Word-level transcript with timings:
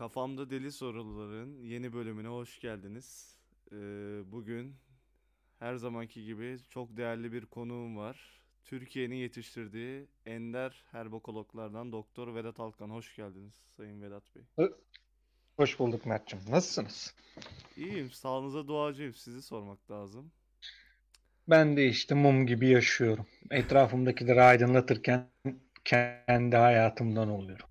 Kafamda 0.00 0.50
Deli 0.50 0.72
Soruların 0.72 1.62
yeni 1.62 1.92
bölümüne 1.92 2.28
hoş 2.28 2.60
geldiniz. 2.60 3.36
Ee, 3.72 3.76
bugün 4.32 4.74
her 5.58 5.74
zamanki 5.74 6.24
gibi 6.24 6.56
çok 6.68 6.96
değerli 6.96 7.32
bir 7.32 7.46
konuğum 7.46 7.96
var. 7.96 8.40
Türkiye'nin 8.64 9.14
yetiştirdiği 9.14 10.06
ender 10.26 10.84
herbokologlardan 10.90 11.92
Doktor 11.92 12.34
Vedat 12.34 12.60
Alkan. 12.60 12.90
Hoş 12.90 13.16
geldiniz 13.16 13.54
Sayın 13.76 14.02
Vedat 14.02 14.22
Bey. 14.36 14.68
Hoş 15.56 15.78
bulduk 15.78 16.06
Mert'cim. 16.06 16.38
Nasılsınız? 16.48 17.14
İyiyim, 17.76 18.10
sağlığınıza 18.10 18.68
duacıyım. 18.68 19.14
Sizi 19.14 19.42
sormak 19.42 19.90
lazım. 19.90 20.32
Ben 21.48 21.76
de 21.76 21.88
işte 21.88 22.14
mum 22.14 22.46
gibi 22.46 22.68
yaşıyorum. 22.68 23.26
Etrafımdakileri 23.50 24.42
aydınlatırken 24.42 25.28
kendi 25.84 26.56
hayatımdan 26.56 27.28
oluyorum. 27.28 27.69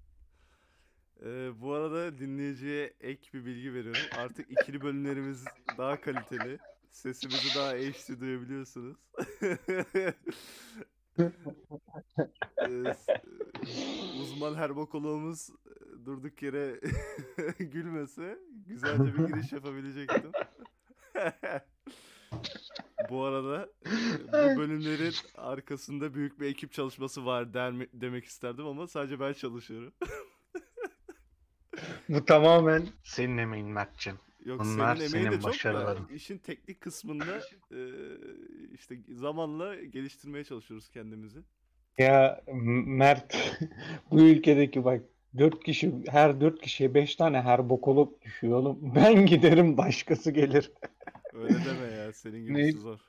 Ee, 1.25 1.61
bu 1.61 1.73
arada 1.73 2.17
dinleyiciye 2.17 2.93
ek 2.99 3.29
bir 3.33 3.45
bilgi 3.45 3.73
veriyorum. 3.73 4.01
Artık 4.17 4.51
ikili 4.51 4.81
bölümlerimiz 4.81 5.45
daha 5.77 6.01
kaliteli. 6.01 6.59
Sesimizi 6.89 7.55
daha 7.55 7.71
HD 7.71 8.19
duyabiliyorsunuz. 8.19 8.97
Ee, 12.67 12.95
uzman 14.21 14.55
herbokoloğumuz 14.55 15.49
e, 15.49 16.05
durduk 16.05 16.41
yere 16.41 16.79
gülmese 17.59 18.39
güzelce 18.67 19.17
bir 19.17 19.27
giriş 19.27 19.51
yapabilecektim. 19.51 20.31
Bu 23.09 23.23
arada 23.23 23.69
e, 23.85 23.91
bu 24.27 24.59
bölümlerin 24.59 25.13
arkasında 25.35 26.13
büyük 26.13 26.39
bir 26.39 26.45
ekip 26.45 26.71
çalışması 26.71 27.25
var 27.25 27.53
der 27.53 27.73
demek 27.93 28.25
isterdim 28.25 28.65
ama 28.65 28.87
sadece 28.87 29.19
ben 29.19 29.33
çalışıyorum. 29.33 29.93
Bu 32.09 32.25
tamamen 32.25 32.87
senin 33.03 33.37
emeğin 33.37 33.67
Mert'cim. 33.67 34.15
Yok 34.45 34.59
Bunlar 34.59 34.95
senin 34.95 35.09
emeğin 35.09 35.25
de 35.25 35.29
senin 35.31 35.31
çok 35.31 35.43
da 35.43 35.47
başarıların. 35.47 36.07
işin 36.07 36.37
teknik 36.37 36.81
kısmında 36.81 37.37
e, 37.71 37.79
işte 38.73 38.95
zamanla 39.09 39.75
geliştirmeye 39.75 40.43
çalışıyoruz 40.43 40.89
kendimizi. 40.89 41.39
Ya 41.97 42.41
Mert 42.85 43.35
bu 44.11 44.21
ülkedeki 44.21 44.85
bak 44.85 45.01
dört 45.37 45.63
kişi 45.63 45.93
her 46.07 46.41
dört 46.41 46.61
kişiye 46.61 46.93
beş 46.93 47.15
tane 47.15 47.41
herbokolog 47.41 48.21
düşüyor 48.21 48.57
oğlum. 48.57 48.79
Ben 48.95 49.25
giderim 49.25 49.77
başkası 49.77 50.31
gelir. 50.31 50.71
Öyle 51.33 51.53
deme 51.65 51.95
ya 51.95 52.13
senin 52.13 52.53
Ne? 52.53 52.61
gibisi 52.61 52.79
zor. 52.79 52.99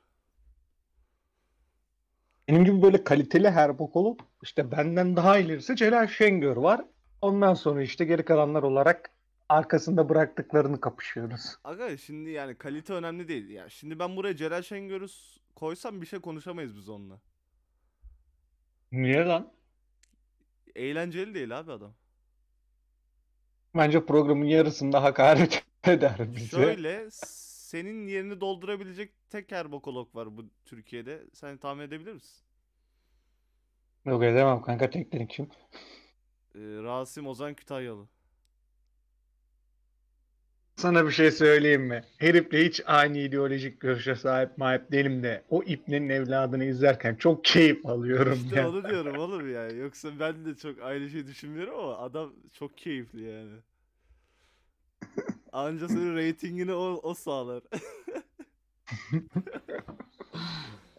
Benim 2.48 2.64
gibi 2.64 2.82
böyle 2.82 3.04
kaliteli 3.04 3.50
herbokolog 3.50 4.20
işte 4.42 4.70
benden 4.70 5.16
daha 5.16 5.38
ilerisi 5.38 5.76
Celal 5.76 6.06
Şengör 6.06 6.56
var. 6.56 6.84
Ondan 7.22 7.54
sonra 7.54 7.82
işte 7.82 8.04
geri 8.04 8.24
kalanlar 8.24 8.62
olarak 8.62 9.10
arkasında 9.48 10.08
bıraktıklarını 10.08 10.80
kapışıyoruz. 10.80 11.56
Aga 11.64 11.96
şimdi 11.96 12.30
yani 12.30 12.54
kalite 12.54 12.92
önemli 12.92 13.28
değil. 13.28 13.50
Ya 13.50 13.68
şimdi 13.68 13.98
ben 13.98 14.16
buraya 14.16 14.36
Celal 14.36 14.62
Şengör'ü 14.62 15.06
koysam 15.54 16.00
bir 16.00 16.06
şey 16.06 16.20
konuşamayız 16.20 16.76
biz 16.76 16.88
onunla. 16.88 17.20
Niye 18.92 19.24
lan? 19.24 19.52
Eğlenceli 20.74 21.34
değil 21.34 21.58
abi 21.58 21.72
adam. 21.72 21.92
Bence 23.76 24.06
programın 24.06 24.44
yarısında 24.44 25.02
hakaret 25.02 25.64
eder 25.84 26.36
bize. 26.36 26.46
Şöyle 26.56 27.08
senin 27.10 28.06
yerini 28.06 28.40
doldurabilecek 28.40 29.12
tek 29.30 29.52
herbokolog 29.52 30.14
var 30.14 30.36
bu 30.36 30.44
Türkiye'de. 30.64 31.22
Sen 31.32 31.56
tahmin 31.56 31.82
edebilir 31.82 32.12
misin? 32.12 32.42
Yok 34.04 34.22
edemem 34.24 34.62
kanka 34.62 34.90
teknik 34.90 35.30
kim? 35.30 35.48
Ee, 36.54 36.58
Rasim 36.58 37.26
Ozan 37.26 37.54
Kütahyalı. 37.54 38.06
Sana 40.76 41.06
bir 41.06 41.10
şey 41.10 41.30
söyleyeyim 41.30 41.82
mi? 41.82 42.04
Herifle 42.18 42.64
hiç 42.64 42.82
aynı 42.86 43.18
ideolojik 43.18 43.80
görüşe 43.80 44.14
sahip 44.14 44.58
mahip 44.58 44.92
değilim 44.92 45.22
de 45.22 45.42
o 45.50 45.62
ipnenin 45.62 46.08
evladını 46.08 46.64
izlerken 46.64 47.14
çok 47.14 47.44
keyif 47.44 47.86
alıyorum 47.86 48.34
İşte 48.44 48.56
ya. 48.60 48.68
onu 48.68 48.88
diyorum 48.88 49.18
oğlum 49.18 49.52
yani. 49.54 49.78
Yoksa 49.78 50.08
ben 50.20 50.44
de 50.44 50.54
çok 50.56 50.82
aynı 50.82 51.10
şey 51.10 51.26
düşünmüyorum 51.26 51.74
ama 51.78 51.98
adam 51.98 52.32
çok 52.52 52.78
keyifli 52.78 53.22
yani. 53.22 53.52
Anca 55.52 55.88
senin 55.88 56.14
reytingini 56.16 56.72
o, 56.72 57.00
o 57.02 57.14
sağlar. 57.14 57.62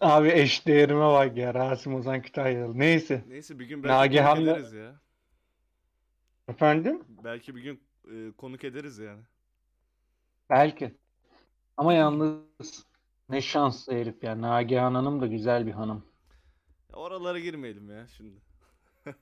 Abi 0.02 0.30
eş 0.30 0.68
değerime 0.68 1.06
bak 1.06 1.38
ya 1.38 1.54
Rasim 1.54 1.96
Ozan 1.96 2.22
Kütahyalı. 2.22 2.80
Neyse. 2.80 3.24
Neyse 3.28 3.60
bir 3.60 3.66
gün 3.66 3.84
belki 3.84 3.94
Nagihan'la- 3.94 4.78
ya. 4.78 5.00
Efendim? 6.52 7.04
Belki 7.08 7.56
bir 7.56 7.62
gün 7.62 7.84
e, 8.12 8.32
konuk 8.32 8.64
ederiz 8.64 8.98
yani. 9.00 9.24
Belki. 10.50 10.98
Ama 11.78 11.94
yalnız 11.94 12.88
ne 13.30 13.42
şanslı 13.42 13.94
herif 13.94 14.24
ya. 14.24 14.42
Nagihan 14.42 14.94
Hanım 14.96 15.22
da 15.22 15.28
güzel 15.28 15.68
bir 15.68 15.72
hanım. 15.72 16.06
Ya 16.90 16.96
Oralara 16.96 17.40
girmeyelim 17.40 17.90
ya 17.90 18.08
şimdi. 18.08 18.42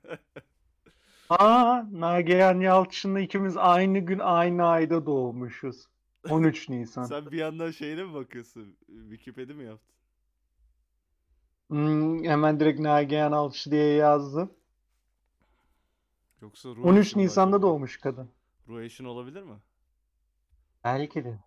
Aa, 1.30 1.84
Nagihan 1.92 2.60
Yalçın'la 2.60 3.20
ikimiz 3.20 3.58
aynı 3.58 4.00
gün 4.00 4.20
aynı 4.20 4.66
ayda 4.68 5.06
doğmuşuz. 5.06 5.86
13 6.30 6.70
Nisan. 6.70 7.04
Sen 7.10 7.32
bir 7.32 7.38
yandan 7.38 7.72
şeyine 7.72 8.04
mi 8.04 8.14
bakıyorsun? 8.14 8.78
Wikipedia 8.88 9.56
mi 9.56 9.66
yaptın? 9.66 9.96
Hmm, 11.70 12.24
hemen 12.24 12.60
direkt 12.60 12.80
Nagihan 12.80 13.32
Alçı 13.32 13.72
diye 13.72 13.94
yazdım. 13.94 14.59
Yoksa 16.42 16.70
ruh 16.70 16.86
13 16.86 17.08
eşin 17.08 17.20
mi 17.20 17.26
Nisan'da 17.26 17.56
acaba? 17.56 17.68
doğmuş 17.68 17.98
kadın. 17.98 18.30
Ruh 18.68 18.82
eşin 18.82 19.06
olabilir 19.06 19.44
mi? 19.44 19.58
Belki 20.84 21.24
de. 21.24 21.40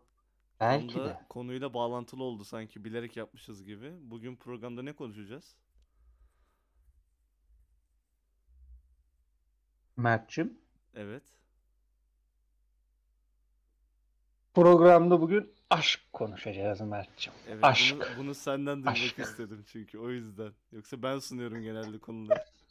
Belki 0.60 0.94
de. 0.94 1.20
konuyla 1.28 1.74
bağlantılı 1.74 2.22
oldu 2.22 2.44
sanki 2.44 2.84
bilerek 2.84 3.16
yapmışız 3.16 3.64
gibi. 3.64 3.92
Bugün 4.00 4.36
programda 4.36 4.82
ne 4.82 4.92
konuşacağız? 4.92 5.56
Mert'cim. 9.96 10.58
Evet. 10.94 11.22
Programda 14.54 15.20
bugün 15.20 15.52
aşk 15.70 16.00
konuşacağız 16.12 16.80
Mert'cim. 16.80 17.32
Evet 17.48 17.64
Aşk. 17.64 17.94
bunu, 17.96 18.04
bunu 18.18 18.34
senden 18.34 18.76
duymak 18.76 18.92
Aşk. 18.96 19.18
istedim 19.18 19.64
çünkü 19.66 19.98
o 19.98 20.10
yüzden. 20.10 20.52
Yoksa 20.72 21.02
ben 21.02 21.18
sunuyorum 21.18 21.62
genelde 21.62 21.98
konuları. 21.98 22.44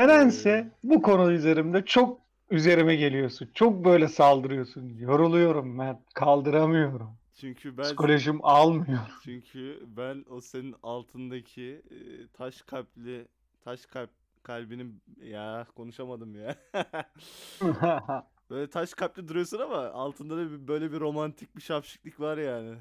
Nedense 0.00 0.70
bu 0.84 1.02
konu 1.02 1.32
üzerimde 1.32 1.84
çok 1.84 2.20
üzerime 2.50 2.96
geliyorsun. 2.96 3.50
Çok 3.54 3.84
böyle 3.84 4.08
saldırıyorsun. 4.08 4.88
Yoruluyorum 4.98 5.76
Mert. 5.76 5.98
Kaldıramıyorum. 6.14 7.10
Çünkü 7.34 7.76
ben 7.76 7.82
Psikolojim 7.82 8.44
almıyor. 8.44 9.00
çünkü 9.24 9.82
ben 9.96 10.24
o 10.30 10.40
senin 10.40 10.74
altındaki 10.82 11.82
e, 11.90 11.96
taş 12.32 12.62
kalpli 12.62 13.28
taş 13.64 13.86
kalp 13.86 14.10
kalbinin 14.42 15.02
ya 15.22 15.66
konuşamadım 15.76 16.34
ya. 16.34 16.56
Böyle 18.50 18.70
taş 18.70 18.94
kalpli 18.94 19.28
duruyorsun 19.28 19.58
ama 19.58 19.76
altında 19.90 20.36
da 20.36 20.50
bir- 20.50 20.68
böyle 20.68 20.92
bir 20.92 21.00
romantik 21.00 21.56
bir 21.56 21.62
şapşiklik 21.62 22.20
var 22.20 22.38
yani. 22.38 22.76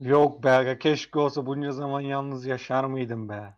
Yok 0.00 0.42
be 0.44 0.50
aga, 0.50 0.78
keşke 0.78 1.18
olsa 1.18 1.46
bunca 1.46 1.72
zaman 1.72 2.00
yalnız 2.00 2.46
yaşar 2.46 2.84
mıydım 2.84 3.28
be? 3.28 3.54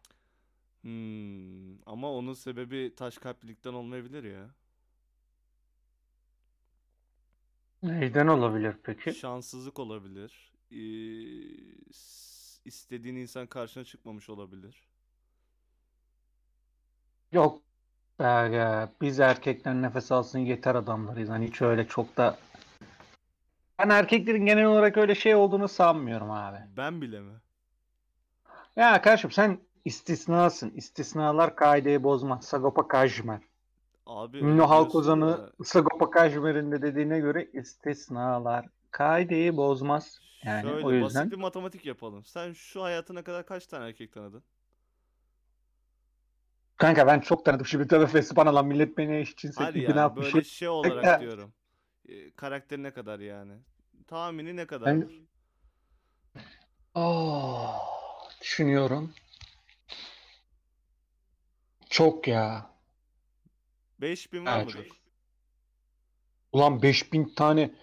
Hmm, 0.88 1.78
ama 1.86 2.12
onun 2.12 2.34
sebebi 2.34 2.94
taş 2.96 3.18
kalplilikten 3.18 3.72
olmayabilir 3.72 4.24
ya. 4.24 4.50
Neyden 7.82 8.26
olabilir 8.26 8.76
peki? 8.82 9.14
Şanssızlık 9.14 9.78
olabilir. 9.78 10.52
Ee, 10.70 10.76
s- 11.92 12.60
istediğin 12.64 13.16
insan 13.16 13.46
karşına 13.46 13.84
çıkmamış 13.84 14.30
olabilir. 14.30 14.88
Yok 17.32 17.62
aga, 18.18 18.92
biz 19.00 19.20
erkekler 19.20 19.74
nefes 19.74 20.12
alsın 20.12 20.38
yeter 20.38 20.74
adamlarıyız. 20.74 21.30
Hani 21.30 21.46
hiç 21.46 21.62
öyle 21.62 21.88
çok 21.88 22.16
da... 22.16 22.38
Ben 23.78 23.88
erkeklerin 23.88 24.46
genel 24.46 24.64
olarak 24.64 24.96
öyle 24.96 25.14
şey 25.14 25.34
olduğunu 25.34 25.68
sanmıyorum 25.68 26.30
abi. 26.30 26.58
Ben 26.76 27.02
bile 27.02 27.20
mi? 27.20 27.40
Ya 28.76 29.02
kardeşim 29.02 29.30
sen 29.30 29.60
istisnasın. 29.84 30.70
İstisnalar 30.70 31.56
kaideyi 31.56 32.02
bozmaz. 32.02 32.44
Sagopa 32.44 32.88
Kajmer. 32.88 33.40
Abi 34.06 34.38
Ünlü 34.38 34.62
halk 34.62 34.94
ozanı 34.94 35.52
Sagopa 35.64 36.10
Kajmer'in 36.10 36.72
de 36.72 36.82
dediğine 36.82 37.20
göre 37.20 37.48
istisnalar 37.52 38.66
kaideyi 38.90 39.56
bozmaz. 39.56 40.20
Yani 40.44 40.62
şöyle 40.62 40.86
o 40.86 40.92
yüzden 40.92 41.20
basit 41.24 41.32
bir 41.32 41.36
matematik 41.36 41.86
yapalım. 41.86 42.24
Sen 42.24 42.52
şu 42.52 42.82
hayatına 42.82 43.24
kadar 43.24 43.46
kaç 43.46 43.66
tane 43.66 43.86
erkek 43.86 44.12
tanıdın? 44.12 44.42
kanka 46.76 47.06
ben 47.06 47.20
çok 47.20 47.44
tanıdım 47.44 47.66
şimdi 47.66 47.88
tövbe 47.88 48.06
fesubhanallah 48.06 48.62
millet 48.62 48.98
beni 48.98 49.16
eşcinsel 49.16 49.64
Hadi 49.64 49.78
ibne 49.78 49.84
yani 49.88 50.00
atmış. 50.00 50.34
böyle 50.34 50.44
şey 50.44 50.68
olarak 50.68 51.04
Ya- 51.04 51.20
diyorum. 51.20 51.52
Ee, 52.08 52.30
karakteri 52.30 52.82
ne 52.82 52.90
kadar 52.90 53.18
yani? 53.20 53.52
Tahmini 54.06 54.56
ne 54.56 54.60
Ben- 54.60 54.66
kadardır? 54.66 55.12
Oh, 56.94 57.80
düşünüyorum. 58.40 59.14
Çok 61.88 62.28
ya. 62.28 62.70
5000 63.98 64.46
var 64.46 64.58
Evet. 64.58 64.66
mıdır? 64.66 65.02
Ulan 66.52 66.82
5000 66.82 67.34
tane 67.36 67.74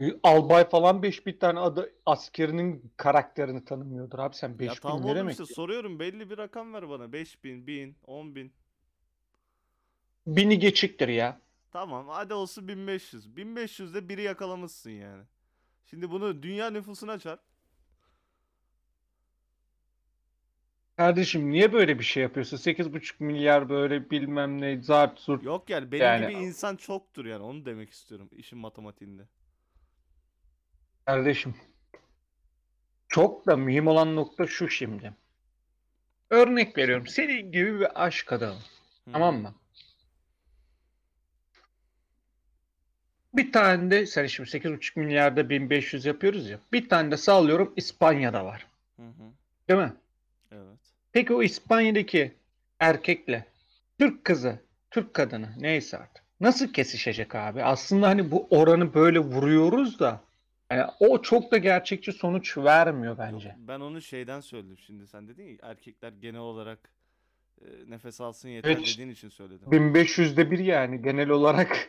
e, 0.00 0.06
albay 0.22 0.70
falan 0.70 1.02
5000 1.02 1.38
tane 1.38 1.60
adı 1.60 1.94
askerinin 2.06 2.92
karakterini 2.96 3.64
tanımıyordur 3.64 4.18
abi 4.18 4.36
sen 4.36 4.58
Ya 4.60 4.74
5000 4.78 4.78
tamam 4.78 5.04
ne 5.04 5.14
oğlum 5.14 5.16
demek? 5.16 5.38
işte 5.38 5.46
soruyorum 5.46 5.98
belli 5.98 6.30
bir 6.30 6.38
rakam 6.38 6.74
ver 6.74 6.88
bana. 6.88 7.12
5000, 7.12 7.66
1000, 7.66 7.96
10000. 8.06 8.52
Bini 10.26 10.58
geçiktir 10.58 11.08
ya. 11.08 11.40
Tamam 11.70 12.08
hadi 12.08 12.34
olsun 12.34 12.68
1500. 12.68 13.36
1500'de 13.36 14.08
biri 14.08 14.22
yakalamışsın 14.22 14.90
yani. 14.90 15.24
Şimdi 15.86 16.10
bunu 16.10 16.42
dünya 16.42 16.70
nüfusuna 16.70 17.18
çarp. 17.18 17.42
Kardeşim 21.00 21.50
niye 21.50 21.72
böyle 21.72 21.98
bir 21.98 22.04
şey 22.04 22.22
yapıyorsun? 22.22 22.56
8,5 22.56 23.20
milyar 23.20 23.68
böyle 23.68 24.10
bilmem 24.10 24.60
ne 24.60 24.82
zart 24.82 25.18
zurt. 25.18 25.44
Yok 25.44 25.70
yani 25.70 25.92
benim 25.92 26.04
Yani- 26.04 26.20
gibi 26.32 26.42
insan 26.42 26.76
çoktur 26.76 27.24
yani 27.24 27.42
onu 27.42 27.64
demek 27.64 27.90
istiyorum 27.90 28.28
işin 28.32 28.58
matematiğinde. 28.58 29.22
Kardeşim. 31.04 31.54
Çok 33.08 33.46
da 33.46 33.56
mühim 33.56 33.86
olan 33.86 34.16
nokta 34.16 34.46
şu 34.46 34.68
şimdi. 34.68 35.12
Örnek 36.30 36.78
veriyorum. 36.78 37.06
Senin 37.06 37.52
gibi 37.52 37.80
bir 37.80 38.04
aşk 38.04 38.32
adamı. 38.32 38.60
Hı. 39.04 39.12
Tamam 39.12 39.36
mı? 39.36 39.54
Bir 43.34 43.52
tane 43.52 43.90
de 43.90 44.06
sen 44.06 44.26
şimdi 44.26 44.50
8,5 44.50 44.96
milyarda 45.00 45.50
1500 45.50 46.04
yapıyoruz 46.04 46.48
ya. 46.50 46.58
Bir 46.72 46.88
tane 46.88 47.10
de 47.10 47.16
sallıyorum 47.16 47.72
İspanya'da 47.76 48.44
var. 48.44 48.66
Hı 48.96 49.02
hı. 49.06 49.32
Değil 49.68 49.80
mi? 49.80 49.92
Evet. 50.52 50.89
Peki 51.12 51.34
o 51.34 51.42
İspanya'daki 51.42 52.34
erkekle 52.78 53.46
Türk 53.98 54.24
kızı, 54.24 54.58
Türk 54.90 55.14
kadını 55.14 55.48
neyse 55.58 55.98
artık 55.98 56.24
nasıl 56.40 56.72
kesişecek 56.72 57.34
abi? 57.34 57.62
Aslında 57.62 58.08
hani 58.08 58.30
bu 58.30 58.46
oranı 58.50 58.94
böyle 58.94 59.18
vuruyoruz 59.18 59.98
da 59.98 60.20
yani 60.70 60.90
o 61.00 61.22
çok 61.22 61.52
da 61.52 61.58
gerçekçi 61.58 62.12
sonuç 62.12 62.58
vermiyor 62.58 63.18
bence. 63.18 63.56
ben 63.58 63.80
onu 63.80 64.00
şeyden 64.02 64.40
söyledim 64.40 64.78
şimdi 64.78 65.06
sen 65.06 65.28
dedin 65.28 65.44
ya 65.44 65.56
erkekler 65.62 66.12
genel 66.12 66.40
olarak 66.40 66.90
e, 67.60 67.66
nefes 67.90 68.20
alsın 68.20 68.48
yeter 68.48 68.70
Evet. 68.70 68.86
dediğin 68.86 69.08
için 69.08 69.28
söyledim. 69.28 69.68
1500'de 69.68 70.50
bir 70.50 70.58
yani 70.58 71.02
genel 71.02 71.28
olarak. 71.28 71.88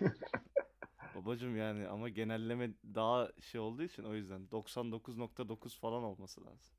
Babacım 1.15 1.57
yani 1.57 1.87
ama 1.87 2.09
genelleme 2.09 2.69
daha 2.95 3.29
şey 3.51 3.61
olduğu 3.61 3.83
için 3.83 4.03
o 4.03 4.13
yüzden 4.13 4.41
99.9 4.51 5.79
falan 5.79 6.03
olması 6.03 6.45
lazım. 6.45 6.75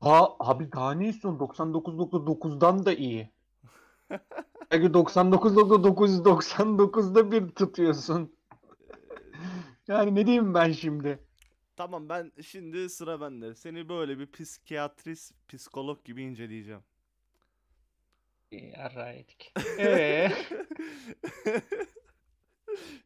Ha 0.00 0.36
abi 0.38 0.72
daha 0.72 0.92
ne 0.92 1.08
istiyorsun? 1.08 1.40
99.9'dan 1.40 2.86
da 2.86 2.92
iyi. 2.92 3.30
Belki 4.70 4.86
99.999'da 4.86 7.32
bir 7.32 7.48
tutuyorsun. 7.48 8.36
Yani 9.88 10.14
ne 10.14 10.26
diyeyim 10.26 10.54
ben 10.54 10.72
şimdi? 10.72 11.18
Tamam 11.76 12.08
ben 12.08 12.32
şimdi 12.42 12.88
sıra 12.88 13.20
bende. 13.20 13.54
Seni 13.54 13.88
böyle 13.88 14.18
bir 14.18 14.32
psikiyatrist, 14.32 15.34
psikolog 15.48 16.04
gibi 16.04 16.22
inceleyeceğim. 16.22 16.82
Yarrağı 18.50 19.16
yedik. 19.16 19.52
Ee? 19.78 20.32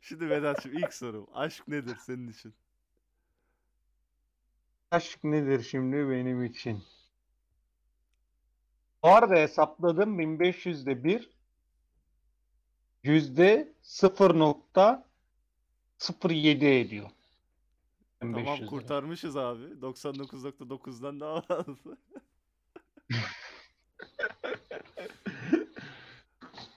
Şimdi 0.01 0.31
Vedat'cığım 0.31 0.79
ilk 0.79 0.95
sorum. 0.95 1.27
Aşk 1.35 1.69
nedir 1.69 1.97
senin 1.97 2.29
için? 2.29 2.55
Aşk 4.95 5.25
nedir 5.25 5.63
şimdi 5.63 6.11
benim 6.11 6.45
için? 6.45 6.85
Bu 9.03 9.09
arada 9.09 9.35
hesapladım 9.35 10.21
1500'de 10.21 11.05
bir 11.05 11.31
yüzde 13.03 13.73
0.07 13.83 16.81
ediyor. 16.81 17.11
Tamam 18.21 18.37
1500 18.37 18.61
lira. 18.61 18.71
kurtarmışız 18.71 19.37
abi. 19.37 19.65
99.9'dan 19.65 21.21
daha 21.21 21.41
fazla. 21.41 21.97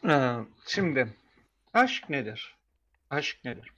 Şimdi 0.67 1.13
aşk 1.73 2.09
nedir? 2.09 2.55
Aşk 3.09 3.45
nedir? 3.45 3.73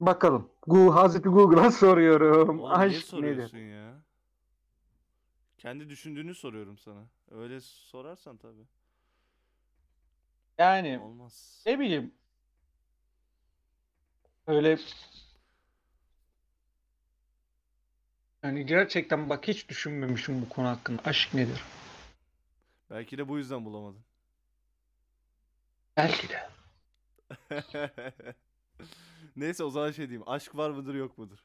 Bakalım. 0.00 0.50
Google, 0.66 0.90
Hazreti 1.00 1.28
Google'a 1.28 1.70
soruyorum. 1.70 2.60
Oğlum 2.60 2.70
niye 2.70 2.74
Aşk 2.74 2.92
nedir? 2.92 3.06
soruyorsun 3.06 3.58
ya? 3.58 4.02
Kendi 5.58 5.88
düşündüğünü 5.90 6.34
soruyorum 6.34 6.78
sana. 6.78 7.04
Öyle 7.30 7.60
sorarsan 7.60 8.36
tabii. 8.36 8.66
Yani 10.58 10.98
Olmaz. 10.98 11.62
ne 11.66 11.78
bileyim 11.78 12.14
öyle 14.46 14.78
yani 18.44 18.66
gerçekten 18.66 19.30
bak 19.30 19.48
hiç 19.48 19.68
düşünmemişim 19.68 20.42
bu 20.42 20.48
konu 20.48 20.68
hakkında. 20.68 21.02
Aşk 21.04 21.34
nedir? 21.34 21.62
Belki 22.90 23.18
de 23.18 23.28
bu 23.28 23.38
yüzden 23.38 23.64
bulamadın. 23.64 24.04
Belki 25.96 26.28
de. 26.28 26.48
Neyse 29.36 29.64
o 29.64 29.70
zaman 29.70 29.90
şey 29.90 30.08
diyeyim. 30.08 30.28
Aşk 30.28 30.56
var 30.56 30.70
mıdır 30.70 30.94
yok 30.94 31.18
mudur? 31.18 31.38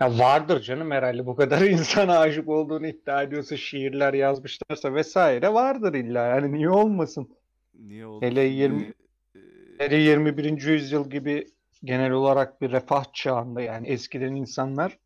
Ya 0.00 0.18
vardır 0.18 0.60
canım 0.60 0.90
herhalde 0.90 1.26
bu 1.26 1.36
kadar 1.36 1.60
insana 1.66 2.18
aşık 2.18 2.48
olduğunu 2.48 2.86
iddia 2.86 3.22
ediyorsa 3.22 3.56
şiirler 3.56 4.14
yazmışlarsa 4.14 4.94
vesaire 4.94 5.52
vardır 5.52 5.94
illa 5.94 6.26
yani 6.26 6.52
niye 6.52 6.70
olmasın? 6.70 7.36
Niye 7.74 8.06
oldu? 8.06 8.24
Hele 8.26 8.48
Şimdi, 8.48 8.62
20 8.62 8.82
e, 8.82 9.38
Hele 9.78 9.96
21. 9.96 10.62
yüzyıl 10.62 11.10
gibi 11.10 11.46
genel 11.84 12.10
olarak 12.10 12.60
bir 12.60 12.72
refah 12.72 13.04
çağında 13.12 13.60
yani 13.60 13.88
eskiden 13.88 14.34
insanlar 14.34 14.98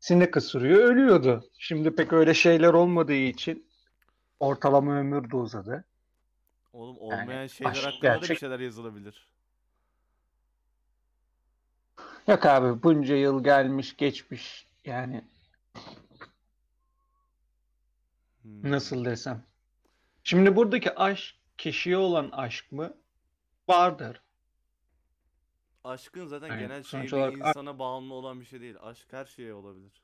sinek 0.00 0.36
ısırıyor 0.36 0.78
ölüyordu. 0.78 1.44
Şimdi 1.58 1.94
pek 1.94 2.12
öyle 2.12 2.34
şeyler 2.34 2.74
olmadığı 2.74 3.12
için 3.12 3.66
ortalama 4.40 4.98
ömür 4.98 5.30
de 5.30 5.36
uzadı. 5.36 5.84
Oğlum 6.72 6.96
Yani 7.10 7.22
olmayan 7.22 7.46
şeyler 7.46 7.70
aşk 7.70 7.84
hakkında 7.84 8.10
da 8.10 8.14
bir 8.14 8.20
gerçek- 8.20 8.38
şeyler 8.38 8.60
yazılabilir. 8.60 9.28
Yok 12.26 12.46
abi 12.46 12.82
bunca 12.82 13.14
yıl 13.16 13.44
gelmiş 13.44 13.96
geçmiş 13.96 14.66
yani 14.84 15.24
Hmm. 18.42 18.70
nasıl 18.70 19.04
desem. 19.04 19.42
Şimdi 20.24 20.56
buradaki 20.56 20.94
aşk 20.94 21.34
kişiye 21.58 21.96
olan 21.96 22.30
aşk 22.30 22.72
mı? 22.72 22.94
Vardır. 23.68 24.20
Aşkın 25.84 26.26
zaten 26.26 26.48
Yani 26.48 26.60
genel 26.60 26.82
şeyi 26.82 27.14
olarak 27.14 27.34
insana 27.38 27.78
bağımlı 27.78 28.14
olan 28.14 28.40
bir 28.40 28.44
şey 28.44 28.60
değil. 28.60 28.76
Aşk 28.82 29.12
her 29.12 29.24
şeye 29.24 29.54
olabilir. 29.54 30.02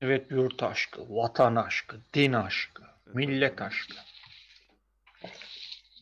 Evet 0.00 0.30
yurt 0.30 0.62
aşkı, 0.62 1.16
vatan 1.16 1.56
aşkı, 1.56 2.00
din 2.14 2.32
aşkı, 2.32 2.82
Evet, 3.06 3.14
millet 3.14 3.62
aşkı. 3.62 3.96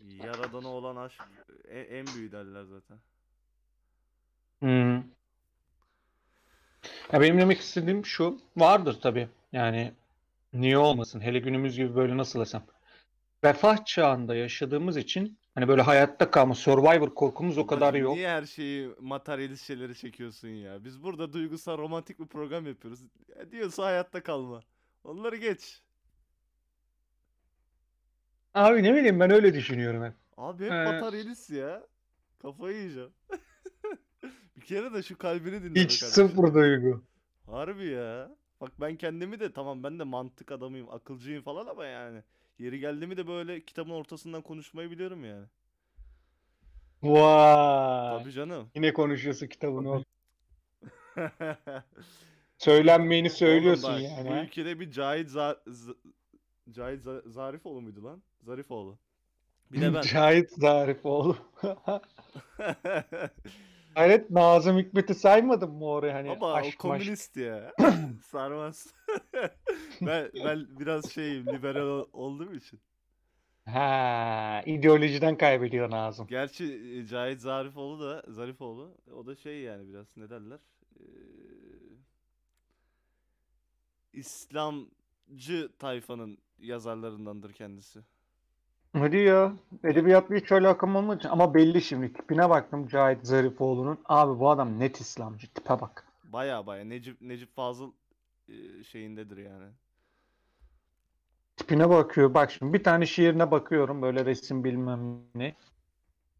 Yaradana 0.00 0.69
olan 0.69 0.97
aşk 0.97 1.23
e- 1.69 1.81
en 1.81 2.07
büyüğü 2.07 2.33
derler 2.33 2.64
zaten. 2.64 2.99
Hı. 4.62 5.03
Ya 7.12 7.21
benim 7.21 7.38
demek 7.38 7.59
istediğim 7.61 8.07
şu, 8.07 8.41
vardır 8.57 8.99
tabii. 9.03 9.29
Yani 9.53 9.93
niye 10.53 10.79
olmasın? 10.79 11.21
Hele 11.21 11.38
günümüz 11.38 11.77
gibi 11.77 11.97
böyle 11.97 12.17
nasıl 12.17 12.41
desem. 12.41 12.62
Refah 13.45 13.85
çağında 13.85 14.35
yaşadığımız 14.35 14.97
için 14.97 15.38
hani 15.55 15.69
böyle 15.69 15.83
hayatta 15.83 16.31
kalma, 16.31 16.55
survivor 16.55 17.15
korkumuz 17.15 17.59
o 17.59 17.67
kadar 17.67 17.81
Babacım, 17.81 18.03
yok. 18.03 18.15
Niye 18.15 18.29
her 18.29 18.45
şeyi 18.45 18.91
materyalist 19.00 19.67
şeyleri 19.67 19.95
çekiyorsun 19.95 20.49
ya? 20.49 20.85
Biz 20.85 21.03
burada 21.03 21.33
duygusal 21.33 21.79
romantik 21.79 22.19
bir 22.19 22.27
program 22.27 22.67
yapıyoruz. 22.67 23.00
Ya 23.38 23.50
diyorsa 23.50 23.85
hayatta 23.85 24.23
kalma. 24.23 24.61
Onları 25.05 25.37
geç. 25.37 25.83
Abi 28.55 28.83
ne 28.83 28.95
bileyim 28.95 29.21
ben 29.21 29.31
öyle 29.31 29.55
düşünüyorum 29.55 30.05
hep. 30.05 30.15
Abi 30.37 30.65
hep 30.65 30.73
Ee, 30.73 30.85
materyalist 30.85 31.50
ya. 31.50 31.87
Kafayı 32.43 32.77
yiyeceğim. 32.77 33.11
Kere 34.69 34.95
de 34.95 35.03
şu 35.03 35.19
kalbini 35.19 35.63
dinle 35.63 35.81
Hiç 35.81 36.01
kardeşim. 36.01 36.29
sıfır 36.29 36.55
duygu. 36.55 37.03
Harbi 37.47 37.87
ya. 37.87 38.37
Bak 38.61 38.73
ben 38.81 38.97
kendimi 38.97 39.41
de 39.41 39.53
tamam 39.53 39.83
ben 39.83 39.99
de 39.99 40.05
mantık 40.05 40.53
adamıyım, 40.53 40.91
akılcıyım 40.91 41.43
falan 41.43 41.67
ama 41.67 41.85
yani 41.87 42.23
yeri 42.59 42.81
geldi 42.81 43.07
mi 43.07 43.17
de 43.17 43.27
böyle 43.27 43.61
kitabın 43.65 43.91
ortasından 43.91 44.43
konuşmayı 44.43 44.91
biliyorum 44.91 45.25
yani. 45.25 45.47
Vay. 47.03 48.19
Tabii 48.19 48.33
canım. 48.33 48.71
Yine 48.75 48.93
konuşuyorsun 48.93 49.47
kitabını. 49.47 50.05
Söylenmeyeni 52.59 53.27
Oğlum 53.27 53.37
söylüyorsun 53.37 53.93
bak, 53.95 54.03
yani. 54.03 54.29
Bu 54.29 54.35
ha? 54.35 54.43
ülkede 54.43 54.81
bir 54.81 54.91
Cahit 54.91 55.29
Za 55.31 55.61
Z- 55.67 55.97
Cahit 56.71 57.05
Za- 57.05 57.31
Zarifoğlu 57.31 57.81
muydu 57.81 58.05
lan? 58.05 58.23
Zarifoğlu. 58.43 58.99
Bir 59.73 59.81
de 59.81 59.95
ben. 59.95 60.03
Cahit 60.13 60.51
Zarifoğlu. 60.51 61.37
Hayret 63.99 64.31
Nazım 64.31 64.78
Hikmet'i 64.78 65.14
saymadın 65.14 65.71
mı 65.71 65.85
oraya 65.87 66.14
hani 66.14 66.31
o 66.31 66.47
aşk 66.47 66.64
maşk? 66.64 66.78
komünist 66.78 67.37
ya. 67.37 67.73
Sarmaz. 68.25 68.95
ben 70.00 70.31
ben 70.45 70.67
biraz 70.81 71.12
şeyim 71.12 71.47
liberal 71.47 71.87
ol- 71.87 72.09
olduğum 72.12 72.55
için. 72.55 72.81
Ha, 73.64 74.62
ideolojiden 74.67 75.37
kaybediyor 75.38 75.90
Nazım. 75.90 76.26
Gerçi 76.26 76.64
e, 76.64 77.07
Cahit 77.07 77.40
Zarifoğlu 77.40 78.00
da 78.00 78.23
Zarifoğlu 78.28 78.95
o 79.14 79.26
da 79.26 79.37
şey 79.37 79.61
yani 79.61 79.88
biraz 79.88 80.07
ne 80.17 80.31
derler? 80.31 80.61
Ee, 81.00 81.02
İslamcı 84.12 85.69
tayfanın 85.78 86.38
yazarlarındandır 86.59 87.52
kendisi. 87.52 88.00
Hadi 88.92 89.16
ya. 89.16 89.52
Edebiyatla 89.85 90.37
hiç 90.37 90.52
alakam 90.52 90.97
olmadı. 90.97 91.28
Ama 91.30 91.54
belli 91.54 91.83
şimdi. 91.83 92.12
Tipine 92.12 92.50
baktım 92.50 92.88
Cahit 92.88 93.26
Zarifoğlu'nun. 93.26 93.99
Abi 94.04 94.40
bu 94.40 94.50
adam 94.50 94.80
net 94.80 95.00
İslamcı. 95.00 95.49
Tipe 95.49 95.80
bak. 95.80 96.04
Baya 96.25 96.66
baya 96.66 96.85
Necip 96.85 97.21
Necip 97.21 97.57
Fazıl 97.57 97.92
e, 98.49 98.85
şeyindedir 98.85 99.37
yani. 99.37 99.66
Tipine 101.57 101.90
bakıyor. 101.90 102.35
Bak 102.35 102.50
şimdi 102.50 102.73
bir 102.73 102.85
tane 102.85 103.07
şiirine 103.07 103.50
bakıyorum. 103.50 104.02
Böyle 104.02 104.25
resim 104.25 104.64
bilmem 104.64 105.21
ne. 105.35 105.54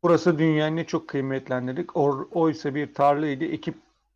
Burası 0.02 0.38
dünyanın 0.38 0.76
ne 0.76 0.86
çok 0.86 1.08
kıymetlendirdik. 1.08 1.96
Or, 1.96 2.28
oysa 2.30 2.74
bir 2.74 2.94
tarlaydı. 2.94 3.44
Ekip 3.44 3.74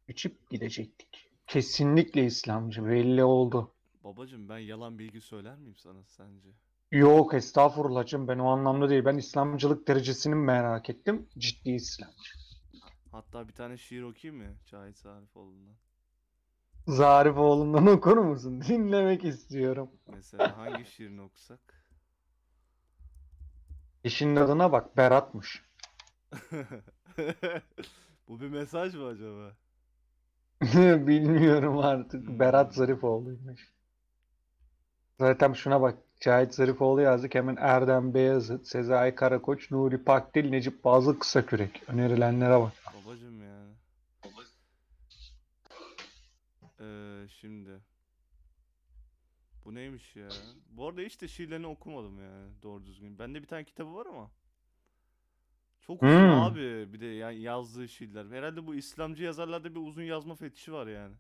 biçip 0.09 0.51
gidecektik. 0.51 1.31
Kesinlikle 1.47 2.25
İslamcı. 2.25 2.87
Belli 2.87 3.25
oldu. 3.25 3.71
Babacım 4.05 4.49
ben 4.49 4.59
yalan 4.59 4.99
bilgi 4.99 5.21
söyler 5.21 5.59
miyim 5.59 5.77
sana 5.77 6.05
sence? 6.05 6.49
Yok 6.93 7.35
estağfurullah 7.35 8.07
canım. 8.07 8.29
Ben 8.29 8.39
o 8.39 8.49
anlamda 8.49 8.89
değil. 8.89 9.05
Ben 9.05 9.17
İslamcılık 9.17 9.89
derecesini 9.89 10.35
merak 10.35 10.91
ettim. 10.91 11.29
Ciddi 11.39 11.71
İslamcı. 11.71 12.33
Hatta 13.13 13.49
bir 13.49 13.53
tane 13.53 13.77
şiir 13.77 14.03
okuyayım 14.03 14.43
mı 14.43 14.55
Cahit 14.67 14.99
Zarifoğlu'ndan? 14.99 15.75
Zarifoğlu'ndan 16.87 17.87
okur 17.87 18.17
musun? 18.17 18.61
Dinlemek 18.69 19.25
istiyorum. 19.25 19.91
Mesela 20.15 20.59
hangi 20.59 20.85
şiirini 20.85 21.21
okusak? 21.21 21.61
Eşinin 24.05 24.37
adına 24.37 24.73
bak. 24.73 24.97
Berat'mış. 24.97 25.63
Bu 28.29 28.41
bir 28.41 28.49
mesaj 28.49 28.95
mı 28.95 29.07
acaba? 29.07 29.53
Bilmiyorum 31.07 31.79
artık. 31.79 32.29
Hmm. 32.29 32.39
Berat 32.39 32.75
Zarifoğlu'ymuş. 32.75 33.73
Zaten 35.21 35.53
şuna 35.53 35.83
bak. 35.83 35.99
Cahit 36.23 36.55
Zarifoğlu 36.55 37.01
yazdık. 37.01 37.35
Hemen 37.35 37.57
Erdem 37.61 38.15
Beyazıt, 38.15 38.67
Sezai 38.67 39.15
Karakoç, 39.15 39.71
Nuri 39.71 40.05
Pakdil, 40.05 40.51
Necip 40.51 40.83
Fazıl 40.83 41.19
Kısakürek. 41.19 41.83
Önerilenlere 41.89 42.61
bak. 42.61 42.73
Babacım 43.05 43.43
yani. 43.43 43.73
Ee, 46.81 47.29
şimdi. 47.29 47.81
Bu 49.65 49.75
neymiş 49.75 50.17
ya? 50.17 50.29
Bu 50.71 50.89
arada 50.89 51.01
hiç 51.01 51.21
de 51.21 51.29
şiirlerini 51.29 51.67
okumadım 51.67 52.21
yani 52.21 52.51
doğru 52.63 52.87
düzgün. 52.87 53.19
Bende 53.19 53.43
bir 53.43 53.47
tane 53.47 53.65
kitabı 53.65 53.95
var 53.95 54.07
ama. 54.07 54.31
Çok 55.81 56.03
uzun 56.03 56.15
Hmm. 56.15 56.43
abi 56.43 56.93
bir 56.93 57.01
de 57.01 57.07
yani 57.07 57.41
yazdığı 57.41 57.89
şiirler. 57.89 58.27
Herhalde 58.37 58.67
bu 58.67 58.75
İslamcı 58.75 59.25
yazarlarda 59.25 59.75
bir 59.75 59.81
uzun 59.81 60.03
yazma 60.03 60.35
fetişi 60.35 60.73
var 60.73 60.87
yani. 60.87 61.15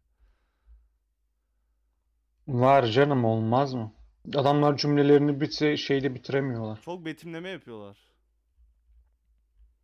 Var 2.48 2.86
canım 2.86 3.24
olmaz 3.24 3.74
mı? 3.74 3.92
Adamlar 4.34 4.76
cümlelerini 4.76 5.40
bitse 5.40 5.76
şeyde 5.76 6.14
bitiremiyorlar. 6.14 6.80
Çok 6.84 7.04
betimleme 7.04 7.48
yapıyorlar. 7.48 7.96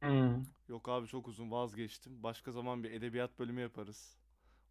Hmm. 0.01 0.43
Yok 0.69 0.89
abi 0.89 1.07
çok 1.07 1.29
uzun 1.29 1.51
vazgeçtim. 1.51 2.23
Başka 2.23 2.53
zaman 2.53 2.85
bir 2.85 2.91
edebiyat 2.91 3.39
bölümü 3.39 3.61
yaparız. 3.61 4.17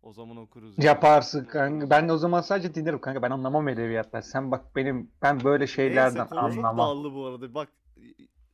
O 0.04 0.14
zaman 0.14 0.38
okuruz. 0.38 0.78
yani. 0.78 0.86
Yaparsın 0.86 1.46
kanka. 1.46 1.90
Ben 1.90 2.08
de 2.10 2.14
o 2.14 2.18
zaman 2.18 2.42
sadece 2.42 2.76
dinlerim 2.76 3.02
kanka. 3.02 3.22
Ben 3.22 3.32
anlamam 3.32 3.68
edebiyatlar. 3.68 4.22
Sen 4.22 4.52
bak 4.52 4.76
benim 4.76 5.12
ben 5.22 5.44
böyle 5.44 5.60
Neyse 5.62 5.74
şeylerden 5.74 6.24
çok 6.24 6.38
anlamam. 6.38 6.78
dağıldı 6.78 7.14
bu 7.14 7.26
arada. 7.26 7.54
Bak 7.54 7.70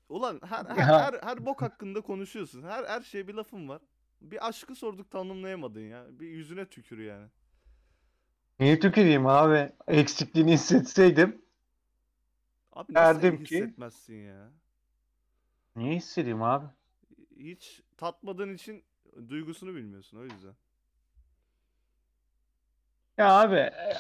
ulan 0.10 0.40
her 0.50 0.66
her, 0.68 0.78
Ya. 0.78 1.00
her, 1.06 1.20
her 1.30 1.46
bok 1.46 1.62
hakkında 1.62 2.02
konuşuyorsun. 2.02 2.64
Her 2.64 2.84
her 2.86 3.02
şeye 3.02 3.28
bir 3.28 3.34
lafın 3.34 3.70
var. 3.70 3.82
Bir 4.22 4.48
aşkı 4.48 4.76
sorduk 4.76 5.12
tanımlayamadın 5.12 5.80
ya. 5.82 6.06
Bir 6.20 6.28
yüzüne 6.28 6.66
tükür 6.66 7.00
yani. 7.00 7.28
Niye 8.64 8.80
tüküreyim 8.80 9.28
abi? 9.28 9.72
Eksikliğini 9.88 10.52
hissetseydim. 10.54 11.42
Abi 12.74 12.94
nasıl 12.94 13.22
Derdim 13.22 13.44
ki- 13.44 13.56
hissetmezsin 13.56 14.14
ya? 14.16 14.52
Niye 15.76 15.96
hissedeyim 15.96 16.44
abi? 16.44 16.66
Hiç 17.40 17.82
tatmadığın 17.98 18.54
için 18.54 18.84
duygusunu 19.30 19.76
bilmiyorsun 19.76 20.18
o 20.18 20.24
yüzden. 20.24 20.54
Ya 23.18 23.32
abi, 23.42 23.56
e, 23.56 23.94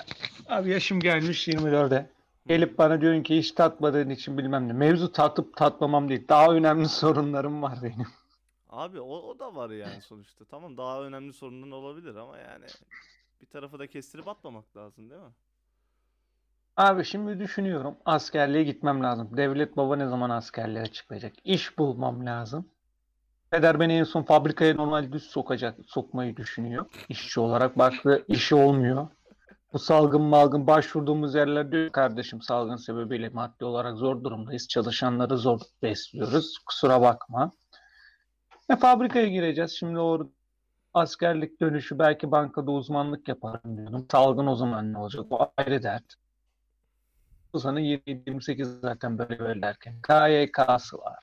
abi 0.47 0.69
yaşım 0.71 0.99
gelmiş 0.99 1.47
24'e. 1.47 2.09
Gelip 2.47 2.77
bana 2.77 3.01
diyorsun 3.01 3.23
ki 3.23 3.37
hiç 3.37 3.51
tatmadığın 3.51 4.09
için 4.09 4.37
bilmem 4.37 4.67
ne. 4.67 4.73
Mevzu 4.73 5.11
tatıp 5.11 5.57
tatmamam 5.57 6.09
değil. 6.09 6.27
Daha 6.29 6.53
önemli 6.53 6.87
sorunlarım 6.89 7.61
var 7.61 7.79
benim. 7.83 8.07
Abi 8.69 8.99
o, 9.01 9.13
o 9.15 9.39
da 9.39 9.55
var 9.55 9.69
yani 9.69 10.01
sonuçta. 10.01 10.45
Tamam 10.45 10.77
daha 10.77 11.03
önemli 11.03 11.33
sorunun 11.33 11.71
olabilir 11.71 12.15
ama 12.15 12.37
yani 12.37 12.65
bir 13.43 13.47
tarafı 13.49 13.79
da 13.79 13.87
kestirip 13.87 14.27
atmamak 14.27 14.77
lazım 14.77 15.09
değil 15.09 15.21
mi? 15.21 15.33
Abi 16.77 17.05
şimdi 17.05 17.39
düşünüyorum. 17.39 17.95
Askerliğe 18.05 18.63
gitmem 18.63 19.03
lazım. 19.03 19.37
Devlet 19.37 19.77
baba 19.77 19.95
ne 19.95 20.07
zaman 20.07 20.29
askerliğe 20.29 20.85
çıkacak? 20.85 21.33
İş 21.43 21.77
bulmam 21.77 22.25
lazım. 22.25 22.69
Peder 23.51 23.79
beni 23.79 23.93
en 23.93 24.03
son 24.03 24.23
fabrikaya 24.23 24.75
normal 24.75 25.11
düz 25.11 25.23
sokacak, 25.23 25.77
sokmayı 25.85 26.37
düşünüyor. 26.37 26.85
İşçi 27.09 27.39
olarak 27.39 27.77
baktı 27.77 28.25
işi 28.27 28.55
olmuyor. 28.55 29.07
Bu 29.73 29.79
salgın 29.79 30.21
malgın 30.21 30.67
başvurduğumuz 30.67 31.35
yerler 31.35 31.71
diyor 31.71 31.91
kardeşim 31.91 32.41
salgın 32.41 32.75
sebebiyle 32.75 33.29
maddi 33.29 33.65
olarak 33.65 33.97
zor 33.97 34.23
durumdayız. 34.23 34.67
Çalışanları 34.67 35.37
zor 35.37 35.59
besliyoruz. 35.81 36.57
Kusura 36.65 37.01
bakma. 37.01 37.51
E, 38.69 38.75
fabrikaya 38.75 39.27
gireceğiz. 39.27 39.71
Şimdi 39.71 39.99
o 39.99 40.29
askerlik 40.93 41.61
dönüşü 41.61 41.99
belki 41.99 42.31
bankada 42.31 42.71
uzmanlık 42.71 43.27
yaparım 43.27 43.77
diyordum. 43.77 44.05
Salgın 44.11 44.47
o 44.47 44.55
zaman 44.55 44.93
ne 44.93 44.97
olacak? 44.97 45.25
O 45.29 45.51
ayrı 45.57 45.83
dert. 45.83 46.13
Sene 47.57 47.79
27-28 47.81 48.63
zaten 48.81 49.17
böyle 49.17 49.39
böyle 49.39 49.61
derken. 49.61 49.95
KYK'sı 50.07 50.97
var. 50.97 51.19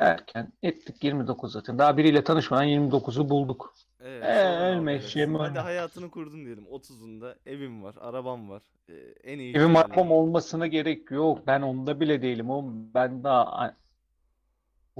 Derken 0.00 0.52
ettik 0.62 1.04
29 1.04 1.52
zaten. 1.52 1.78
Daha 1.78 1.96
biriyle 1.96 2.24
tanışmadan 2.24 2.64
29'u 2.64 3.28
bulduk. 3.28 3.74
Evet, 4.00 4.22
Ee, 4.24 4.42
sonra 4.42 4.58
ne 4.60 4.70
ölme 4.70 4.92
yapacaksın? 4.92 5.18
eşeğim, 5.20 5.34
Hadi 5.34 5.58
hayatını 5.58 6.10
kurdun 6.10 6.44
diyelim. 6.44 6.64
30'unda 6.66 7.34
evim 7.46 7.82
var, 7.82 7.94
arabam 8.00 8.50
var. 8.50 8.62
Ee, 8.88 8.92
en 9.24 9.38
iyi 9.38 9.56
Evim 9.56 9.66
şeyler- 9.66 9.80
arabam 9.84 10.12
olmasına 10.12 10.66
gerek 10.66 11.10
yok. 11.10 11.46
Ben 11.46 11.62
onda 11.62 12.00
bile 12.00 12.22
değilim. 12.22 12.50
Oğlum 12.50 12.94
ben 12.94 13.24
daha 13.24 13.74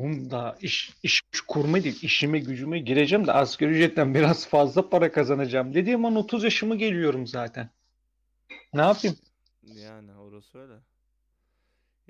Oğlum 0.01 0.31
daha 0.31 0.57
iş, 0.61 0.97
iş 1.03 1.23
kurma 1.49 1.85
değil. 1.85 1.99
İşime 2.03 2.39
gücüme 2.39 2.79
gireceğim 2.79 3.27
de 3.27 3.33
asgari 3.33 3.71
ücretten 3.71 4.15
biraz 4.15 4.49
fazla 4.49 4.89
para 4.89 5.13
kazanacağım. 5.13 5.75
Dediğim 5.75 6.05
an 6.05 6.17
30 6.17 6.45
yaşımı 6.45 6.77
geliyorum 6.77 7.27
zaten. 7.27 7.71
Ne 8.75 8.81
yapayım? 8.81 9.17
Yani 9.63 10.17
orası 10.17 10.59
öyle. 10.59 10.73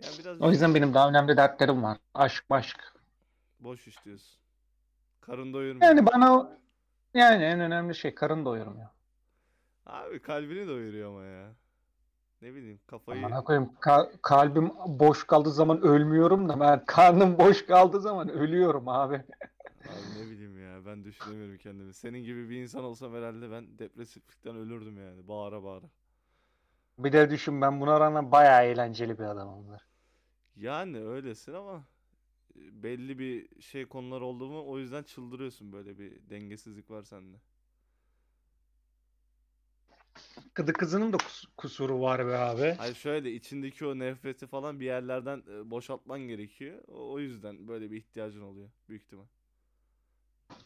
Yani 0.02 0.12
biraz 0.18 0.40
O 0.40 0.50
yüzden 0.50 0.74
benim 0.74 0.94
daha 0.94 1.08
önemli 1.08 1.36
dertlerim 1.36 1.82
var. 1.82 1.98
Aşk 2.14 2.44
maşk. 2.50 2.94
boş 3.60 3.86
iş 3.86 4.04
diyorsun. 4.04 4.38
Karın 5.20 5.52
doyurmuyor. 5.52 5.88
Yani 5.88 6.06
bana 6.06 6.58
yani 7.14 7.44
en 7.44 7.60
önemli 7.60 7.94
şey 7.94 8.14
karın 8.14 8.44
doyurmuyor. 8.44 8.88
Abi 9.86 10.22
kalbini 10.22 10.68
doyuruyor 10.68 11.10
ama 11.10 11.24
ya. 11.24 11.54
Ne 12.42 12.54
bileyim 12.54 12.80
kafayı 12.86 13.24
Amına 13.24 13.44
koyayım 13.44 13.70
ka- 13.80 14.10
kalbim 14.22 14.70
boş 14.86 15.26
kaldığı 15.26 15.50
zaman 15.50 15.82
ölmüyorum 15.82 16.48
da 16.48 16.60
ben 16.60 16.84
karnım 16.86 17.38
boş 17.38 17.66
kaldığı 17.66 18.00
zaman 18.00 18.28
ölüyorum 18.28 18.88
abi. 18.88 19.14
Abi 19.14 20.20
ne 20.20 20.30
bileyim 20.30 20.62
ya 20.62 20.86
ben 20.86 21.04
düşünemiyorum 21.04 21.58
kendimi. 21.58 21.94
Senin 21.94 22.18
gibi 22.24 22.50
bir 22.50 22.62
insan 22.62 22.84
olsam 22.84 23.14
herhalde 23.14 23.50
ben 23.50 23.78
depresiflikten 23.78 24.56
ölürdüm 24.56 24.98
yani 24.98 25.28
bağıra 25.28 25.62
bağıra. 25.62 25.86
Bir 26.98 27.12
de 27.12 27.30
düşün 27.30 27.60
ben 27.60 27.80
buna 27.80 28.00
rağmen 28.00 28.32
bayağı 28.32 28.64
eğlenceli 28.64 29.18
bir 29.18 29.24
adamım. 29.24 29.66
ben. 29.72 29.80
Yani 30.56 30.98
öylesin 31.04 31.52
ama 31.52 31.84
e, 32.56 32.82
belli 32.82 33.18
bir 33.18 33.62
şey 33.62 33.86
konular 33.86 34.20
oldu 34.20 34.48
mu 34.48 34.64
o 34.66 34.78
yüzden 34.78 35.02
çıldırıyorsun 35.02 35.72
böyle 35.72 35.98
bir 35.98 36.30
dengesizlik 36.30 36.90
var 36.90 37.02
sende. 37.02 37.36
Kıdı 40.54 40.72
kızının 40.72 41.12
da 41.12 41.16
kus- 41.16 41.46
kusuru 41.56 42.00
var 42.00 42.26
be 42.26 42.36
abi. 42.36 42.74
Hayır 42.78 42.94
şöyle 42.94 43.32
içindeki 43.32 43.86
o 43.86 43.98
nefreti 43.98 44.46
falan 44.46 44.80
bir 44.80 44.84
yerlerden 44.84 45.42
e, 45.52 45.70
boşaltman 45.70 46.20
gerekiyor. 46.20 46.78
O, 46.88 47.12
o 47.12 47.18
yüzden 47.18 47.68
böyle 47.68 47.90
bir 47.90 47.96
ihtiyacın 47.96 48.40
oluyor 48.42 48.68
büyük 48.88 49.02
ihtimal. 49.02 49.24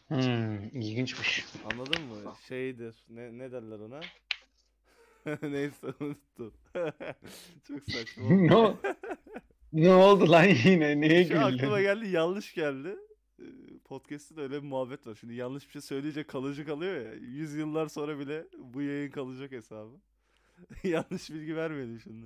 Hmm, 0.07 0.63
ilginçmiş. 0.81 1.45
Anladın 1.71 2.01
mı? 2.03 2.33
Şeydir. 2.47 2.95
Ne 3.09 3.37
ne 3.37 3.51
derler 3.51 3.79
ona? 3.79 3.99
Neyse 5.51 5.87
unuttum. 5.99 6.53
Çok 7.67 7.83
saçma. 7.83 8.23
oldu. 8.25 8.33
Ne 8.47 8.55
o- 8.55 8.77
Ne 9.73 9.93
oldu 9.93 10.31
lan 10.31 10.43
yine? 10.65 11.01
Neye 11.01 11.25
Şu 11.25 11.39
aklıma 11.39 11.79
güldün? 11.81 11.81
geldi 11.81 12.07
yanlış 12.09 12.53
geldi. 12.53 12.95
Podcast'te 13.85 14.37
de 14.37 14.41
öyle 14.41 14.63
bir 14.63 14.67
muhabbet 14.67 15.07
var. 15.07 15.15
Şimdi 15.19 15.33
yanlış 15.33 15.67
bir 15.67 15.71
şey 15.71 15.81
söyleyince 15.81 16.23
kalıcı 16.23 16.65
kalıyor 16.65 17.05
ya. 17.05 17.13
Yüz 17.13 17.53
yıllar 17.53 17.87
sonra 17.87 18.19
bile 18.19 18.45
bu 18.57 18.81
yayın 18.81 19.11
kalacak 19.11 19.51
hesabı. 19.51 19.91
yanlış 20.83 21.29
bilgi 21.29 21.55
vermeyelim 21.55 21.99
şimdi. 21.99 22.25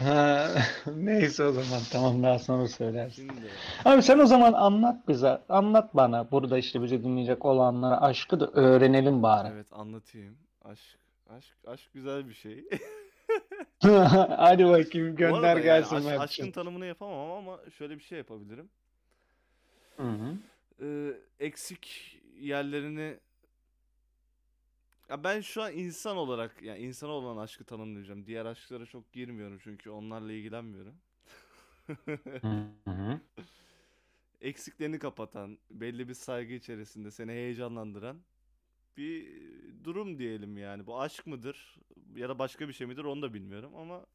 Ha, 0.00 0.48
neyse 0.96 1.44
o 1.44 1.52
zaman 1.52 1.80
tamam 1.92 2.22
daha 2.22 2.38
sonra 2.38 2.68
söylersin. 2.68 3.28
Şimdi 3.28 3.48
Abi 3.84 4.02
sen 4.02 4.18
o 4.18 4.26
zaman 4.26 4.52
anlat 4.52 5.08
bize. 5.08 5.42
Anlat 5.48 5.94
bana. 5.94 6.30
Burada 6.30 6.58
işte 6.58 6.82
bizi 6.82 7.04
dinleyecek 7.04 7.44
olanlara 7.44 8.00
aşkı 8.02 8.40
da 8.40 8.50
öğrenelim 8.50 9.22
bari. 9.22 9.48
evet 9.52 9.72
anlatayım. 9.72 10.38
Aşk, 10.64 10.98
aşk, 11.28 11.56
aşk 11.66 11.92
güzel 11.94 12.28
bir 12.28 12.34
şey. 12.34 12.64
Hadi 14.36 14.66
bakayım 14.66 15.16
gönder 15.16 15.56
yani 15.56 15.62
gelsin 15.62 15.96
aş- 15.96 16.04
Mert'ciğim. 16.04 16.20
aşkın 16.22 16.50
tanımını 16.50 16.86
yapamam 16.86 17.30
ama 17.30 17.58
şöyle 17.78 17.98
bir 17.98 18.02
şey 18.02 18.18
yapabilirim. 18.18 18.68
Hı 19.98 20.02
hı. 20.08 20.38
Ee, 20.82 21.12
eksik 21.40 22.18
yerlerini 22.40 23.18
ya 25.08 25.24
ben 25.24 25.40
şu 25.40 25.62
an 25.62 25.72
insan 25.72 26.16
olarak 26.16 26.62
yani 26.62 26.78
insana 26.78 27.10
olan 27.12 27.36
aşkı 27.36 27.64
tanımlayacağım. 27.64 28.26
Diğer 28.26 28.46
aşklara 28.46 28.86
çok 28.86 29.12
girmiyorum 29.12 29.58
çünkü 29.62 29.90
onlarla 29.90 30.32
ilgilenmiyorum. 30.32 30.94
Hı 32.42 32.90
hı. 32.90 33.20
Eksiklerini 34.40 34.98
kapatan, 34.98 35.58
belli 35.70 36.08
bir 36.08 36.14
saygı 36.14 36.52
içerisinde 36.54 37.10
seni 37.10 37.30
heyecanlandıran 37.32 38.20
bir 38.96 39.28
durum 39.84 40.18
diyelim 40.18 40.58
yani. 40.58 40.86
Bu 40.86 41.00
aşk 41.00 41.26
mıdır 41.26 41.78
ya 42.16 42.28
da 42.28 42.38
başka 42.38 42.68
bir 42.68 42.72
şey 42.72 42.86
midir 42.86 43.04
onu 43.04 43.22
da 43.22 43.34
bilmiyorum 43.34 43.76
ama 43.76 44.06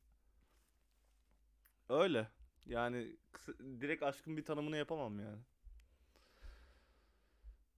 öyle. 1.90 2.28
Yani 2.66 3.16
direkt 3.82 4.04
aşkın 4.04 4.38
bir 4.38 4.46
tanımını 4.46 4.78
yapamam 4.78 5.20
yani. 5.20 5.40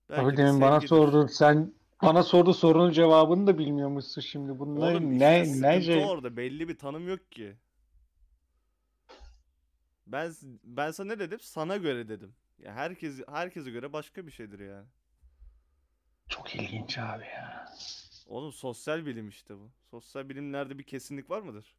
Abi 0.09 0.17
Belki 0.17 0.37
de 0.37 0.37
demin 0.37 0.61
bana 0.61 0.79
sevgidir. 0.79 0.87
sordun 0.87 1.27
sen 1.27 1.73
bana 2.01 2.23
sordu 2.23 2.53
sorunun 2.53 2.91
cevabını 2.91 3.47
da 3.47 3.57
bilmiyormuşsun 3.57 4.21
şimdi. 4.21 4.59
Bunlar 4.59 4.91
Oğlum 4.91 5.19
ne 5.19 5.41
işte 5.41 5.41
ne 5.41 5.45
sıkıntı 5.45 5.81
şey? 5.81 6.05
orada 6.05 6.37
belli 6.37 6.67
bir 6.69 6.77
tanım 6.77 7.07
yok 7.07 7.31
ki. 7.31 7.55
Ben 10.07 10.31
ben 10.63 10.91
sana 10.91 11.07
ne 11.07 11.19
dedim? 11.19 11.39
Sana 11.41 11.77
göre 11.77 12.07
dedim. 12.09 12.35
Ya 12.59 12.73
herkes 12.73 13.21
herkese 13.27 13.71
göre 13.71 13.93
başka 13.93 14.27
bir 14.27 14.31
şeydir 14.31 14.59
yani. 14.59 14.85
Çok 16.29 16.55
ilginç 16.55 16.97
abi 16.97 17.23
ya. 17.23 17.65
Oğlum 18.27 18.51
sosyal 18.53 19.05
bilim 19.05 19.29
işte 19.29 19.55
bu. 19.57 19.71
Sosyal 19.91 20.29
bilimlerde 20.29 20.77
bir 20.79 20.83
kesinlik 20.83 21.29
var 21.29 21.41
mıdır? 21.41 21.75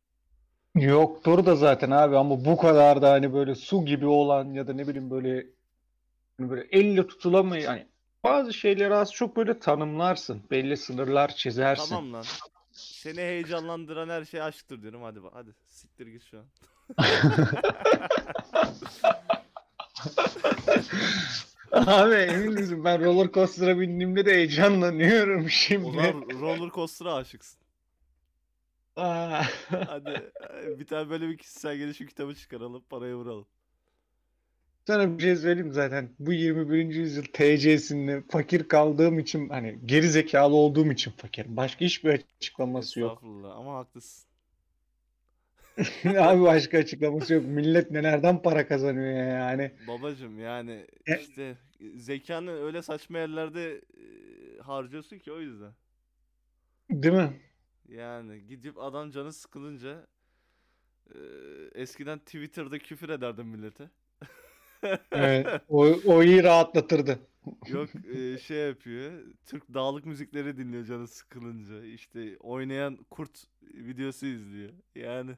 Yoktur 0.74 1.46
da 1.46 1.56
zaten 1.56 1.90
abi 1.90 2.16
ama 2.16 2.44
bu 2.44 2.56
kadar 2.56 3.02
da 3.02 3.10
hani 3.12 3.32
böyle 3.32 3.54
su 3.54 3.84
gibi 3.84 4.06
olan 4.06 4.52
ya 4.52 4.66
da 4.66 4.72
ne 4.72 4.88
bileyim 4.88 5.10
böyle 5.10 5.46
hani 6.38 6.50
böyle 6.50 6.68
elle 6.72 7.06
tutulamayan 7.06 7.66
hani 7.66 7.86
bazı 8.24 8.52
şeyleri 8.52 8.94
az 8.94 9.12
çok 9.12 9.36
böyle 9.36 9.58
tanımlarsın. 9.58 10.42
Belli 10.50 10.76
sınırlar 10.76 11.28
çizersin. 11.34 11.88
Tamam 11.94 12.12
lan. 12.12 12.24
Seni 12.72 13.20
heyecanlandıran 13.20 14.08
her 14.08 14.24
şey 14.24 14.42
aşktır 14.42 14.82
diyorum. 14.82 15.02
Hadi 15.02 15.22
bak 15.22 15.32
hadi 15.34 15.50
siktir 15.66 16.06
git 16.06 16.22
şu 16.30 16.38
an. 16.38 16.44
Abi 21.72 22.14
emin 22.14 22.52
misin 22.52 22.84
ben 22.84 23.04
roller 23.04 23.32
coaster'a 23.32 23.80
bindiğimde 23.80 24.26
de 24.26 24.30
heyecanlanıyorum 24.34 25.50
şimdi. 25.50 25.96
zaman 25.96 26.28
roller 26.40 26.70
coaster'a 26.70 27.14
aşıksın. 27.14 27.60
Aa. 28.96 29.42
Hadi 29.86 30.30
bir 30.78 30.86
tane 30.86 31.10
böyle 31.10 31.28
bir 31.28 31.38
kişisel 31.38 31.76
gelişim 31.76 32.06
kitabı 32.06 32.34
çıkaralım, 32.34 32.82
parayı 32.90 33.14
vuralım. 33.14 33.46
Sana 34.86 35.18
bir 35.18 35.22
şey 35.22 35.36
söyleyeyim 35.36 35.72
zaten. 35.72 36.08
Bu 36.18 36.32
21. 36.32 36.94
yüzyıl 36.94 37.24
TC'sinde 37.24 38.22
fakir 38.28 38.68
kaldığım 38.68 39.18
için 39.18 39.48
hani 39.48 39.78
geri 39.86 40.08
zekalı 40.08 40.54
olduğum 40.54 40.92
için 40.92 41.10
fakir. 41.10 41.46
Başka 41.48 41.84
hiçbir 41.84 42.24
açıklaması 42.38 43.00
yok. 43.00 43.12
Estağfurullah 43.12 43.56
ama 43.56 43.74
haklısın. 43.78 44.26
Abi 46.18 46.42
başka 46.42 46.78
açıklaması 46.78 47.34
yok. 47.34 47.44
Millet 47.46 47.90
nelerden 47.90 48.42
para 48.42 48.68
kazanıyor 48.68 49.12
ya 49.12 49.24
yani. 49.24 49.72
Babacım 49.88 50.38
yani 50.40 50.86
E- 51.06 51.20
işte 51.20 51.56
zekanı 51.96 52.50
öyle 52.50 52.82
saçma 52.82 53.18
yerlerde 53.18 53.74
e, 53.74 54.60
harcıyorsun 54.62 55.18
ki 55.18 55.32
o 55.32 55.40
yüzden. 55.40 55.72
Değil 56.90 57.14
mi? 57.14 57.32
Yani 57.88 58.46
gidip 58.46 58.78
adam 58.78 59.10
canı 59.10 59.32
sıkılınca 59.32 60.06
e, 61.14 61.18
eskiden 61.74 62.18
Twitter'da 62.18 62.78
küfür 62.78 63.08
ederdim 63.08 63.46
millete. 63.46 63.90
Evet. 65.12 65.46
O, 65.68 65.86
o 66.06 66.22
iyi 66.22 66.42
rahatlatırdı. 66.42 67.18
Yok 67.68 67.88
e, 68.16 68.38
şey 68.38 68.56
yapıyor. 68.56 69.12
Türk 69.46 69.74
dağlık 69.74 70.06
müzikleri 70.06 70.56
dinliyor 70.56 70.84
canı 70.84 71.08
sıkılınca. 71.08 71.84
İşte 71.84 72.36
oynayan 72.40 72.96
kurt 73.10 73.44
videosu 73.62 74.26
izliyor. 74.26 74.70
Yani 74.94 75.30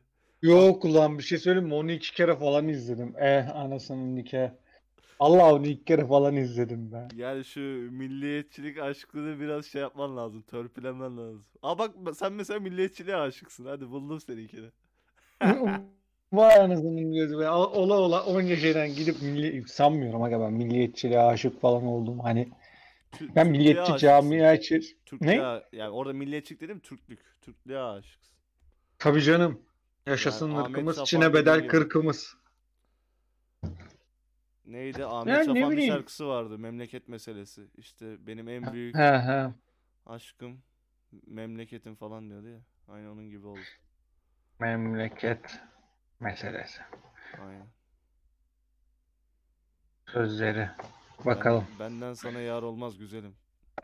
Yok 0.42 0.84
ulan 0.84 1.18
bir 1.18 1.22
şey 1.22 1.38
söyleyeyim 1.38 1.68
mi? 1.68 1.74
Onu 1.74 1.90
iki 1.92 2.14
kere 2.14 2.36
falan 2.36 2.68
izledim. 2.68 3.14
Eh 3.18 3.56
anasının 3.56 4.16
nikahı. 4.16 4.58
Allah 5.20 5.54
onu 5.54 5.66
iki 5.66 5.84
kere 5.84 6.06
falan 6.06 6.36
izledim 6.36 6.92
ben. 6.92 7.08
yani 7.16 7.44
şu 7.44 7.60
milliyetçilik 7.90 8.78
aşkını 8.78 9.40
biraz 9.40 9.66
şey 9.66 9.80
yapman 9.80 10.16
lazım. 10.16 10.42
Törpülemen 10.42 11.16
lazım. 11.16 11.44
Aa 11.62 11.78
bak 11.78 11.90
sen 12.14 12.32
mesela 12.32 12.60
milliyetçiliğe 12.60 13.16
aşıksın. 13.16 13.64
Hadi 13.64 13.90
buldum 13.90 14.20
seninkini. 14.20 14.68
Vay 16.32 16.54
anasının 16.54 17.12
gözü 17.12 17.38
be. 17.38 17.50
Ola 17.50 17.94
ola 18.00 18.24
onca 18.24 18.56
şeyden 18.56 18.94
gidip 18.94 19.22
milli 19.22 19.68
sanmıyorum 19.68 20.22
aga 20.22 20.40
ben 20.40 20.52
milliyetçiliğe 20.52 21.20
aşık 21.20 21.60
falan 21.60 21.84
oldum. 21.86 22.18
Hani 22.20 22.48
Tü- 23.12 23.34
ben 23.34 23.50
milliyetçi 23.50 24.10
açır. 24.12 24.96
Türklüğe, 25.06 25.38
Ne? 25.38 25.62
yani 25.72 25.90
orada 25.90 26.12
milliyetçilik 26.12 26.60
dedim 26.60 26.80
Türklük. 26.80 27.20
Türklüğe 27.42 27.78
aşıksın. 27.78 28.36
Tabii 28.98 29.22
canım. 29.22 29.60
Yaşasın 30.06 30.48
Yani 30.50 30.58
Ahmet 30.58 30.70
ırkımız, 30.70 31.04
Çin'e 31.04 31.34
bedel 31.34 31.58
gibi. 31.58 31.68
kırkımız. 31.68 32.36
Neydi? 34.66 35.04
Ahmet 35.04 35.46
Yani 35.46 35.60
ne 35.60 35.66
bir 35.66 35.72
bileyim. 35.76 35.94
şarkısı 35.94 36.26
vardı. 36.28 36.58
Memleket 36.58 37.08
meselesi. 37.08 37.62
İşte 37.76 38.26
benim 38.26 38.48
en 38.48 38.72
büyük 38.72 38.96
He 38.96 39.18
he. 39.18 39.46
aşkım 40.06 40.58
memleketim 41.26 41.94
falan 41.94 42.30
diyordu 42.30 42.48
ya. 42.48 42.58
Aynı 42.88 43.12
onun 43.12 43.30
gibi 43.30 43.46
oldu. 43.46 43.60
Memleket 44.60 45.60
meselesi. 46.20 46.80
Aynen. 47.40 47.66
Sözleri. 50.12 50.68
Ben- 51.18 51.26
Bakalım. 51.26 51.64
benden 51.80 52.14
sana 52.14 52.40
yar 52.40 52.62
olmaz 52.62 52.98
güzelim. 52.98 53.34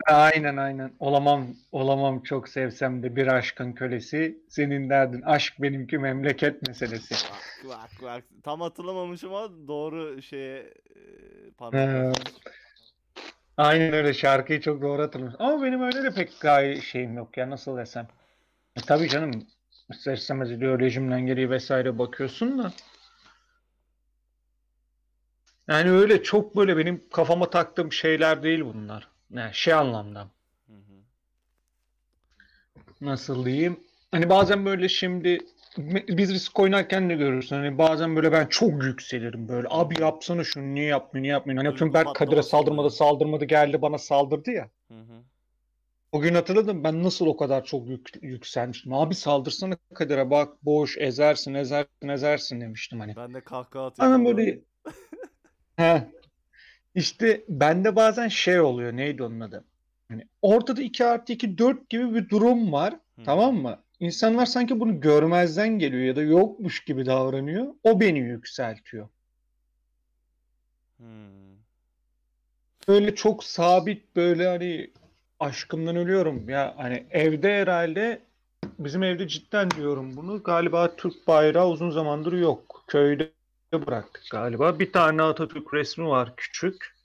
Aynen 0.07 0.57
aynen. 0.57 0.93
Olamam, 0.99 1.47
olamam 1.71 2.23
çok 2.23 2.49
sevsem 2.49 3.03
de 3.03 3.15
bir 3.15 3.27
aşkın 3.27 3.73
kölesi. 3.73 4.39
Senin 4.49 4.89
derdin 4.89 5.21
aşk 5.21 5.53
benimki 5.61 5.97
memleket 5.97 6.67
meselesi. 6.67 7.15
Bak 7.29 7.69
bak 7.69 7.89
bak. 8.01 8.23
Tam 8.43 8.61
hatırlamamışım 8.61 9.33
ama 9.33 9.67
doğru 9.67 10.21
şeye 10.21 10.59
e, 10.59 10.99
basmışım. 11.59 12.13
Aynen 13.57 13.93
öyle 13.93 14.13
şarkıyı 14.13 14.61
çok 14.61 14.81
doğru 14.81 15.01
hatırlamışsın. 15.01 15.43
Ama 15.43 15.63
benim 15.63 15.81
öyle 15.81 16.03
de 16.03 16.13
pek 16.13 16.41
gayet 16.41 16.83
şeyim 16.83 17.17
yok 17.17 17.37
ya 17.37 17.49
nasıl 17.49 17.77
desem. 17.77 18.07
E, 18.75 18.81
tabii 18.81 19.09
canım 19.09 19.47
ister 19.89 20.13
istemez 20.13 20.51
ideolojimden 20.51 21.25
geri 21.25 21.49
vesaire 21.49 21.99
bakıyorsun 21.99 22.57
da. 22.57 22.73
Yani 25.67 25.91
öyle 25.91 26.23
çok 26.23 26.55
böyle 26.55 26.77
benim 26.77 27.03
kafama 27.11 27.49
taktığım 27.49 27.91
şeyler 27.91 28.43
değil 28.43 28.61
bunlar. 28.65 29.07
Yani 29.31 29.53
şey 29.53 29.73
anlamda. 29.73 30.19
Hı 30.67 30.73
hı. 30.73 30.95
Nasıl 33.01 33.45
diyeyim? 33.45 33.79
Hani 34.11 34.29
bazen 34.29 34.65
böyle 34.65 34.89
şimdi 34.89 35.39
biz 36.07 36.33
risk 36.33 36.59
oynarken 36.59 37.09
de 37.09 37.15
görürsün. 37.15 37.55
Hani 37.55 37.77
bazen 37.77 38.15
böyle 38.15 38.31
ben 38.31 38.45
çok 38.45 38.83
yükselirim 38.83 39.47
böyle. 39.47 39.67
Abi 39.69 40.01
yapsana 40.01 40.43
şunu 40.43 40.73
niye 40.73 40.85
yapmıyor 40.85 41.23
niye 41.23 41.31
yapmıyor. 41.33 41.63
Hani 41.63 41.77
Duygu 41.77 41.93
Berk 41.93 42.15
Kadir'e 42.15 42.43
saldırmadı 42.43 42.89
saldırmadı 42.89 43.45
geldi 43.45 43.81
bana 43.81 43.97
saldırdı 43.97 44.51
ya. 44.51 44.69
Hı 44.87 44.93
hı. 44.93 45.23
O 46.15 46.21
gün 46.21 46.35
hatırladım 46.35 46.83
ben 46.83 47.03
nasıl 47.03 47.25
o 47.25 47.37
kadar 47.37 47.63
çok 47.63 47.87
yük, 47.87 48.09
yükselmiştim. 48.21 48.93
Abi 48.93 49.15
saldırsana 49.15 49.77
Kadir'e 49.93 50.29
bak 50.29 50.65
boş 50.65 50.97
ezersin 50.97 51.53
ezersin 51.53 52.07
ezersin 52.07 52.61
demiştim 52.61 52.99
hani. 52.99 53.15
Ben 53.15 53.33
de 53.33 53.41
kahkaha 53.41 53.85
atıyordum. 53.85 54.13
Hemen 54.13 54.25
böyle 54.25 54.59
He. 55.75 56.09
İşte 56.95 57.45
bende 57.49 57.95
bazen 57.95 58.27
şey 58.27 58.59
oluyor 58.59 58.97
neydi 58.97 59.23
onun 59.23 59.39
adı? 59.39 59.65
Hani 60.09 60.27
ortada 60.41 60.81
2 60.81 61.05
artı 61.05 61.33
2 61.33 61.57
4 61.57 61.89
gibi 61.89 62.15
bir 62.15 62.29
durum 62.29 62.71
var. 62.71 62.93
Hı. 62.93 63.23
Tamam 63.25 63.55
mı? 63.55 63.83
İnsanlar 63.99 64.45
sanki 64.45 64.79
bunu 64.79 65.01
görmezden 65.01 65.79
geliyor 65.79 66.03
ya 66.03 66.15
da 66.15 66.21
yokmuş 66.21 66.83
gibi 66.83 67.05
davranıyor. 67.05 67.73
O 67.83 67.99
beni 67.99 68.19
yükseltiyor. 68.19 69.09
Hmm. 70.97 71.55
Böyle 72.87 73.15
çok 73.15 73.43
sabit 73.43 74.15
böyle 74.15 74.47
hani 74.47 74.91
aşkımdan 75.39 75.95
ölüyorum 75.95 76.49
ya 76.49 76.73
hani 76.77 77.07
evde 77.09 77.61
herhalde 77.61 78.21
bizim 78.79 79.03
evde 79.03 79.27
cidden 79.27 79.71
diyorum 79.71 80.15
bunu 80.15 80.43
galiba 80.43 80.95
Türk 80.95 81.27
bayrağı 81.27 81.67
uzun 81.69 81.89
zamandır 81.89 82.33
yok. 82.33 82.83
Köyde 82.87 83.31
bıraktık 83.73 84.23
galiba. 84.31 84.79
Bir 84.79 84.91
tane 84.91 85.21
Atatürk 85.21 85.73
resmi 85.73 86.07
var 86.07 86.33
küçük. 86.37 86.95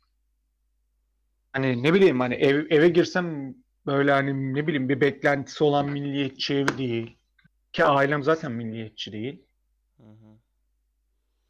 Hani 1.53 1.83
ne 1.83 1.95
bileyim 1.95 2.21
hani 2.21 2.35
ev, 2.35 2.67
eve 2.71 2.89
girsem 2.89 3.55
böyle 3.87 4.13
hani 4.13 4.55
ne 4.55 4.67
bileyim 4.67 4.89
bir 4.89 5.01
beklentisi 5.01 5.65
olan 5.65 5.89
milliyetçi 5.89 6.55
evi 6.55 6.79
değil. 6.79 7.17
Ki 7.73 7.85
ailem 7.85 8.23
zaten 8.23 8.53
milliyetçi 8.53 9.13
değil. 9.13 9.43
Hı 9.97 10.03
hı. 10.03 10.31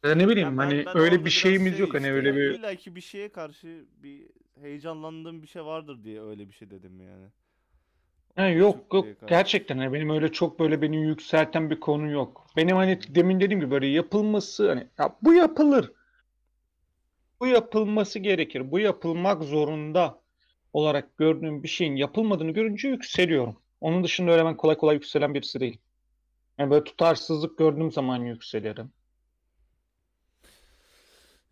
Ya 0.09 0.15
ne 0.15 0.27
bileyim 0.27 0.49
Ya 0.49 0.57
ben, 0.57 0.63
hani 0.63 0.85
ben 0.85 0.97
öyle 0.97 1.25
bir 1.25 1.29
şeyimiz 1.29 1.71
şey 1.71 1.79
yok 1.79 1.93
hani 1.93 2.03
işte 2.03 2.11
öyle 2.13 2.29
ya 2.29 2.35
bir 2.35 2.59
illa 2.59 2.75
ki 2.75 2.95
bir 2.95 3.01
şeye 3.01 3.31
karşı 3.31 3.85
bir 4.03 4.27
heyecanlandığım 4.61 5.41
bir 5.41 5.47
şey 5.47 5.65
vardır 5.65 6.03
diye 6.03 6.21
öyle 6.21 6.47
bir 6.47 6.53
şey 6.53 6.71
dedim 6.71 7.01
yani. 7.01 7.25
Ha, 8.35 8.47
yok 8.47 8.93
yok 8.93 9.05
karşı. 9.19 9.25
gerçekten 9.27 9.77
hani 9.77 9.93
benim 9.93 10.09
öyle 10.09 10.31
çok 10.31 10.59
böyle 10.59 10.81
beni 10.81 11.01
yükselten 11.01 11.69
bir 11.69 11.79
konu 11.79 12.11
yok. 12.11 12.47
Benim 12.57 12.75
hani 12.75 12.99
demin 13.15 13.39
dediğim 13.39 13.59
gibi 13.59 13.71
böyle 13.71 13.87
yapılması 13.87 14.69
hani 14.69 14.87
ya 14.99 15.15
bu 15.21 15.33
yapılır. 15.33 15.91
Bu 17.39 17.47
yapılması 17.47 18.19
gerekir. 18.19 18.71
Bu 18.71 18.79
yapılmak 18.79 19.43
zorunda 19.43 20.21
olarak 20.73 21.17
gördüğüm 21.17 21.63
bir 21.63 21.67
şeyin 21.67 21.95
yapılmadığını 21.95 22.51
görünce 22.51 22.87
yükseliyorum. 22.87 23.55
Onun 23.81 24.03
dışında 24.03 24.31
öyle 24.31 24.45
ben 24.45 24.57
kolay 24.57 24.77
kolay 24.77 24.95
yükselen 24.95 25.33
birisi 25.33 25.59
değil. 25.59 25.77
Yani 26.57 26.71
böyle 26.71 26.83
tutarsızlık 26.83 27.57
gördüğüm 27.57 27.91
zaman 27.91 28.17
yükselirim. 28.17 28.91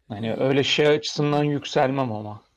Hani 0.07 0.33
öyle 0.35 0.63
şey 0.63 0.88
açısından 0.88 1.43
yükselmem 1.43 2.12
ama. 2.12 2.48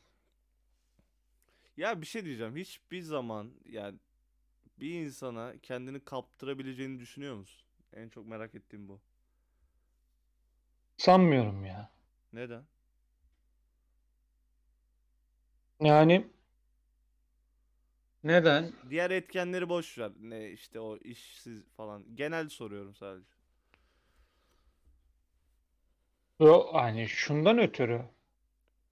Ya 1.76 2.00
bir 2.00 2.06
şey 2.06 2.24
diyeceğim. 2.24 2.56
Hiçbir 2.56 3.02
zaman 3.02 3.50
yani 3.64 3.98
bir 4.78 4.94
insana 4.94 5.54
kendini 5.62 6.00
kaptırabileceğini 6.04 7.00
düşünüyor 7.00 7.36
musun? 7.36 7.66
En 7.92 8.08
çok 8.08 8.26
merak 8.26 8.54
ettiğim 8.54 8.88
bu. 8.88 9.00
Sanmıyorum 10.96 11.64
ya. 11.64 11.90
Neden? 12.32 12.64
Yani 15.80 16.26
neden? 18.24 18.72
Diğer 18.90 19.10
etkenleri 19.10 19.68
boş 19.68 19.98
ver. 19.98 20.12
Ne 20.20 20.50
işte 20.50 20.80
o 20.80 20.96
işsiz 20.98 21.64
falan. 21.76 22.16
Genel 22.16 22.48
soruyorum 22.48 22.94
sadece. 22.94 23.30
Yo, 26.40 26.72
hani 26.72 27.08
şundan 27.08 27.58
ötürü 27.58 28.02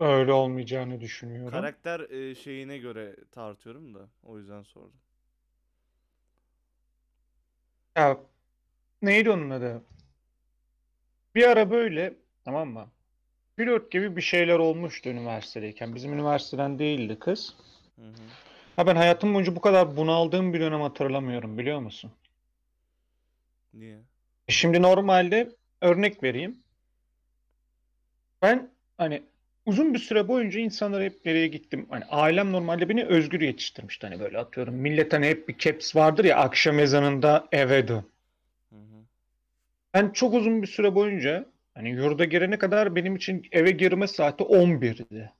öyle 0.01 0.33
olmayacağını 0.33 1.01
düşünüyorum. 1.01 1.51
Karakter 1.51 2.01
e, 2.01 2.35
şeyine 2.35 2.79
göre 2.79 3.17
tartıyorum 3.33 3.95
da 3.95 4.09
o 4.23 4.39
yüzden 4.39 4.63
sordum. 4.63 5.01
Ya 7.97 8.17
neydi 9.03 9.31
onun 9.31 9.51
adı? 9.51 9.83
Bir 11.35 11.45
ara 11.49 11.71
böyle 11.71 12.15
tamam 12.45 12.69
mı? 12.69 12.89
Pilot 13.57 13.91
gibi 13.91 14.17
bir 14.17 14.23
şeyler 14.23 14.59
olmuştu 14.59 15.09
üniversitedeyken. 15.09 15.95
Bizim 15.95 16.13
üniversiteden 16.13 16.79
değildi 16.79 17.19
kız. 17.19 17.57
Hı 17.97 18.07
hı. 18.07 18.13
Ha 18.77 18.87
ben 18.87 18.97
hayatım 18.97 19.35
boyunca 19.35 19.57
bu 19.57 19.61
kadar 19.61 19.97
bunaldığım 19.97 20.53
bir 20.53 20.61
dönem 20.61 20.81
hatırlamıyorum 20.81 21.59
biliyor 21.59 21.81
musun? 21.81 22.13
Niye? 23.75 23.99
Şimdi 24.49 24.83
normalde 24.83 25.49
örnek 25.81 26.23
vereyim. 26.23 26.63
Ben 28.43 28.71
hani 28.99 29.23
uzun 29.67 29.95
bir 29.95 29.99
süre 29.99 30.29
boyunca 30.29 30.61
insanlara 30.61 31.05
hep 31.05 31.27
nereye 31.27 31.47
gittim. 31.47 31.87
Hani 31.91 32.05
ailem 32.05 32.53
normalde 32.53 32.89
beni 32.89 33.05
özgür 33.05 33.41
yetiştirmişti. 33.41 34.07
Hani 34.07 34.21
böyle 34.21 34.39
atıyorum. 34.39 34.75
Millet 34.75 35.13
hani 35.13 35.27
hep 35.27 35.49
bir 35.49 35.59
caps 35.59 35.97
vardır 35.97 36.25
ya 36.25 36.37
akşam 36.37 36.79
ezanında 36.79 37.49
eve 37.53 37.89
dön. 37.89 38.05
Hı 38.71 38.77
hı. 38.77 39.05
Ben 39.95 40.11
çok 40.11 40.35
uzun 40.35 40.63
bir 40.63 40.67
süre 40.67 40.95
boyunca 40.95 41.47
hani 41.75 41.91
yurda 41.91 42.25
girene 42.25 42.59
kadar 42.59 42.97
benim 42.97 43.17
için 43.17 43.47
eve 43.53 43.71
girme 43.71 44.07
saati 44.07 44.45
11'di. 44.45 45.31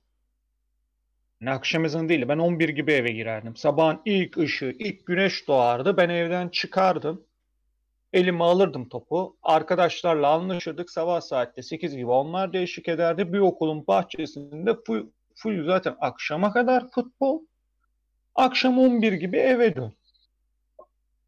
Yani 1.41 1.51
akşam 1.51 1.85
ezanı 1.85 2.09
değil. 2.09 2.27
Ben 2.27 2.37
11 2.37 2.69
gibi 2.69 2.91
eve 2.91 3.11
girerdim. 3.11 3.55
Sabahın 3.55 4.01
ilk 4.05 4.37
ışığı, 4.37 4.75
ilk 4.79 5.05
güneş 5.05 5.47
doğardı. 5.47 5.97
Ben 5.97 6.09
evden 6.09 6.49
çıkardım. 6.49 7.23
Elime 8.13 8.43
alırdım 8.43 8.89
topu. 8.89 9.37
Arkadaşlarla 9.43 10.29
anlaşırdık. 10.29 10.91
Sabah 10.91 11.21
saatte 11.21 11.61
8 11.61 11.95
gibi 11.95 12.11
onlar 12.11 12.53
eşlik 12.53 12.89
ederdi. 12.89 13.33
Bir 13.33 13.39
okulun 13.39 13.87
bahçesinde 13.87 14.75
full, 14.87 15.07
full 15.35 15.65
zaten 15.65 15.95
akşama 15.99 16.53
kadar 16.53 16.91
futbol. 16.91 17.41
Akşam 18.35 18.79
11 18.79 19.13
gibi 19.13 19.37
eve 19.37 19.75
dön. 19.75 19.93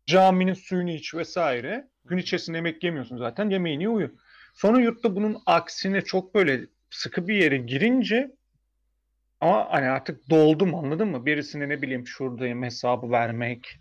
Caminin 0.06 0.54
suyunu 0.54 0.92
iç 0.92 1.16
vesaire. 1.16 1.88
Gün 2.06 2.18
içerisinde 2.18 2.58
yemek 2.58 2.84
yemiyorsun 2.84 3.18
zaten. 3.18 3.50
Yemeğini 3.50 3.84
ye, 3.84 3.90
uyu. 3.90 4.12
Sonra 4.54 4.82
yurtta 4.82 5.16
bunun 5.16 5.38
aksine 5.46 6.02
çok 6.02 6.36
böyle 6.36 6.68
sıkı 6.90 7.28
bir 7.28 7.36
yere 7.36 7.58
girince 7.58 8.32
ama 9.42 9.68
hani 9.72 9.90
artık 9.90 10.30
doldum 10.30 10.76
anladın 10.76 11.08
mı? 11.08 11.26
Birisine 11.26 11.70
ne 11.70 11.82
bileyim 11.82 12.08
şuradayım 12.08 12.64
hesabı 12.64 13.12
vermek. 13.12 13.80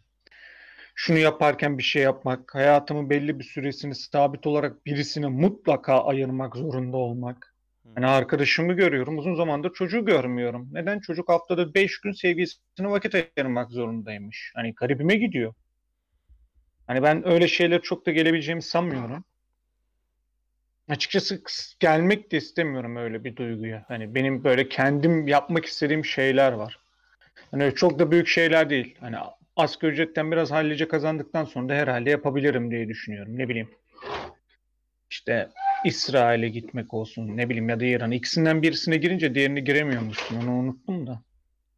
Şunu 0.95 1.19
yaparken 1.19 1.79
bir 1.79 1.83
şey 1.83 2.03
yapmak. 2.03 2.55
Hayatımın 2.55 3.11
belli 3.11 3.39
bir 3.39 3.45
süresini 3.45 3.95
sabit 3.95 4.47
olarak 4.47 4.87
birisine 4.87 5.27
mutlaka 5.27 6.05
ayırmak 6.05 6.57
zorunda 6.57 6.97
olmak. 6.97 7.55
Hı. 7.97 8.07
arkadaşımı 8.07 8.73
görüyorum. 8.73 9.19
Uzun 9.19 9.35
zamandır 9.35 9.73
çocuğu 9.73 10.05
görmüyorum. 10.05 10.69
Neden? 10.73 11.01
Çocuk 11.01 11.29
haftada 11.29 11.75
5 11.75 12.01
gün 12.01 12.13
sevgilisine 12.13 12.91
vakit 12.91 13.15
ayırmak 13.15 13.71
zorundaymış. 13.71 14.53
Hani 14.55 14.75
garibime 14.75 15.17
gidiyor. 15.17 15.55
Hani 16.87 17.03
ben 17.03 17.29
öyle 17.29 17.49
şeyler 17.49 17.83
çok 17.83 18.07
da 18.07 18.11
gelebileceğimi 18.11 18.63
sanmıyorum. 18.63 19.25
Açıkçası 20.89 21.43
gelmek 21.81 22.33
de 22.33 22.37
istemiyorum 22.37 22.97
öyle 22.97 23.25
bir 23.25 23.37
duyguya. 23.37 23.85
Hani 23.89 24.15
benim 24.15 24.45
böyle 24.45 24.69
kendim 24.69 25.29
yapmak 25.29 25.65
istediğim 25.65 26.05
şeyler 26.05 26.53
var. 26.53 26.79
Hani 27.51 27.75
çok 27.75 27.99
da 27.99 28.11
büyük 28.11 28.29
şeyler 28.29 28.71
değil. 28.71 28.97
Hani 29.01 29.17
asgari 29.57 29.93
ücretten 29.93 30.33
biraz 30.33 30.51
hallice 30.51 30.89
kazandıktan 30.89 31.45
sonra 31.45 31.69
da 31.69 31.75
herhalde 31.75 32.11
yapabilirim 32.11 32.71
diye 32.71 32.89
düşünüyorum. 32.89 33.39
Ne 33.39 33.49
bileyim 33.49 33.71
işte 35.11 35.49
İsrail'e 35.85 36.49
gitmek 36.49 36.95
olsun 36.95 37.37
ne 37.37 37.49
bileyim 37.49 37.69
ya 37.69 37.81
da 37.81 37.85
İran. 37.85 38.11
İkisinden 38.11 38.63
birisine 38.63 38.97
girince 38.97 39.35
diğerine 39.35 39.61
giremiyormuşsun. 39.61 40.37
Onu 40.37 40.51
unuttum 40.51 41.07
da. 41.07 41.23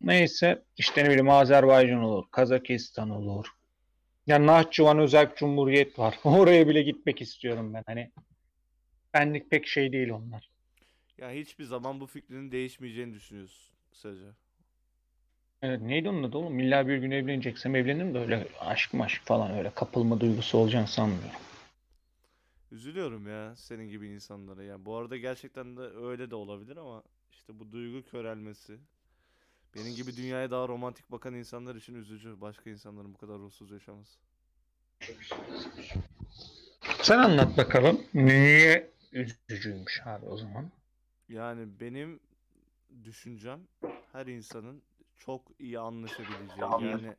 Neyse 0.01 0.63
işte 0.77 1.05
ne 1.05 1.09
bileyim 1.09 1.31
Azerbaycan 1.31 2.03
olur, 2.03 2.25
Kazakistan 2.31 3.11
olur. 3.11 3.47
Ya 4.27 4.47
Nahçıvan 4.47 4.99
Özerk 4.99 5.37
Cumhuriyet 5.37 5.99
var. 5.99 6.19
Oraya 6.25 6.69
bile 6.69 6.83
gitmek 6.83 7.21
istiyorum 7.21 7.75
ben. 7.75 7.83
Hani 7.87 8.11
benlik 9.15 9.51
pek 9.51 9.67
şey 9.67 9.93
değil 9.93 10.11
onlar. 10.11 10.51
Ya 11.19 11.31
hiçbir 11.31 11.65
zaman 11.65 12.01
bu 12.01 12.07
fikrinin 12.07 12.51
değişmeyeceğini 12.53 13.15
düşünüyorsun 13.15 13.77
kısaca. 13.91 14.35
Evet, 15.67 15.83
neydi 15.83 16.09
onun 16.09 16.23
adı 16.23 16.39
oğlum? 16.39 16.61
İlla 16.61 16.89
bir 16.89 16.97
gün 16.97 17.11
evleneceksem 17.11 17.77
evlenirim 17.77 18.15
de 18.15 18.19
öyle 18.19 18.49
aşk 18.61 18.95
maşk 18.95 19.23
falan 19.25 19.59
öyle 19.59 19.71
kapılma 19.75 20.21
duygusu 20.21 20.59
olacağını 20.59 20.89
sanmıyorum. 20.89 21.41
Üzülüyorum 22.73 23.29
ya 23.29 23.57
senin 23.57 23.89
gibi 23.89 24.09
insanlara 24.09 24.63
ya. 24.63 24.85
Bu 24.85 24.97
arada 24.97 25.17
gerçekten 25.17 25.77
de 25.77 25.81
öyle 25.81 26.31
de 26.31 26.35
olabilir 26.35 26.77
ama 26.77 27.03
işte 27.31 27.59
bu 27.59 27.73
duygu 27.73 28.11
körelmesi. 28.11 28.79
Benim 29.75 29.95
gibi 29.97 30.17
dünyaya 30.17 30.51
daha 30.51 30.69
romantik 30.69 31.11
bakan 31.11 31.35
insanlar 31.35 31.75
için 31.75 31.95
üzücü. 31.95 32.41
Başka 32.41 32.71
insanların 32.71 33.15
bu 33.15 33.19
kadar 33.19 33.39
ruhsuz 33.39 33.71
yaşaması. 33.71 34.19
Sen 37.03 37.19
anlat 37.19 37.57
bakalım. 37.57 38.01
Niye 38.15 38.91
üzücüymüş 39.13 40.03
abi 40.07 40.27
o 40.27 40.37
zaman? 40.37 40.71
Yani 41.29 41.81
benim 41.81 42.21
düşüncem 43.05 43.61
her 44.13 44.27
insanın 44.27 44.83
çok 45.19 45.43
iyi 45.59 45.79
anlaşabileceği 45.79 46.61
yani 46.61 47.17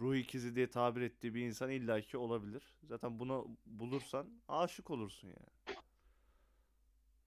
ruh 0.00 0.16
ikizi 0.16 0.54
diye 0.54 0.70
tabir 0.70 1.00
ettiği 1.00 1.34
bir 1.34 1.42
insan 1.42 1.70
illaki 1.70 2.16
olabilir. 2.16 2.62
Zaten 2.82 3.18
bunu 3.18 3.56
bulursan 3.66 4.30
aşık 4.48 4.90
olursun 4.90 5.28
yani. 5.28 5.78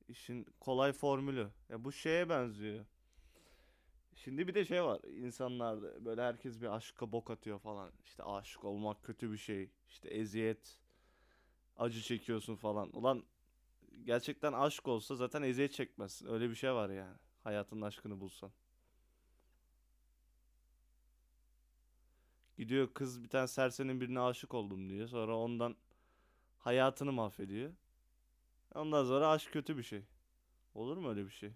İşin 0.08 0.46
kolay 0.60 0.94
formülü. 0.94 1.50
Ya 1.70 1.84
bu 1.84 1.92
şeye 1.92 2.30
benziyor. 2.30 2.86
Şimdi 4.16 4.48
bir 4.48 4.54
de 4.54 4.66
şey 4.66 4.84
var. 4.84 5.02
insanlarda 5.04 6.06
böyle 6.06 6.22
herkes 6.22 6.62
bir 6.62 6.76
aşka 6.76 7.12
bok 7.12 7.32
atıyor 7.32 7.60
falan. 7.60 7.92
İşte 8.04 8.24
aşık 8.24 8.64
olmak 8.64 9.04
kötü 9.04 9.32
bir 9.32 9.38
şey. 9.38 9.70
İşte 9.88 10.10
eziyet, 10.10 10.80
acı 11.78 12.02
çekiyorsun 12.02 12.56
falan. 12.56 12.98
Ulan 12.98 13.24
gerçekten 14.04 14.54
aşk 14.54 14.88
olsa 14.88 15.16
zaten 15.16 15.42
eziyet 15.42 15.74
çekmezsin. 15.74 16.28
Öyle 16.28 16.50
bir 16.50 16.56
şey 16.56 16.74
var 16.74 16.90
yani. 16.90 17.18
Hayatının 17.44 17.82
aşkını 17.82 18.20
bulsan. 18.20 18.52
Gidiyor 22.58 22.94
kız 22.94 23.24
bir 23.24 23.30
tane 23.30 23.48
serserinin 23.48 24.02
birine 24.02 24.20
aşık 24.20 24.54
oldum 24.54 24.90
diyor. 24.90 25.08
Sonra 25.08 25.38
ondan 25.38 25.76
hayatını 26.60 27.12
mahvediyor. 27.12 27.72
Ondan 28.76 29.06
sonra 29.06 29.30
aşk 29.30 29.52
kötü 29.52 29.78
bir 29.78 29.84
şey. 29.84 30.02
Olur 30.76 30.98
mu 30.98 31.10
öyle 31.10 31.26
bir 31.26 31.32
şey? 31.32 31.52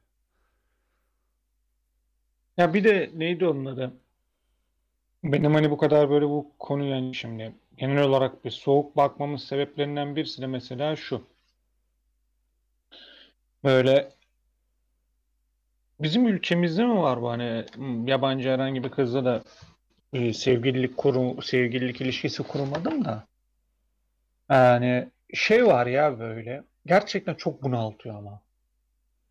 Ya 2.58 2.74
bir 2.74 2.84
de 2.84 3.12
neydi 3.16 3.48
onun 3.48 3.66
adı? 3.66 3.94
Benim 5.24 5.54
hani 5.54 5.72
bu 5.72 5.78
kadar 5.78 6.10
böyle 6.10 6.26
bu 6.26 6.52
konu 6.60 6.84
yani 6.86 7.16
şimdi 7.16 7.56
genel 7.78 8.04
olarak 8.04 8.46
bir 8.46 8.52
soğuk 8.52 8.98
bakmamın 8.98 9.38
sebeplerinden 9.38 10.16
birisi 10.16 10.42
de 10.42 10.48
mesela 10.48 10.96
şu. 10.96 11.28
Böyle 13.64 14.12
bizim 16.00 16.28
ülkemizde 16.28 16.86
mi 16.86 16.98
var 16.98 17.22
bu 17.22 17.30
hani 17.30 17.66
yabancı 18.10 18.50
herhangi 18.50 18.84
bir 18.84 18.90
kızla 18.92 19.26
da 19.26 19.44
e, 20.16 20.34
sevgililik 20.34 20.98
kurum 20.98 21.42
sevgililik 21.44 22.02
ilişkisi 22.02 22.44
kurmadım 22.44 23.06
da 23.06 23.28
yani 24.50 25.12
şey 25.34 25.66
var 25.66 25.88
ya 25.88 26.20
böyle. 26.20 26.64
Gerçekten 26.86 27.34
çok 27.36 27.64
bunaltıyor 27.64 28.16
ama. 28.16 28.42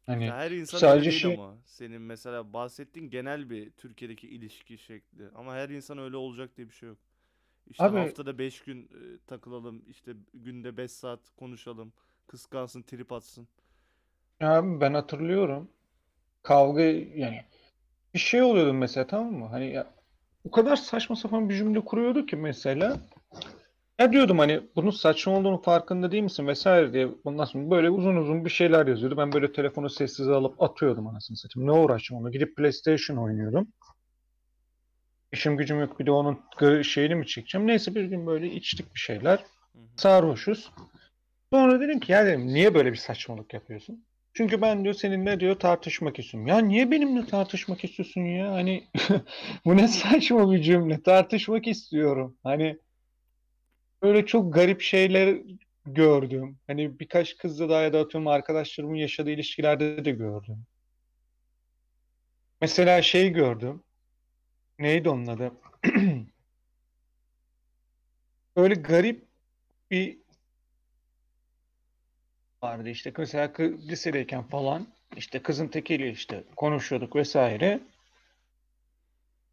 Hani 0.07 0.25
Ya 0.25 0.37
her 0.37 0.51
insan 0.51 0.83
sadece 0.83 0.85
öyle 0.85 1.13
değil 1.13 1.23
şey 1.23 1.39
ama. 1.39 1.59
Senin 1.65 2.03
mesela 2.03 2.53
bahsettiğin 2.53 3.11
genel 3.11 3.51
bir 3.51 3.71
Türkiye'deki 3.71 4.29
ilişki 4.29 4.79
şekli. 4.79 5.29
Ama 5.35 5.55
her 5.55 5.69
insan 5.69 5.99
öyle 5.99 6.17
olacak 6.17 6.57
diye 6.57 6.69
bir 6.69 6.73
şey 6.75 6.89
yok. 6.89 6.99
İşte 7.71 7.89
abi 7.89 7.97
haftada 7.97 8.39
5 8.39 8.61
gün 8.63 8.85
e, 8.85 9.19
takılalım, 9.29 9.85
işte 9.91 10.15
günde 10.35 10.77
5 10.77 10.93
saat 10.93 11.21
konuşalım, 11.37 11.95
kıskansın, 12.29 12.83
trip 12.83 13.13
atsın. 13.13 13.49
abi 14.41 14.81
ben 14.81 14.95
hatırlıyorum. 14.95 15.71
Kavga 16.43 16.83
yani 16.83 17.45
bir 18.15 18.21
şey 18.21 18.43
oluyordu 18.43 18.75
mesela 18.75 19.09
tamam 19.09 19.35
mı? 19.35 19.47
Hani 19.47 19.73
ya, 19.73 19.94
o 20.45 20.51
kadar 20.51 20.77
saçma 20.77 21.17
sapan 21.17 21.49
bir 21.49 21.57
cümle 21.57 21.81
kuruyordu 21.81 22.27
ki 22.27 22.37
mesela. 22.37 22.97
Ya 24.01 24.13
diyordum 24.13 24.39
hani 24.39 24.61
bunun 24.77 24.91
saçma 24.91 25.33
olduğunu 25.33 25.63
farkında 25.63 26.13
değil 26.13 26.23
misin 26.23 26.47
vesaire 26.47 26.93
diye 26.93 27.09
ondan 27.25 27.45
sonra 27.45 27.71
böyle 27.71 27.91
uzun 27.91 28.17
uzun 28.17 28.45
bir 28.45 28.51
şeyler 28.51 28.87
yazıyordu. 28.87 29.17
Ben 29.17 29.33
böyle 29.33 29.53
telefonu 29.53 29.91
sessize 29.91 30.33
alıp 30.33 30.63
atıyordum 30.63 31.07
anasını 31.07 31.37
satayım. 31.37 31.69
Ne 31.69 31.73
uğraşacağım 31.73 32.21
onunla? 32.21 32.31
Gidip 32.31 32.57
PlayStation 32.57 33.17
oynuyordum. 33.17 33.69
İşim 35.33 35.57
gücüm 35.57 35.81
yok 35.81 36.01
bir 36.01 36.07
de 36.07 36.11
onun 36.11 36.39
şeyini 36.83 37.15
mi 37.15 37.27
çekeceğim? 37.27 37.67
Neyse 37.67 37.95
bir 37.95 38.05
gün 38.05 38.27
böyle 38.27 38.51
içtik 38.51 38.95
bir 38.95 39.01
şeyler. 39.01 39.45
Sarhoşuz. 39.97 40.71
Sonra 41.53 41.81
dedim 41.81 42.01
ki 42.01 42.13
ya 42.13 42.27
dedim 42.27 42.47
niye 42.47 42.75
böyle 42.75 42.93
bir 42.93 42.97
saçmalık 42.97 43.55
yapıyorsun? 43.55 44.05
Çünkü 44.35 44.63
ben 44.63 44.85
diyor 44.85 44.95
seninle 44.95 45.41
diyor 45.41 45.59
tartışmak 45.59 46.19
istiyorum. 46.19 46.47
Ya 46.47 46.59
niye 46.59 46.91
benimle 46.91 47.27
tartışmak 47.27 47.85
istiyorsun 47.85 48.21
ya? 48.21 48.53
Hani 48.53 48.85
bu 49.65 49.77
ne 49.77 49.89
saçma 49.89 50.53
bir 50.53 50.63
cümle. 50.63 51.03
Tartışmak 51.03 51.67
istiyorum. 51.67 52.37
Hani 52.43 52.79
böyle 54.03 54.27
çok 54.27 54.55
garip 54.55 54.81
şeyler 54.81 55.39
gördüm. 55.87 56.59
Hani 56.67 56.99
birkaç 57.01 57.37
kızla 57.37 57.69
da 57.69 57.83
ya 57.83 57.93
da 57.93 58.01
atıyorum 58.01 58.29
arkadaşlarımın 58.29 58.95
yaşadığı 58.95 59.31
ilişkilerde 59.31 60.05
de 60.05 60.11
gördüm. 60.11 60.67
Mesela 62.61 63.03
şey 63.03 63.31
gördüm. 63.31 63.83
Neydi 64.79 65.09
onun 65.09 65.27
adı? 65.27 65.53
Böyle 68.57 68.75
garip 68.75 69.27
bir 69.91 70.19
vardı 72.65 72.89
işte 72.89 73.13
mesela 73.19 73.53
lisedeyken 73.89 74.43
falan 74.43 74.87
işte 75.17 75.39
kızın 75.39 75.69
tekiyle 75.69 76.11
işte 76.11 76.45
konuşuyorduk 76.57 77.17
vesaire. 77.17 77.81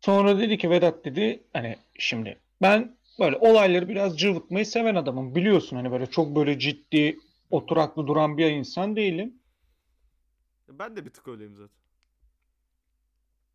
Sonra 0.02 0.40
dedi 0.40 0.58
ki 0.58 0.70
Vedat 0.70 1.06
dedi 1.06 1.44
hani 1.54 1.76
şimdi 2.00 2.38
ben 2.62 2.96
böyle 3.20 3.38
olayları 3.38 3.90
biraz 3.90 4.20
cıvıtmayı 4.20 4.66
seven 4.66 4.96
adamım 4.96 5.36
biliyorsun 5.36 5.78
hani 5.78 5.92
böyle 5.92 6.06
çok 6.06 6.36
böyle 6.36 6.60
ciddi 6.60 7.20
oturaklı 7.52 8.08
duran 8.08 8.38
bir 8.38 8.52
insan 8.52 8.96
değilim. 8.96 9.34
Ben 10.70 10.96
de 10.96 11.06
bir 11.06 11.10
tık 11.10 11.28
öyleyim 11.28 11.56
zaten. 11.56 11.82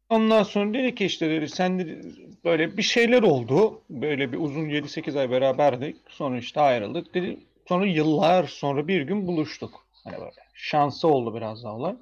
Ondan 0.09 0.43
sonra 0.43 0.75
dedi 0.75 0.95
ki 0.95 1.05
işte 1.05 1.31
dedi 1.31 1.49
sen 1.49 1.79
dedi, 1.79 2.15
böyle 2.45 2.77
bir 2.77 2.83
şeyler 2.83 3.23
oldu. 3.23 3.83
Böyle 3.91 4.33
bir 4.33 4.39
uzun 4.39 4.69
7-8 4.69 5.19
ay 5.19 5.31
beraberdik. 5.31 5.97
Sonra 6.09 6.39
işte 6.39 6.61
ayrıldık. 6.61 7.15
Dedi 7.15 7.39
sonra 7.69 7.87
yıllar 7.87 8.45
sonra 8.45 8.89
bir 8.89 9.03
gün 9.03 9.27
buluştuk. 9.27 9.87
Hani 10.05 10.19
böyle 10.19 10.31
şansı 10.55 11.09
oldu 11.09 11.35
biraz 11.35 11.65
daha 11.65 11.77
olay. 11.77 11.97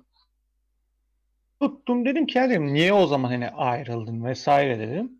Tuttum 1.60 2.04
dedim 2.04 2.26
ki 2.26 2.38
ya 2.38 2.50
dedim 2.50 2.74
niye 2.74 2.92
o 2.92 3.06
zaman 3.06 3.28
hani 3.28 3.50
ayrıldın 3.50 4.24
vesaire 4.24 4.78
dedim. 4.78 5.12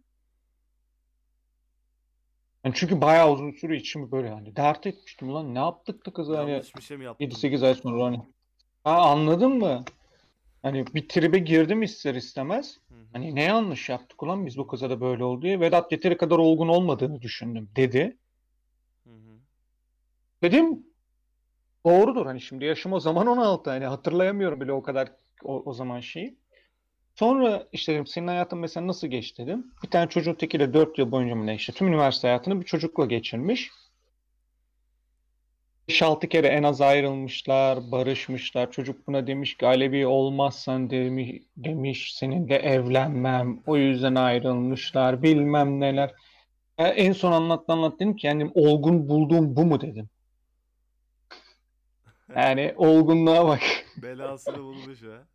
Yani 2.65 2.75
çünkü 2.77 3.01
bayağı 3.01 3.33
uzun 3.33 3.53
süre 3.53 3.77
içimi 3.77 4.13
böyle 4.13 4.31
hani 4.31 4.57
dert 4.57 4.87
etmiştim 4.87 5.35
lan 5.35 5.55
ne 5.55 5.59
yaptık 5.59 6.07
da 6.07 6.13
kıza 6.13 6.39
hani 6.39 6.51
Yanlış 6.51 6.77
bir 6.77 6.83
şey 6.83 6.97
mi 6.97 7.05
yaptım? 7.05 7.29
7-8 7.29 7.63
ay 7.63 7.75
sonra 7.75 8.05
hani. 8.05 8.21
Ha 8.85 8.97
anladın 8.97 9.53
mı? 9.53 9.85
Hani 10.63 10.87
bir 10.87 11.09
tribe 11.09 11.39
girdim 11.39 11.83
ister 11.83 12.15
istemez. 12.15 12.79
Hı 12.89 12.95
hı. 12.95 12.99
Hani 13.13 13.35
ne 13.35 13.43
yanlış 13.43 13.89
yaptık 13.89 14.23
ulan 14.23 14.47
biz 14.47 14.59
bu 14.59 14.67
kıza 14.67 14.91
da 14.91 15.01
böyle 15.01 15.25
oldu 15.25 15.43
diye. 15.43 15.61
Vedat 15.61 15.93
yeteri 15.93 16.17
kadar 16.17 16.39
olgun 16.39 16.69
olmadığını 16.69 17.23
düşündüm 17.23 17.71
dedi. 17.77 18.17
Dedim 20.45 20.87
doğrudur 21.87 22.27
hani 22.27 22.41
şimdi 22.41 22.65
yaşım 22.65 22.93
o 22.93 23.01
zaman 23.01 23.27
16 23.27 23.71
hani 23.71 23.85
hatırlayamıyorum 23.85 24.61
bile 24.61 24.73
o 24.73 24.83
kadar 24.83 25.13
o, 25.45 25.63
o 25.65 25.73
zaman 25.73 26.01
şeyi. 26.01 26.39
Sonra 27.15 27.69
işte 27.73 27.93
dedim 27.93 28.07
senin 28.07 28.27
hayatın 28.27 28.59
mesela 28.59 28.87
nasıl 28.87 29.07
geçti 29.07 29.47
dedim. 29.47 29.67
Bir 29.83 29.91
tane 29.91 30.09
çocuğun 30.09 30.35
tekiyle 30.35 30.75
4 30.75 30.99
yıl 30.99 31.11
boyunca 31.11 31.35
mı 31.35 31.47
ne 31.47 31.55
işte 31.55 31.73
tüm 31.73 31.89
üniversite 31.89 32.29
hayatını 32.29 32.61
bir 32.61 32.67
çocukla 32.67 33.07
geçirmiş. 33.07 33.71
5-6 35.89 36.29
kere 36.29 36.47
en 36.47 36.63
az 36.63 36.81
ayrılmışlar, 36.81 37.93
barışmışlar. 37.93 38.71
Çocuk 38.71 39.07
buna 39.07 39.27
demiş 39.27 39.57
ki 39.57 40.07
olmazsan 40.07 40.91
demiş, 40.91 41.43
demiş 41.57 42.15
seninle 42.15 42.55
evlenmem. 42.55 43.63
O 43.67 43.77
yüzden 43.77 44.15
ayrılmışlar. 44.15 45.23
Bilmem 45.23 45.81
neler. 45.81 46.15
Ya 46.79 46.89
en 46.89 47.13
son 47.13 47.33
anlattı 47.33 47.73
anlat 47.73 47.95
dedim 47.95 48.17
ki 48.17 48.27
yani 48.27 48.51
olgun 48.55 49.09
bulduğum 49.09 49.57
bu 49.57 49.67
mu 49.67 49.81
dedim. 49.81 50.09
Yani 52.37 52.75
olgunluğa 52.77 53.49
bak. 53.49 53.61
Belasını 53.97 54.59
bulmuş 54.63 55.03
ha. 55.03 55.27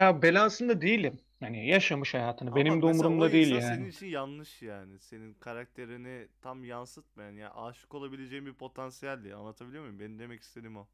Ya 0.00 0.22
belasında 0.22 0.80
değilim. 0.80 1.20
Yani 1.40 1.68
yaşamış 1.68 2.14
hayatını. 2.14 2.50
Ama 2.50 2.56
Benim 2.56 2.82
de 2.82 2.86
mesela 2.86 3.10
o 3.10 3.14
umurumda 3.14 3.32
değil 3.32 3.48
insan 3.48 3.58
yani. 3.60 3.76
senin 3.76 3.88
için 3.90 4.06
yanlış 4.06 4.62
yani. 4.62 4.98
Senin 4.98 5.34
karakterini 5.34 6.28
tam 6.42 6.64
yansıtmayan 6.64 7.32
ya 7.36 7.54
aşık 7.54 7.94
olabileceğin 7.94 8.46
bir 8.46 8.54
potansiyel 8.54 9.24
diye 9.24 9.34
anlatabiliyor 9.34 9.82
muyum? 9.84 10.00
Benim 10.00 10.18
demek 10.18 10.42
istediğim 10.42 10.76
o. 10.76 10.86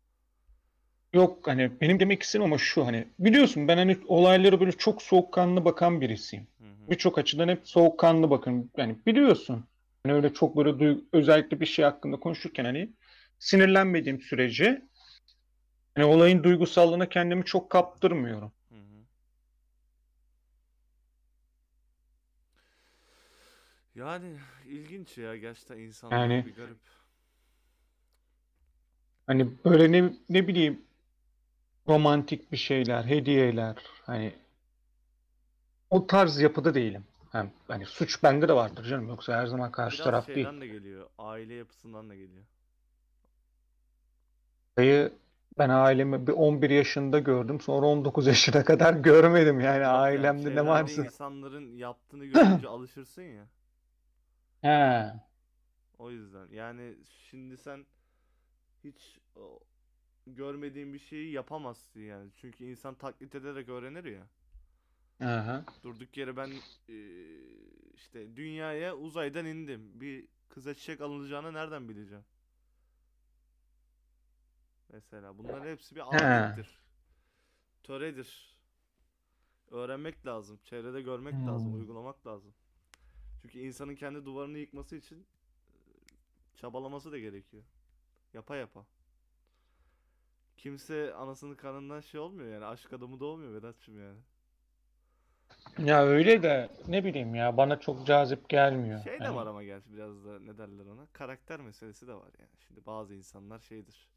Yok 1.12 1.46
hani 1.48 1.80
benim 1.80 2.00
demek 2.00 2.22
istediğim 2.22 2.44
ama 2.52 2.58
şu 2.58 2.86
hani 2.86 3.06
biliyorsun 3.18 3.68
ben 3.68 3.76
hani 3.76 3.98
olaylara 4.06 4.60
böyle 4.60 4.72
çok 4.72 5.02
soğukkanlı 5.02 5.64
bakan 5.64 6.00
birisiyim. 6.00 6.46
Birçok 6.90 7.18
açıdan 7.18 7.48
hep 7.48 7.60
soğukkanlı 7.68 8.30
bakın. 8.30 8.70
Yani 8.76 8.96
biliyorsun. 9.06 9.64
Hani 10.02 10.14
öyle 10.14 10.32
çok 10.34 10.56
böyle 10.56 10.70
duy- 10.70 11.04
özellikle 11.12 11.60
bir 11.60 11.66
şey 11.66 11.84
hakkında 11.84 12.16
konuşurken 12.20 12.64
hani 12.64 12.90
sinirlenmediğim 13.40 14.20
sürece 14.20 14.82
hani 15.94 16.04
olayın 16.04 16.44
duygusallığına 16.44 17.08
kendimi 17.08 17.44
çok 17.44 17.70
kaptırmıyorum. 17.70 18.52
Hı 18.68 18.74
hı. 18.74 19.04
Yani 23.94 24.38
ilginç 24.66 25.18
ya 25.18 25.36
gerçekten 25.36 25.78
insanlar 25.78 26.18
Yani 26.18 26.44
bir 26.46 26.54
garip. 26.54 26.78
hani 29.26 29.64
böyle 29.64 29.92
ne 29.92 30.12
ne 30.28 30.48
bileyim 30.48 30.82
romantik 31.88 32.52
bir 32.52 32.56
şeyler, 32.56 33.04
hediyeler 33.04 33.76
hani 34.06 34.34
o 35.90 36.06
tarz 36.06 36.40
yapıda 36.40 36.74
değilim. 36.74 37.04
Hem 37.32 37.52
hani 37.68 37.86
suç 37.86 38.22
bende 38.22 38.48
de 38.48 38.52
vardır 38.52 38.84
canım 38.84 39.08
yoksa 39.08 39.36
her 39.36 39.46
zaman 39.46 39.72
karşı 39.72 39.94
Biraz 39.96 40.04
taraf 40.04 40.28
değil. 40.28 40.36
şeyden 40.46 40.60
de 40.60 40.66
geliyor. 40.66 41.10
Aile 41.18 41.54
yapısından 41.54 42.10
da 42.10 42.14
geliyor. 42.14 42.44
Dayı 44.80 45.12
ben 45.58 45.68
ailemi 45.68 46.26
bir 46.26 46.32
11 46.32 46.70
yaşında 46.70 47.18
gördüm. 47.18 47.60
Sonra 47.60 47.86
19 47.86 48.26
yaşına 48.26 48.64
kadar 48.64 48.94
görmedim. 48.94 49.60
Yani 49.60 49.82
Yok 49.82 49.86
ailemde 49.86 50.54
ne 50.54 50.54
çevrende 50.54 50.68
varsa. 50.68 51.04
insanların 51.04 51.76
yaptığını 51.76 52.24
görünce 52.26 52.68
alışırsın 52.68 53.22
ya. 53.22 53.46
He. 54.62 55.12
O 55.98 56.10
yüzden 56.10 56.48
yani 56.52 56.94
şimdi 57.30 57.56
sen 57.56 57.86
hiç 58.84 59.18
o, 59.36 59.60
görmediğin 60.26 60.92
bir 60.94 60.98
şeyi 60.98 61.32
yapamazsın 61.32 62.00
yani. 62.00 62.30
Çünkü 62.36 62.64
insan 62.64 62.94
taklit 62.94 63.34
ederek 63.34 63.68
öğrenir 63.68 64.04
ya. 64.04 64.26
Aha. 65.20 65.64
Durduk 65.82 66.16
yere 66.16 66.36
ben 66.36 66.50
eee, 66.88 67.04
işte 67.94 68.36
dünyaya 68.36 68.96
uzaydan 68.96 69.46
indim. 69.46 70.00
Bir 70.00 70.28
kıza 70.48 70.74
çiçek 70.74 71.00
alınacağını 71.00 71.54
nereden 71.54 71.88
bileceğim? 71.88 72.24
Mesela 74.92 75.38
bunların 75.38 75.66
hepsi 75.70 75.96
bir 75.96 76.00
He. 76.00 76.06
adettir. 76.06 76.80
Töredir. 77.82 78.56
Öğrenmek 79.70 80.26
lazım. 80.26 80.60
Çevrede 80.64 81.02
görmek 81.02 81.34
lazım. 81.34 81.72
Hmm. 81.72 81.80
Uygulamak 81.80 82.26
lazım. 82.26 82.54
Çünkü 83.42 83.58
insanın 83.58 83.94
kendi 83.94 84.24
duvarını 84.24 84.58
yıkması 84.58 84.96
için 84.96 85.16
eee, 85.16 85.24
çabalaması 86.56 87.12
da 87.12 87.18
gerekiyor. 87.18 87.62
Yapa 88.34 88.56
yapa. 88.56 88.86
Kimse 90.56 91.14
anasının 91.14 91.54
karnından 91.54 92.00
şey 92.00 92.20
olmuyor 92.20 92.52
yani. 92.54 92.64
Aşk 92.64 92.92
adamı 92.92 93.20
da 93.20 93.24
olmuyor 93.24 93.54
Vedat'cığım 93.54 94.00
yani. 94.00 94.20
Ya 95.78 96.04
öyle 96.04 96.42
de 96.42 96.68
ne 96.88 97.04
bileyim 97.04 97.34
ya 97.34 97.56
bana 97.56 97.80
çok 97.80 98.06
cazip 98.06 98.48
gelmiyor. 98.48 99.00
Şey 99.04 99.22
de 99.22 99.24
Hani 99.24 99.34
var 99.34 99.46
ama 99.46 99.62
gerçi 99.64 99.92
biraz 99.92 100.24
da 100.24 100.38
ne 100.40 100.58
derler 100.58 100.86
ona? 100.86 101.06
Karakter 101.12 101.60
meselesi 101.60 102.06
de 102.06 102.14
var 102.14 102.30
yani. 102.38 102.50
Şimdi 102.66 102.86
bazı 102.86 103.14
insanlar 103.14 103.58
şeydir. 103.58 104.08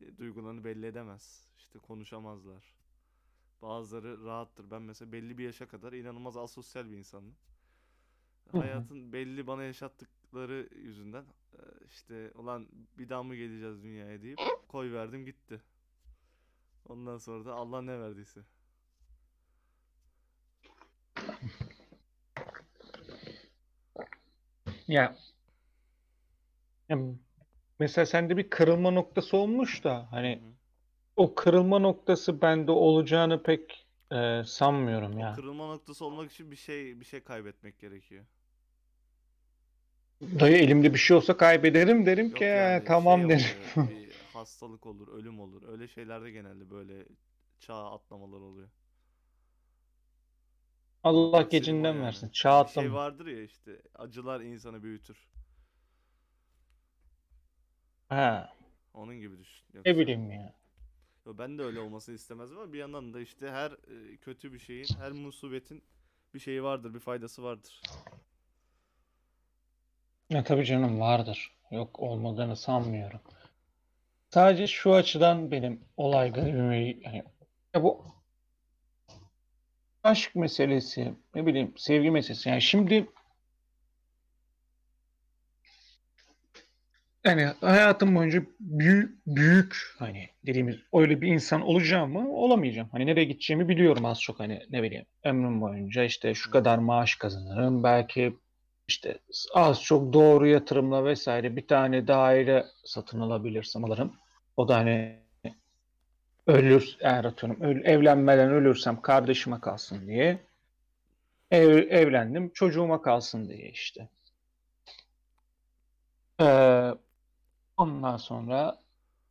E, 0.00 0.16
duygularını 0.16 0.64
belli 0.64 0.86
edemez. 0.86 1.48
İşte 1.56 1.78
konuşamazlar. 1.78 2.74
Bazıları 3.62 4.24
rahattır. 4.24 4.70
Ben 4.70 4.82
mesela 4.82 5.12
belli 5.12 5.38
bir 5.38 5.44
yaşa 5.44 5.68
kadar 5.68 5.92
inanılmaz 5.92 6.36
asosyal 6.36 6.90
bir 6.90 6.96
insandım. 6.96 7.36
Hayatın 8.52 9.12
belli 9.12 9.46
bana 9.46 9.62
yaşattık 9.62 10.08
yaptıkları 10.28 10.68
yüzünden 10.76 11.24
e, 11.52 11.62
işte 11.86 12.32
ulan 12.34 12.68
bir 12.98 13.08
daha 13.08 13.22
mı 13.22 13.34
geleceğiz 13.36 13.82
dünyaya 13.82 14.22
deyip 14.22 14.38
koy 14.68 14.92
verdim 14.92 15.26
gitti. 15.26 15.62
Ondan 16.88 17.18
sonra 17.18 17.44
da 17.44 17.54
Allah 17.54 17.82
ne 17.82 18.00
verdiyse. 18.00 18.40
Ya, 24.88 25.16
ya 26.88 26.96
mesela 27.78 28.06
sende 28.06 28.36
bir 28.36 28.50
kırılma 28.50 28.90
noktası 28.90 29.36
olmuş 29.36 29.84
da 29.84 30.08
hani 30.10 30.42
hı. 30.42 30.54
o 31.16 31.34
kırılma 31.34 31.78
noktası 31.78 32.42
bende 32.42 32.72
olacağını 32.72 33.42
pek 33.42 33.86
e, 34.12 34.42
sanmıyorum 34.46 35.18
O 35.18 35.20
ya. 35.20 35.30
kırılma 35.30 35.66
noktası 35.66 36.04
olmak 36.04 36.32
için 36.32 36.50
bir 36.50 36.56
şey 36.56 37.00
bir 37.00 37.04
şey 37.04 37.20
kaybetmek 37.20 37.78
gerekiyor. 37.78 38.26
Dayı 40.40 40.56
elimde 40.56 40.94
bir 40.94 40.98
şey 40.98 41.16
olsa 41.16 41.36
kaybederim 41.36 42.06
derim 42.06 42.30
Yok 42.30 42.34
ki 42.34 42.44
yani 42.54 42.84
"He, 42.84 42.94
şey 42.96 43.24
tamam 43.24 43.28
derim. 43.28 43.44
oluyor, 43.44 43.72
bir 43.86 44.12
hastalık 44.32 44.86
olur, 44.86 45.08
ölüm 45.08 45.40
olur. 45.40 45.62
Öyle 45.68 45.88
şeylerde 45.88 46.30
genelde 46.30 46.70
böyle 46.70 47.06
çağ 47.58 47.90
atlamalar 47.92 48.40
oluyor. 48.40 48.68
Allah 51.02 51.42
gecinden 51.42 52.02
yani. 52.02 52.02
versin. 52.02 52.28
Çağ 52.32 52.58
şey 52.64 52.92
atlama. 52.92 52.92
vardır 52.92 53.26
ya 53.26 53.42
işte 53.42 53.82
acılar 53.94 54.40
insanı 54.40 54.82
büyütür. 54.82 55.28
Ha, 58.10 58.52
Onun 58.94 59.20
gibi 59.20 59.38
düşün. 59.38 59.66
ne 59.84 59.90
Yoksa 59.90 59.98
bileyim 59.98 60.30
ya. 60.30 60.54
Yo, 61.26 61.38
ben 61.38 61.58
de 61.58 61.62
öyle 61.62 61.80
olmasını 61.80 62.14
istemezdim 62.14 62.58
ama 62.58 62.72
bir 62.72 62.78
yandan 62.78 63.14
da 63.14 63.20
işte 63.20 63.50
her 63.50 63.70
e, 63.72 64.16
kötü 64.16 64.52
bir 64.52 64.58
şeyin, 64.58 64.94
her 64.98 65.12
musibetin 65.12 65.82
bir 66.34 66.38
şeyi 66.38 66.62
vardır, 66.62 66.94
bir 66.94 67.00
faydası 67.00 67.42
vardır. 67.42 67.80
Ya 70.30 70.44
tabii 70.44 70.64
canım 70.64 71.00
vardır. 71.00 71.52
Yok 71.70 72.00
olmadığını 72.00 72.56
sanmıyorum. 72.56 73.20
Sadece 74.30 74.66
şu 74.66 74.94
açıdan 74.94 75.50
benim 75.50 75.84
olay 75.96 76.32
garibime 76.32 76.78
yani 76.86 77.22
ya 77.74 77.82
bu 77.82 78.04
aşk 80.04 80.34
meselesi, 80.34 81.14
ne 81.34 81.46
bileyim 81.46 81.74
sevgi 81.76 82.10
meselesi. 82.10 82.48
Yani 82.48 82.62
şimdi 82.62 83.06
yani 87.28 87.52
hayatım 87.60 88.14
boyunca 88.14 88.42
büyük, 88.60 89.26
büyük 89.26 89.76
hani 89.98 90.28
dediğimiz 90.46 90.76
öyle 90.92 91.20
bir 91.20 91.28
insan 91.28 91.60
olacağım 91.60 92.12
mı? 92.12 92.32
Olamayacağım. 92.32 92.88
Hani 92.92 93.06
nereye 93.06 93.24
gideceğimi 93.24 93.68
biliyorum 93.68 94.04
az 94.04 94.20
çok 94.20 94.40
hani 94.40 94.60
ne 94.70 94.82
bileyim 94.82 95.06
ömrüm 95.24 95.60
boyunca 95.60 96.04
işte 96.04 96.34
şu 96.34 96.50
kadar 96.50 96.78
maaş 96.78 97.14
kazanırım. 97.14 97.82
Belki 97.82 98.36
işte 98.88 99.18
az 99.54 99.82
çok 99.82 100.12
doğru 100.12 100.46
yatırımla 100.46 101.04
vesaire 101.04 101.56
bir 101.56 101.66
tane 101.66 102.06
daire 102.06 102.64
satın 102.84 103.20
alabilirsem 103.20 103.84
alırım. 103.84 104.12
O 104.56 104.68
da 104.68 104.76
hani 104.76 105.18
ölür 106.46 106.96
eğer 107.00 107.24
atıyorum 107.24 107.62
öl- 107.62 107.84
evlenmeden 107.84 108.50
ölürsem 108.50 109.00
kardeşime 109.00 109.60
kalsın 109.60 110.06
diye. 110.06 110.38
Ev, 111.50 111.68
evlendim 111.90 112.50
çocuğuma 112.54 113.02
kalsın 113.02 113.48
diye 113.48 113.70
işte. 113.70 114.08
Ee, 116.40 116.90
ondan 117.78 118.16
sonra 118.16 118.82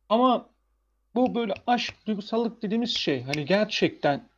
ama 0.08 0.50
bu 1.14 1.34
böyle 1.34 1.54
aşk, 1.66 1.94
duygusallık 2.06 2.62
dediğimiz 2.62 2.96
şey 2.96 3.22
hani 3.22 3.44
gerçekten 3.44 4.28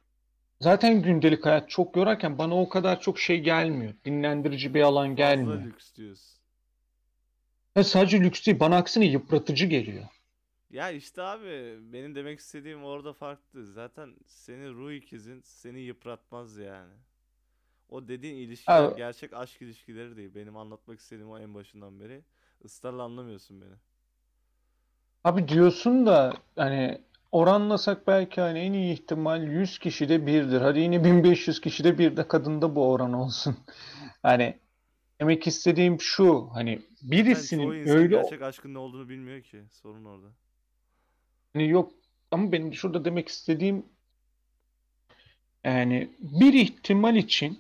zaten 0.61 1.03
gündelik 1.03 1.47
hayat 1.47 1.71
çok 1.71 1.97
yorarken 1.97 2.39
bana 2.39 2.61
o 2.61 2.69
kadar 2.69 3.01
çok 3.01 3.19
şey 3.21 3.41
gelmiyor. 3.41 3.95
Dinlendirici 4.05 4.75
bir 4.75 4.83
alan 4.83 5.17
Fazla 5.17 5.17
gelmiyor. 5.17 5.63
lüks 5.65 5.95
diyorsun. 5.95 6.41
Ve 7.77 7.85
sadece 7.85 8.21
lüks 8.21 8.47
değil, 8.47 8.61
bana 8.61 8.77
aksine 8.77 9.05
yıpratıcı 9.07 9.67
geliyor. 9.67 10.05
Ya 10.71 10.91
işte 10.91 11.23
abi 11.23 11.79
benim 11.93 12.15
demek 12.15 12.39
istediğim 12.41 12.85
orada 12.85 13.13
farklı. 13.13 13.67
Zaten 13.67 14.15
senin 14.27 14.75
ruh 14.75 14.93
ikizin 14.93 15.41
seni 15.41 15.81
yıpratmaz 15.81 16.57
yani. 16.57 16.95
O 17.89 18.09
dediğin 18.09 18.37
ilişkiler 18.37 18.83
Abi, 18.83 18.97
gerçek 18.97 19.33
aşk 19.33 19.63
ilişkileri 19.63 20.17
değil. 20.17 20.35
Benim 20.35 20.57
anlatmak 20.57 21.01
istediğim 21.01 21.31
o 21.31 21.39
en 21.39 21.55
başından 21.55 22.01
beri. 22.01 22.25
Israrla 22.65 23.03
anlamıyorsun 23.03 23.61
beni. 23.61 23.75
Abi 25.25 25.49
diyorsun 25.49 26.07
da 26.07 26.33
hani 26.57 27.01
oranlasak 27.33 28.07
belki 28.07 28.41
hani 28.41 28.59
en 28.59 28.73
iyi 28.73 28.93
ihtimal 28.93 29.43
100 29.43 29.79
kişide 29.79 30.27
birdir. 30.27 30.61
Hadi 30.61 30.81
yine 30.81 31.05
1500 31.05 31.61
kişide 31.61 31.99
bir 31.99 32.17
de 32.17 32.29
kadında 32.29 32.75
bu 32.77 32.91
oran 32.91 33.13
olsun. 33.13 33.57
Hani 34.23 34.59
demek 35.21 35.47
istediğim 35.47 36.01
şu 36.01 36.51
hani 36.55 36.83
birisinin 37.03 37.73
insan 37.73 37.97
öyle 37.97 38.17
gerçek 38.17 38.43
aşkın 38.43 38.75
ne 38.75 38.79
olduğunu 38.79 39.09
bilmiyor 39.09 39.43
ki. 39.43 39.65
Sorun 39.71 40.05
orada. 40.05 40.27
hani 41.53 41.69
yok 41.69 41.93
ama 42.31 42.53
benim 42.53 42.75
şurada 42.75 43.05
demek 43.05 43.29
istediğim 43.29 43.87
yani 45.65 46.11
bir 46.21 46.53
ihtimal 46.55 47.17
için 47.17 47.59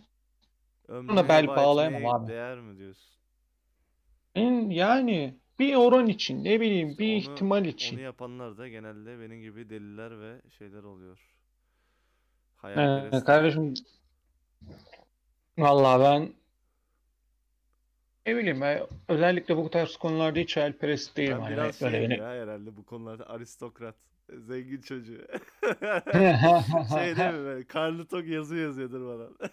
buna 0.88 0.96
Ömrünü 0.96 1.28
bel 1.28 1.46
bağlayamam 1.56 2.06
abi. 2.06 2.32
değer 2.32 2.58
mi 2.58 2.78
diyorsun? 2.78 3.10
En- 4.34 4.70
Yani 4.70 5.39
bir 5.60 5.74
oran 5.74 6.06
için 6.06 6.44
ne 6.44 6.60
bileyim 6.60 6.98
bir 6.98 7.16
onu 7.16 7.16
ihtimal 7.16 7.66
onu 7.66 7.66
için. 7.66 7.98
yapanlar 7.98 8.58
da 8.58 8.68
genelde 8.68 9.20
benim 9.20 9.40
gibi 9.42 9.70
deliler 9.70 10.20
ve 10.20 10.42
şeyler 10.58 10.82
oluyor. 10.82 11.18
Ee, 11.18 12.62
Hayalperestler. 12.62 13.24
kardeşim 13.24 13.74
vallahi 15.58 16.00
ben 16.02 16.34
ne 18.26 18.36
bileyim 18.36 18.60
ben 18.60 18.86
özellikle 19.08 19.56
bu 19.56 19.70
tarz 19.70 19.96
konularda 19.96 20.38
hiç 20.40 20.56
hayalperest 20.56 21.16
değilim. 21.16 21.38
Ben 21.38 21.40
Hani 21.40 21.52
biraz 21.52 21.80
böyle 21.82 21.96
şeyim 21.96 22.10
beni 22.10 22.18
ya 22.18 22.26
herhalde 22.26 22.76
bu 22.76 22.84
konularda 22.84 23.28
aristokrat, 23.30 23.96
zengin 24.30 24.80
çocuğu. 24.80 25.20
Şey 26.94 27.16
değil 27.16 27.30
mi 27.34 27.44
böyle 27.44 27.66
karnı 27.66 28.06
tok 28.08 28.26
yazı 28.26 28.56
yazıyordur 28.56 29.06
bana. 29.06 29.50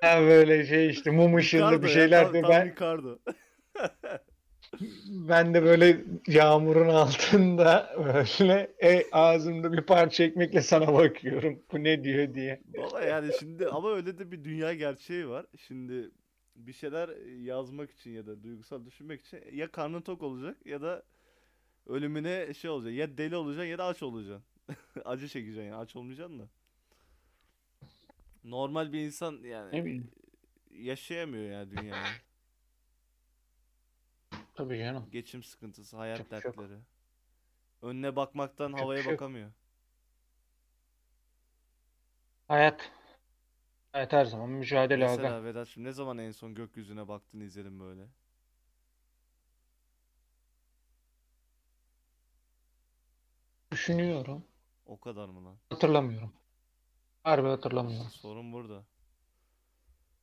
Ha 0.00 0.20
böyle 0.20 0.66
şey 0.66 0.90
işte 0.90 1.10
mum 1.10 1.36
ışığında 1.36 1.82
bir 1.82 1.88
ya 1.88 1.94
şeyler 1.94 2.24
tam, 2.24 2.34
de 2.34 2.42
tam 2.42 2.50
ben 2.50 2.70
Ricardo. 2.70 3.18
ben 5.08 5.54
de 5.54 5.62
böyle 5.62 6.04
yağmurun 6.26 6.88
altında 6.88 7.96
böyle 8.04 8.72
e, 8.82 9.10
ağzımda 9.12 9.72
bir 9.72 9.80
parça 9.80 10.24
ekmekle 10.24 10.62
sana 10.62 10.94
bakıyorum. 10.94 11.62
Bu 11.72 11.84
ne 11.84 12.04
diyor 12.04 12.34
diye. 12.34 12.60
Baba 12.78 13.00
yani 13.00 13.32
şimdi 13.40 13.68
ama 13.68 13.92
öyle 13.92 14.18
de 14.18 14.32
bir 14.32 14.44
dünya 14.44 14.74
gerçeği 14.74 15.28
var. 15.28 15.46
Şimdi 15.66 16.10
bir 16.56 16.72
şeyler 16.72 17.10
yazmak 17.44 17.90
için 17.90 18.10
ya 18.10 18.26
da 18.26 18.42
duygusal 18.42 18.86
düşünmek 18.86 19.26
için 19.26 19.40
ya 19.52 19.70
karnın 19.70 20.00
tok 20.00 20.22
olacak 20.22 20.56
ya 20.66 20.82
da 20.82 21.02
ölümüne 21.86 22.54
şey 22.54 22.70
olacak. 22.70 22.94
Ya 22.94 23.18
deli 23.18 23.36
olacaksın 23.36 23.70
ya 23.70 23.78
da 23.78 23.84
aç 23.84 24.02
olacaksın. 24.02 24.44
Acı 25.04 25.28
çekeceksin 25.28 25.62
yani 25.62 25.74
aç 25.74 25.96
olmayacaksın 25.96 26.38
da. 26.38 26.48
Normal 28.44 28.92
bir 28.92 29.00
insan 29.00 29.38
yani 29.44 30.02
yaşayamıyor 30.70 31.50
ya 31.50 31.70
dünyayı. 31.70 32.04
Tabii 34.56 34.78
canım. 34.78 35.08
Geçim 35.10 35.42
sıkıntısı, 35.42 35.96
hayat 35.96 36.18
bir 36.18 36.24
şey 36.24 36.36
yok. 36.50 36.58
dertleri. 36.58 36.80
Önüne 37.82 38.16
bakmaktan 38.16 38.72
bir 38.72 38.78
havaya 38.78 39.02
şey 39.02 39.12
yok. 39.12 39.20
bakamıyor. 39.20 39.52
Hayat. 42.48 42.90
Hayat 43.92 44.12
her 44.12 44.24
zaman 44.24 44.50
mücadele 44.50 45.04
aga. 45.04 45.16
Mesela 45.16 45.44
Vedat'cığım 45.44 45.84
ne 45.84 45.92
zaman 45.92 46.18
en 46.18 46.30
son 46.30 46.54
gökyüzüne 46.54 47.08
baktın 47.08 47.40
izledin 47.40 47.80
böyle? 47.80 48.06
Düşünüyorum. 53.72 54.44
O 54.86 55.00
kadar 55.00 55.28
mı 55.28 55.44
lan? 55.44 55.56
Hatırlamıyorum. 55.70 56.32
Harbi 57.22 57.48
hatırlamıyorum. 57.48 58.10
Sorun 58.10 58.52
burada. 58.52 58.84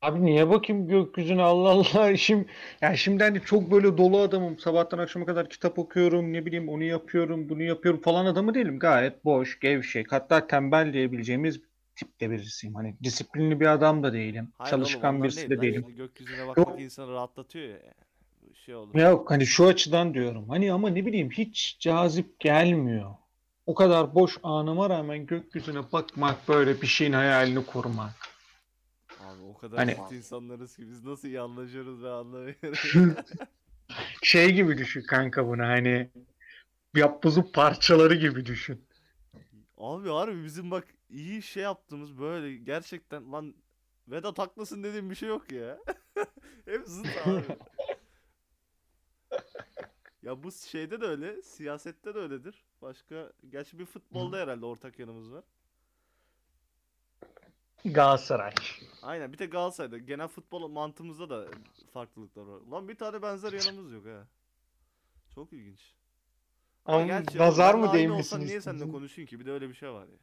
Abi 0.04 0.26
niye 0.26 0.50
bakayım 0.50 0.88
gökyüzüne? 0.88 1.42
Allah 1.42 1.70
Allah 1.70 2.18
şimdi 2.18 2.46
yani 2.82 2.98
şimdi 2.98 3.24
hani 3.24 3.42
çok 3.42 3.72
böyle 3.72 3.98
dolu 3.98 4.20
adamım. 4.20 4.60
Sabahtan 4.60 4.98
akşama 4.98 5.26
kadar 5.26 5.50
kitap 5.50 5.80
okuyorum 5.80 6.34
ne 6.34 6.46
bileyim 6.46 6.70
onu 6.70 6.84
yapıyorum 6.84 7.50
bunu 7.50 7.64
yapıyorum 7.64 8.02
falan 8.02 8.26
adamı 8.26 8.54
değilim. 8.54 8.80
Gayet 8.80 9.26
boş 9.26 9.60
gevşek. 9.60 10.12
Hatta 10.12 10.48
tembel 10.48 10.94
diyebileceğimiz 10.94 11.62
tipte 11.96 12.32
birisiyim. 12.32 12.76
Hani 12.76 12.96
disiplinli 13.04 13.60
bir 13.60 13.66
adam 13.66 14.04
da 14.04 14.14
değilim. 14.14 14.50
Hayır 14.58 14.74
oğlum 14.74 14.84
çalışkan 14.84 15.16
ondan 15.16 15.24
birisi 15.24 15.38
değil. 15.38 15.50
de 15.50 15.56
lan. 15.56 15.62
değilim. 15.62 15.86
gökyüzüne 15.98 16.48
bakmak 16.48 16.68
yok. 16.68 16.82
insanı 16.82 17.12
rahatlatıyor 17.12 17.68
ya. 17.68 17.76
yani. 17.76 18.56
Şey 18.66 18.76
olur. 18.76 18.96
yok 18.96 19.32
hani 19.32 19.46
şu 19.46 19.68
açıdan 19.68 20.14
diyorum. 20.14 20.50
Hani 20.50 20.74
ama 20.74 20.90
ne 20.90 21.06
bileyim 21.06 21.30
hiç 21.32 21.78
cazip 21.80 22.40
gelmiyor. 22.40 23.12
O 23.66 23.76
kadar 23.76 24.16
boş 24.16 24.38
anıma 24.44 24.90
rağmen 24.90 25.26
gökyüzüne 25.26 25.80
bakmak 25.94 26.48
böyle 26.48 26.82
bir 26.82 26.88
şeyin 26.88 27.14
hayalini 27.14 27.66
kurmak 27.66 28.33
kadar 29.70 29.96
hani 29.96 30.16
insanlarız 30.16 30.76
ki 30.76 30.88
biz 30.88 31.04
nasıl 31.04 31.28
iyi 31.28 31.42
anlaşıyoruz 31.42 32.04
ve 32.04 32.10
anlamıyoruz. 32.10 32.94
şey 34.24 34.52
gibi 34.52 34.78
düşün 34.78 35.02
kanka 35.02 35.48
bunu 35.48 35.62
hani 35.64 36.10
yapbozu 36.96 37.52
parçaları 37.52 38.16
gibi 38.16 38.46
düşün. 38.46 38.86
Abi 39.78 40.10
harbi 40.10 40.44
bizim 40.44 40.72
bak 40.72 40.88
iyi 41.10 41.42
şey 41.42 41.64
yaptığımız 41.64 42.20
böyle 42.20 42.56
gerçekten 42.56 43.32
lan 43.32 43.56
Vedat 44.08 44.40
haklısın 44.40 44.84
dediğim 44.84 45.10
bir 45.10 45.16
şey 45.16 45.30
yok 45.30 45.52
ya. 45.52 45.80
Hep 46.66 46.88
zıt 46.88 47.08
abi. 47.28 47.58
Ya 50.22 50.44
bu 50.44 50.52
şeyde 50.52 51.02
de 51.02 51.06
öyle, 51.06 51.42
siyasette 51.42 52.16
de 52.16 52.20
öyledir. 52.20 52.66
Başka, 52.82 53.34
gerçi 53.50 53.80
bir 53.80 53.86
futbolda 53.86 54.38
herhalde 54.38 54.66
ortak 54.66 55.00
yanımız 55.00 55.32
var. 55.32 55.44
Galatasaray. 57.86 58.54
Aynen 59.02 59.34
bir 59.34 59.38
tek 59.38 59.52
Galatasaray'da 59.52 59.98
genel 59.98 60.28
futbol 60.28 60.68
mantığımızda 60.68 61.30
da 61.30 61.48
farklılıklar 61.94 62.44
var. 62.44 62.62
Lan 62.72 62.88
bir 62.88 62.96
tane 62.96 63.22
benzer 63.22 63.54
yanımız 63.54 63.92
yok 63.92 64.06
ha. 64.06 64.28
Çok 65.36 65.54
ilginç. 65.54 65.94
Ama 66.86 66.98
Ama 66.98 67.08
gerçi 67.08 67.38
nazar 67.38 67.74
oğlum, 67.74 67.86
mı 67.86 67.92
aynı 67.92 68.16
olsan 68.16 68.42
niye 68.42 68.62
seninle 68.62 68.92
konuşayım 68.92 69.28
ki? 69.30 69.40
Bir 69.40 69.46
de 69.46 69.52
öyle 69.52 69.70
bir 69.70 69.74
şey 69.74 69.92
var 69.92 70.08
ya. 70.08 70.18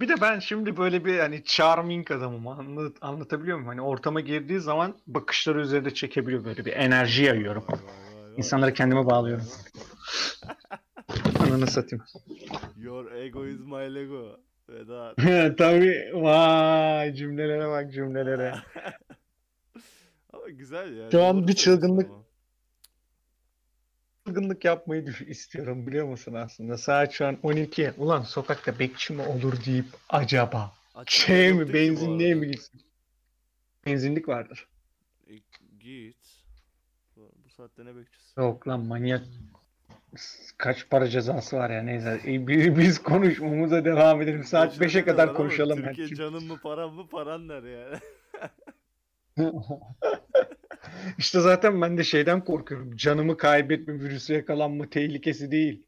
Bir 0.00 0.08
de 0.08 0.20
ben 0.20 0.38
şimdi 0.38 0.76
böyle 0.76 1.04
bir 1.04 1.18
hani 1.18 1.44
charming 1.44 2.10
adamım. 2.10 2.48
Anlat, 2.48 2.96
anlatabiliyor 3.00 3.56
muyum? 3.56 3.68
Hani 3.68 3.82
ortama 3.82 4.20
girdiği 4.20 4.60
zaman 4.60 4.98
bakışları 5.06 5.60
üzerinde 5.60 5.94
çekebiliyor 5.94 6.44
böyle 6.44 6.64
bir 6.64 6.72
enerji 6.72 7.22
yayıyorum. 7.22 7.64
Vay 7.68 7.78
vay 7.78 8.24
vay. 8.24 8.34
İnsanları 8.36 8.74
kendime 8.74 9.06
bağlıyorum. 9.06 9.46
Ananı 11.40 11.66
satayım. 11.66 12.04
Your 12.76 13.12
ego 13.12 13.46
is 13.46 13.60
my 13.60 13.94
lego. 13.94 14.40
Vedat. 14.68 15.16
Tabii. 15.58 16.10
Vay 16.14 17.14
cümlelere 17.14 17.68
bak 17.68 17.92
cümlelere. 17.92 18.54
Ama 20.32 20.48
güzel 20.48 20.96
ya. 20.96 21.10
Şu 21.10 21.22
an 21.24 21.48
bir 21.48 21.52
çılgınlık- 21.52 22.10
ama. 22.10 22.24
Çılgınlık 24.26 24.64
yapmayı 24.64 25.04
istiyorum 25.26 25.86
biliyor 25.86 26.06
musun 26.06 26.34
aslında? 26.34 26.78
Saat 26.78 27.12
şu 27.12 27.26
an 27.26 27.38
12. 27.42 27.92
Ulan 27.98 28.22
sokakta 28.22 28.78
bekçi 28.78 29.12
mi 29.12 29.22
olur 29.22 29.64
deyip 29.66 29.86
acaba. 30.08 30.72
Açık 30.94 31.26
Şey 31.26 31.52
mi 31.52 31.72
benzinliğe 31.74 32.34
mi 32.34 32.50
gitsin? 32.50 32.80
Benzinlik 33.86 34.28
vardır. 34.28 34.68
E, 35.26 35.32
git. 35.80 36.16
Bu, 37.16 37.32
bu 37.44 37.50
saatte 37.50 37.84
ne 37.84 37.96
bekçisi? 37.96 38.40
Yok 38.40 38.68
lan 38.68 38.80
manyak. 38.80 39.24
Kaç 40.58 40.88
para 40.90 41.08
cezası 41.08 41.56
var 41.56 41.70
ya 41.70 41.82
neyse. 41.82 42.20
E, 42.26 42.46
bi- 42.46 42.76
Biz 42.78 43.02
konuşmamıza 43.02 43.84
devam 43.84 44.22
edelim. 44.22 44.44
Saat 44.44 44.68
Boşuna 44.70 44.84
5'e 44.86 44.92
demiyorlar 44.94 45.16
kadar 45.16 45.28
ama 45.28 45.36
konuşalım. 45.36 45.78
ben 45.86 45.94
Türkiye 45.94 46.08
canın 46.16 46.44
mı 46.46 46.58
paran 46.62 46.92
mı 46.94 47.08
paran 47.08 47.48
der 47.48 47.62
yani. 47.62 47.98
İşte 51.18 51.40
zaten 51.40 51.80
ben 51.82 51.98
de 51.98 52.04
şeyden 52.04 52.44
korkuyorum. 52.44 52.96
Canımı 52.96 53.36
kaybetme, 53.36 53.94
virüse 53.94 54.34
yakalanma 54.34 54.90
tehlikesi 54.90 55.50
değil. 55.50 55.86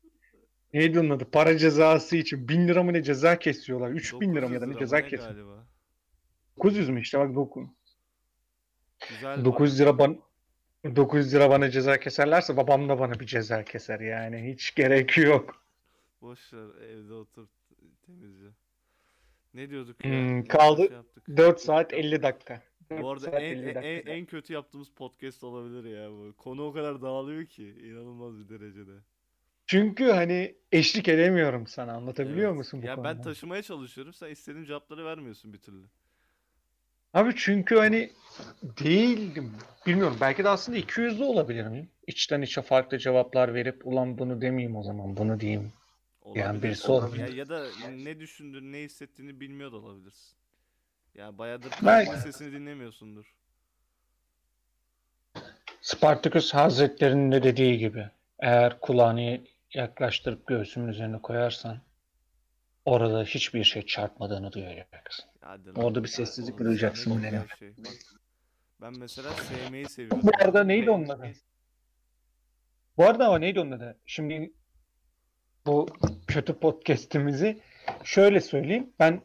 Neydi 0.74 1.01
onun 1.01 1.11
adı? 1.11 1.24
Para 1.31 1.59
cezası 1.59 2.16
için. 2.16 2.49
1000 2.49 2.68
lira 2.68 2.83
mı 2.83 2.93
ne 2.93 3.03
ceza 3.03 3.39
kesiyorlar? 3.39 3.91
3000 3.91 4.35
lira 4.35 4.49
mı 4.49 4.55
ya 4.55 4.61
da 4.61 4.66
900 4.66 4.74
ne 4.74 4.79
ceza 4.79 4.97
mı 4.97 5.03
ne 5.03 5.09
kesiyor? 5.09 5.31
galiba. 5.35 5.66
900 6.59 6.89
mü 6.89 7.01
işte 7.01 7.18
bak 7.18 7.31
doku- 7.31 7.68
Güzel 9.09 9.45
900 9.45 9.81
lira 9.81 9.99
ban 9.99 10.18
900 10.97 11.34
lira 11.34 11.51
bana 11.51 11.70
ceza 11.70 12.01
keserlerse 12.01 12.57
babam 12.57 12.89
da 12.89 12.99
bana 12.99 13.20
bir 13.20 13.26
ceza 13.26 13.64
keser 13.64 14.01
yani. 14.01 14.53
Hiç 14.53 14.74
gerek 14.74 15.18
yok. 15.18 15.62
Boş 16.22 16.53
ver 16.53 16.89
evde 16.89 17.12
otur 17.12 17.47
temizce. 18.07 18.47
Ne 19.55 19.70
diyorduk 19.70 20.05
ya? 20.05 20.11
Hmm, 20.11 20.45
kaldı 20.45 20.87
şey 20.87 20.97
yaptık. 20.97 21.24
4 21.37 21.61
saat 21.61 21.93
50 21.93 22.22
dakika. 22.22 22.62
Bu 22.91 22.97
4 22.97 23.05
arada 23.24 23.41
en, 23.41 23.57
50 23.57 23.68
en, 23.68 24.07
en 24.07 24.26
kötü 24.26 24.53
yaptığımız 24.53 24.89
podcast 24.91 25.45
olabilir 25.45 25.84
ya 26.03 26.11
bu. 26.11 26.34
Konu 26.37 26.66
o 26.66 26.72
kadar 26.72 27.03
dağılıyor 27.03 27.47
ki 27.47 27.64
inanılmaz 27.82 28.39
bir 28.39 28.49
derecede. 28.49 28.93
Çünkü 29.66 30.05
hani 30.05 30.55
eşlik 30.72 31.09
edemiyorum 31.09 31.66
sana. 31.66 31.93
Anlatabiliyor 31.93 32.49
Evet. 32.49 32.59
musun 32.59 32.82
bu 32.82 32.87
Ya 32.87 32.97
ben 32.97 33.03
konuda? 33.14 33.20
taşımaya 33.22 33.62
çalışıyorum. 33.62 34.12
Sen 34.12 34.30
istediğim 34.30 34.64
cevapları 34.66 35.05
vermiyorsun 35.05 35.53
bir 35.53 35.59
türlü. 35.59 35.84
Abi 37.17 37.33
çünkü 37.37 37.77
hani 37.77 38.11
değildim. 38.62 39.53
Bilmiyorum. 39.87 40.17
Belki 40.21 40.45
de 40.45 40.49
aslında 40.49 40.79
200'lü 40.79 41.25
olabilir 41.25 41.67
miyim? 41.67 41.89
İçten 42.07 42.43
içe 42.43 42.62
farklı 42.62 42.99
cevaplar 42.99 43.55
verip 43.55 43.87
ulan 43.87 44.19
bunu 44.19 44.41
demeyeyim 44.41 44.77
o 44.77 44.83
zaman 44.83 45.17
bunu 45.17 45.41
diyeyim. 45.41 45.73
Olabilir. 46.23 46.62
birisi 46.62 46.93
olabilir. 46.93 47.29
Ya, 47.29 47.37
ya 47.37 47.49
da 47.49 47.67
ne 48.05 48.21
düşündüğünü, 48.21 48.73
ne 48.73 48.79
hissettiğini 48.79 49.41
bilmiyor 49.41 49.73
da 49.73 49.77
olabilirsin. 49.77 50.37
Ya 51.14 51.39
bayağıdır 51.39 51.73
Belki. 51.83 52.21
sesini 52.21 52.53
dinlemiyorsundur. 52.53 53.35
Spartacus 55.81 56.55
Hazretleri'nin 56.55 57.33
de 57.33 57.43
dediği 57.43 57.79
gibi 57.79 58.11
eğer 58.39 58.81
kulağını 58.81 59.41
yaklaştırıp 59.75 60.47
göğsümün 60.47 60.89
üzerine 60.89 61.23
koyarsan 61.23 61.81
orada 62.87 63.24
hiçbir 63.24 63.64
şey 63.64 63.87
çarpmadığını 63.87 64.53
duyacaksın. 64.53 65.24
Hadi 65.41 65.66
lan. 65.66 65.84
Orada 65.84 66.05
bir 66.05 66.09
sessizlik 66.09 66.55
oğlum, 66.55 66.66
duyacaksın 66.66 67.11
ne 67.11 67.14
bu 67.14 67.20
güzel 67.20 67.32
benim. 67.32 67.49
şey. 67.59 67.84
Bak, 67.84 67.93
ben 68.80 68.99
mesela 68.99 69.30
sevmeyi 69.30 69.89
seviyorum. 69.89 70.20
Bu 70.22 70.30
arada 70.41 70.64
neydi 70.64 70.91
onun 70.91 71.09
adı? 71.09 71.32
Bu 72.97 73.05
arada 73.05 73.26
ama 73.26 73.39
neydi 73.39 73.61
onun 73.61 73.70
adı? 73.70 73.99
Şimdi 74.07 74.53
bu 75.66 75.89
kötü 76.26 76.55
podcast'imizi 76.55 77.61
şöyle 78.05 78.41
söyleyeyim. 78.41 78.91
Ben 78.99 79.20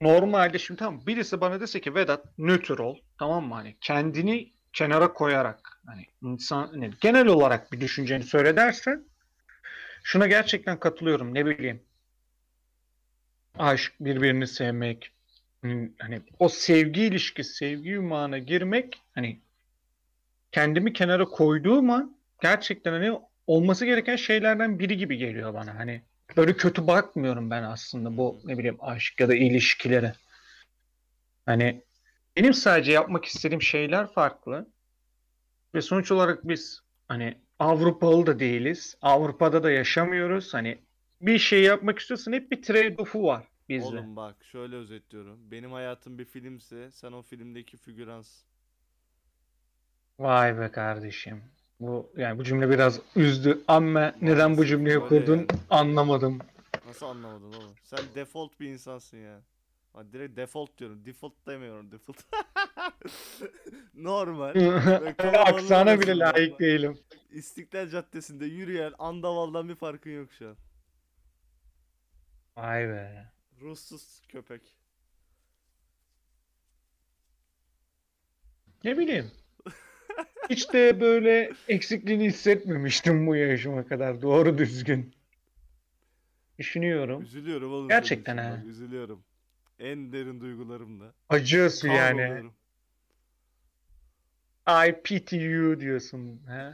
normalde 0.00 0.58
şimdi 0.58 0.78
tamam 0.78 1.02
birisi 1.06 1.40
bana 1.40 1.60
dese 1.60 1.80
ki 1.80 1.94
Vedat 1.94 2.38
nötr 2.38 2.78
ol 2.78 2.98
tamam 3.18 3.48
mı? 3.48 3.54
Hani 3.54 3.76
kendini 3.80 4.52
kenara 4.72 5.12
koyarak 5.12 5.80
hani 5.86 6.06
insan 6.22 6.66
hani 6.68 6.90
genel 7.00 7.26
olarak 7.26 7.72
bir 7.72 7.80
düşünceni 7.80 8.22
söyle 8.22 8.56
dersen 8.56 9.04
şuna 10.02 10.26
gerçekten 10.26 10.80
katılıyorum. 10.80 11.34
Ne 11.34 11.46
bileyim 11.46 11.82
aşk, 13.58 13.92
birbirini 14.00 14.46
sevmek 14.46 15.12
hani 15.98 16.20
o 16.38 16.48
sevgi 16.48 17.02
ilişkisi, 17.02 17.54
sevgi 17.54 17.88
yumağına 17.88 18.38
girmek 18.38 19.02
hani 19.14 19.40
kendimi 20.52 20.92
kenara 20.92 21.24
koyduğum 21.24 21.90
an 21.90 22.16
gerçekten 22.42 22.92
hani 22.92 23.20
olması 23.46 23.84
gereken 23.84 24.16
şeylerden 24.16 24.78
biri 24.78 24.96
gibi 24.96 25.16
geliyor 25.16 25.54
bana. 25.54 25.74
Hani 25.74 26.02
böyle 26.36 26.56
kötü 26.56 26.86
bakmıyorum 26.86 27.50
ben 27.50 27.62
aslında 27.62 28.16
bu 28.16 28.40
ne 28.44 28.58
bileyim 28.58 28.78
aşk 28.80 29.20
ya 29.20 29.28
da 29.28 29.34
ilişkilere. 29.34 30.14
Hani 31.46 31.82
benim 32.36 32.54
sadece 32.54 32.92
yapmak 32.92 33.24
istediğim 33.24 33.62
şeyler 33.62 34.12
farklı. 34.12 34.66
Ve 35.74 35.82
sonuç 35.82 36.12
olarak 36.12 36.48
biz 36.48 36.80
hani 37.08 37.38
Avrupalı 37.58 38.26
da 38.26 38.38
değiliz. 38.38 38.96
Avrupa'da 39.02 39.62
da 39.62 39.70
yaşamıyoruz. 39.70 40.54
Hani 40.54 40.78
bir 41.20 41.38
şey 41.38 41.62
yapmak 41.62 41.98
istiyorsan 41.98 42.32
hep 42.32 42.50
bir 42.50 42.62
trade-off'u 42.62 43.22
var 43.22 43.47
bizde. 43.68 43.86
Oğlum 43.86 44.16
bak 44.16 44.44
şöyle 44.44 44.76
özetliyorum. 44.76 45.50
Benim 45.50 45.72
hayatım 45.72 46.18
bir 46.18 46.24
filmse 46.24 46.90
sen 46.90 47.12
o 47.12 47.22
filmdeki 47.22 47.76
figüransın. 47.76 48.48
Vay 50.18 50.58
be 50.58 50.70
kardeşim. 50.70 51.42
Bu 51.80 52.12
yani 52.16 52.38
bu 52.38 52.44
cümle 52.44 52.70
biraz 52.70 53.00
üzdü 53.16 53.64
ama 53.68 54.14
neden 54.22 54.56
bu 54.56 54.66
cümleyi 54.66 54.96
Öyle 54.96 55.08
kurdun 55.08 55.36
yani. 55.36 55.48
anlamadım. 55.70 56.38
Nasıl 56.86 57.06
anlamadın 57.06 57.52
oğlum? 57.52 57.74
Sen 57.82 58.00
default 58.14 58.60
bir 58.60 58.68
insansın 58.68 59.18
ya. 59.18 59.40
Bak 59.94 60.12
direkt 60.12 60.36
default 60.36 60.78
diyorum. 60.78 61.04
Default 61.04 61.46
demiyorum. 61.46 61.92
Default. 61.92 62.18
Normal. 63.94 64.52
kalabalığın 65.18 65.54
Aksana 65.54 66.00
bile 66.00 66.12
arasında 66.12 66.32
layık 66.34 66.60
değilim. 66.60 66.98
İstiklal 67.30 67.88
Caddesi'nde 67.88 68.46
yürüyen 68.46 68.92
andavaldan 68.98 69.68
bir 69.68 69.74
farkın 69.74 70.10
yok 70.10 70.32
şu 70.32 70.48
an. 70.48 70.56
Vay 72.56 72.88
be. 72.88 73.30
Ruhsuz 73.60 74.22
köpek. 74.28 74.62
Ne 78.84 78.98
bileyim. 78.98 79.30
Hiç 80.50 80.72
de 80.72 81.00
böyle 81.00 81.52
eksikliğini 81.68 82.24
hissetmemiştim 82.24 83.26
bu 83.26 83.36
yaşıma 83.36 83.86
kadar. 83.86 84.22
Doğru 84.22 84.58
düzgün. 84.58 85.14
Düşünüyorum. 86.58 87.22
Üzülüyorum 87.22 87.72
oğlum. 87.72 87.88
senin 87.88 87.88
Gerçekten 88.00 88.36
için 88.36 88.42
ha. 88.50 88.56
bak, 88.58 88.66
üzülüyorum. 88.66 89.24
En 89.78 90.12
derin 90.12 90.40
duygularımla. 90.40 91.12
Acıyorsun 91.28 91.88
yani. 91.88 92.18
Kahroluyorum. 92.18 92.54
I 94.88 95.02
pity 95.04 95.36
you 95.36 95.80
diyorsun. 95.80 96.40
He? 96.48 96.72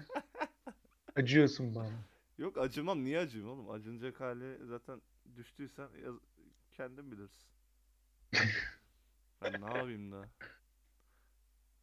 Acıyorsun 1.16 1.74
bana. 1.74 1.91
Yok 2.39 2.59
acımam. 2.59 3.05
Niye 3.05 3.18
acıyım 3.18 3.49
oğlum? 3.49 3.70
Acınacak 3.70 4.20
hali 4.20 4.66
zaten 4.66 5.01
düştüysen 5.37 5.89
yaz- 6.05 6.20
kendin 6.75 7.12
bilirsin. 7.12 7.49
Ben 9.43 9.61
ne 9.61 9.64
yapayım 9.77 10.12
da? 10.12 10.29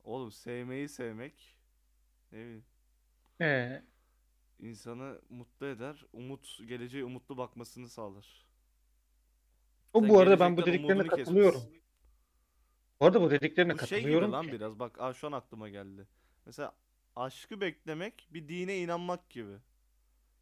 Oğlum 0.04 0.32
sevmeyi 0.32 0.89
sevmek 0.89 1.56
ne 2.32 2.38
bileyim 2.39 2.66
Ee, 3.42 3.84
insanı 4.60 5.22
mutlu 5.30 5.66
eder. 5.66 6.06
Umut 6.14 6.60
geleceğe 6.68 7.04
umutlu 7.06 7.38
bakmasını 7.38 7.89
sağlar. 7.89 8.46
o 9.94 10.00
Sen 10.00 10.10
bu 10.10 10.20
arada 10.20 10.39
ben 10.39 10.58
bu 10.58 10.66
gelecekten 10.66 10.74
dediklerine 10.74 11.02
umudunu 11.02 11.18
katılıyorum. 11.18 11.62
Bu 13.00 13.06
arada 13.06 13.22
bu 13.22 13.32
dediklerine 13.32 13.74
Bu 13.74 13.78
şey 13.88 13.88
gibi 13.88 13.98
katılıyorum 13.98 14.32
lan 14.32 14.46
ki. 14.46 14.52
biraz. 14.52 14.80
Bak 14.80 15.02
aa, 15.02 15.14
şu 15.14 15.28
an 15.28 15.32
aklıma 15.32 15.70
geldi. 15.70 16.08
Mesela 16.46 16.76
aşkı 17.16 17.62
beklemek 17.62 18.28
bir 18.32 18.48
dine 18.48 18.78
inanmak 18.80 19.30
gibi. 19.30 19.58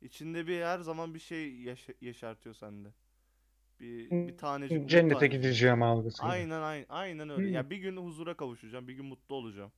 İçinde 0.02 0.48
bir 0.48 0.62
her 0.62 0.80
zaman 0.80 1.14
bir 1.14 1.20
şey 1.20 1.56
yaşa- 1.62 1.94
yeşertiyor 2.02 2.56
sende. 2.56 2.90
Bir 3.80 4.12
bir 4.12 4.38
tanecik 4.38 4.78
umut 4.78 4.90
Cennete 4.90 5.16
tanecik. 5.16 5.42
gideceğim 5.42 5.84
algısı. 5.84 6.24
Aynen 6.24 6.62
aynen 6.62 6.86
aynen 6.90 7.30
öyle. 7.30 7.48
Hmm. 7.48 7.54
Ya 7.54 7.70
bir 7.70 7.78
gün 7.78 7.98
huzura 7.98 8.34
kavuşacağım, 8.34 8.88
bir 8.88 8.94
gün 8.94 9.06
mutlu 9.06 9.36
olacağım. 9.36 9.72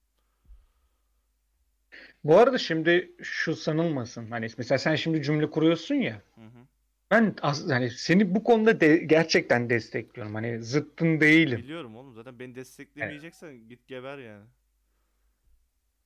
Bu 2.24 2.38
arada 2.38 2.58
şimdi 2.58 3.12
şu 3.22 3.56
sanılmasın. 3.56 4.32
Hani 4.32 4.47
mesela 4.58 4.80
sen 4.80 4.95
şimdi 4.95 5.24
cümle 5.24 5.49
kuruyorsun 5.49 5.95
ya. 5.95 6.22
Hı 6.36 6.41
hı. 6.41 6.68
Ben 7.12 7.36
as 7.41 7.70
hani 7.70 7.89
seni 7.89 8.36
bu 8.36 8.43
konuda 8.43 8.80
de 8.80 8.97
gerçekten 8.97 9.70
destekliyorum. 9.70 10.36
Hani 10.36 10.64
zıttın 10.64 11.22
değilim. 11.22 11.60
Biliyorum 11.60 11.95
oğlum 11.95 12.14
zaten 12.14 12.39
beni 12.39 12.56
desteklemeyeceksen 12.56 13.68
git 13.70 13.88
geber 13.88 14.18
yani. 14.18 14.45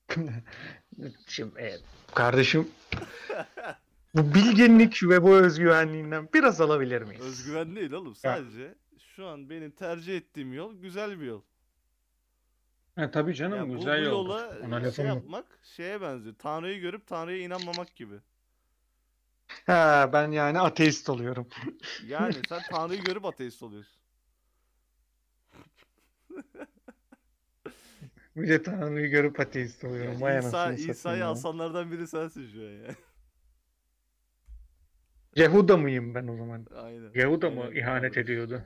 Şimdi 1.28 1.52
evet, 1.58 1.82
kardeşim 2.16 2.68
bu 4.16 4.34
bilginlik 4.34 5.04
ve 5.04 5.24
bu 5.24 5.36
özgüvenliğinden 5.36 6.30
biraz 6.34 6.62
alabilir 6.62 7.02
miyiz? 7.02 7.22
Özgüven 7.26 7.76
değil 7.76 7.92
oğlum. 7.92 8.16
Sadece 8.16 8.76
şu 9.16 9.28
an 9.28 9.50
benim 9.50 9.72
tercih 9.72 10.18
ettiğim 10.18 10.54
yol 10.54 10.76
güzel 10.82 11.20
bir 11.20 11.26
yol. 11.26 11.42
Ha, 12.96 13.12
tabii 13.12 13.36
canım 13.36 13.58
Ya 13.58 13.70
bu, 13.70 13.78
güzel 13.78 14.02
bu 14.02 14.06
yol. 14.06 14.12
yola 14.26 14.58
Ona 14.64 14.80
şey 14.80 14.88
lafım 14.88 15.06
yok. 15.08 15.16
yapmak 15.16 15.46
şeye 15.64 16.02
benziyor. 16.02 16.36
Tanrı'yı 16.40 16.80
görüp 16.82 17.08
Tanrı'ya 17.08 17.38
inanmamak 17.40 17.96
gibi. 17.96 18.16
Ha, 19.66 20.10
ben 20.14 20.32
yani 20.32 20.60
ateist 20.60 21.10
oluyorum. 21.10 21.48
Yani 22.08 22.34
sen 22.50 22.62
Tanrı'yı 22.72 23.02
görüp 23.02 23.26
ateist 23.26 23.64
oluyorsun. 23.64 24.02
Bir 28.36 28.48
de 28.50 28.64
Tanrı'yı 28.64 29.08
görüp 29.08 29.40
ateist 29.40 29.84
oluyorum. 29.84 30.22
Vay 30.22 30.40
İsa, 30.40 30.62
anasını 30.62 30.92
İsa'yı 30.92 31.20
ya. 31.20 31.30
asanlardan 31.30 31.92
biri 31.92 32.08
sensin 32.08 32.48
şu 32.54 32.60
an 32.60 32.72
ya. 32.72 32.96
Yehuda 35.36 35.78
mıyım 35.78 36.16
ben 36.16 36.28
o 36.28 36.36
zaman? 36.38 36.66
Aynen. 36.76 37.12
Yehuda 37.16 37.50
mı 37.50 37.62
Aynen, 37.64 37.76
ihanet 37.76 38.12
abi. 38.14 38.20
ediyordu? 38.20 38.62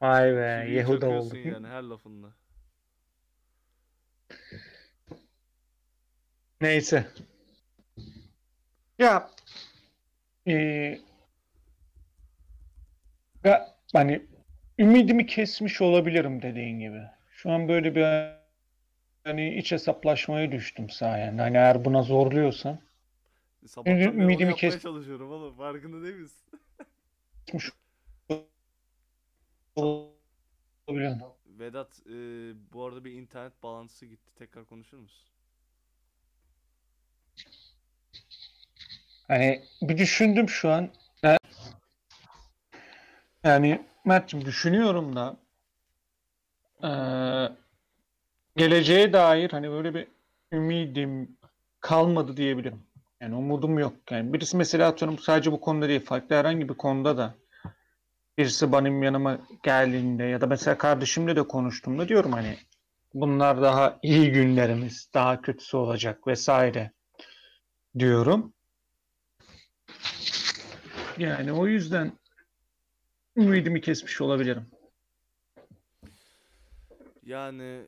Vay 0.00 0.32
be, 0.36 0.62
Çiviyi 0.62 0.76
Yehuda 0.76 1.06
oldu. 1.06 1.36
yani 1.36 1.66
her 1.66 1.82
lafında. 1.82 2.26
Neyse. 6.60 7.04
Ya 8.98 9.30
eee, 10.46 11.00
ya 13.44 13.68
hani 13.92 14.22
ümidimi 14.78 15.26
kesmiş 15.26 15.80
olabilirim 15.80 16.42
dediğin 16.42 16.78
gibi. 16.80 17.02
Şu 17.32 17.50
an 17.50 17.68
böyle 17.68 17.94
bir 17.94 18.04
hani 19.24 19.54
iç 19.54 19.72
hesaplaşmaya 19.72 20.52
düştüm 20.52 20.90
sayende. 20.90 21.42
Hani 21.42 21.56
eğer 21.56 21.84
buna 21.84 22.02
zorluyorsan 22.02 22.78
Sabahtan 23.66 23.94
beri 23.98 24.08
onu 24.10 24.22
ümidimi 24.22 24.50
yapmaya 24.50 24.56
kes- 24.70 24.82
çalışıyorum 24.82 25.30
oğlum. 25.30 25.54
Farkında 25.56 26.02
değil 26.02 26.16
misin? 26.16 26.44
Vedat, 31.46 32.00
e, 32.06 32.12
bu 32.72 32.84
arada 32.84 33.04
bir 33.04 33.12
internet 33.12 33.62
bağlantısı 33.62 34.06
gitti. 34.06 34.30
Tekrar 34.34 34.64
konuşur 34.64 34.98
musun? 34.98 35.30
Hani 39.28 39.62
bir 39.82 39.98
düşündüm 39.98 40.48
şu 40.48 40.70
an. 40.70 40.88
Ya- 41.22 41.38
Yani 43.44 43.86
Mert'ciğim 44.04 44.46
düşünüyorum 44.46 45.16
da 45.16 45.36
eee, 46.82 47.52
geleceğe 48.56 49.12
dair 49.12 49.50
hani 49.50 49.70
böyle 49.70 49.94
bir 49.94 50.08
ümidim 50.52 51.38
kalmadı 51.80 52.36
diyebilirim. 52.36 52.82
Yani 53.20 53.34
umudum 53.34 53.78
yok. 53.78 53.94
Yani 54.10 54.32
birisi 54.32 54.56
mesela 54.56 54.88
atıyorum 54.88 55.18
sadece 55.18 55.52
bu 55.52 55.60
konuda 55.60 55.88
değil 55.88 56.04
farklı 56.04 56.36
herhangi 56.36 56.68
bir 56.68 56.74
konuda 56.74 57.16
da 57.16 57.34
birisi 58.38 58.72
benim 58.72 59.02
yanıma 59.02 59.38
geldiğinde 59.62 60.24
ya 60.24 60.40
da 60.40 60.46
mesela 60.46 60.78
kardeşimle 60.78 61.36
de 61.36 61.42
konuştuğumda 61.42 62.08
diyorum 62.08 62.32
hani 62.32 62.58
bunlar 63.14 63.62
daha 63.62 63.98
iyi 64.02 64.32
günlerimiz, 64.32 65.10
daha 65.14 65.42
kötüsü 65.42 65.76
olacak 65.76 66.26
vesaire 66.26 66.92
diyorum. 67.98 68.52
Yani 71.18 71.52
o 71.52 71.66
yüzden 71.66 72.12
ümidimi 73.36 73.80
kesmiş 73.80 74.20
olabilirim. 74.20 74.66
Yani 77.22 77.86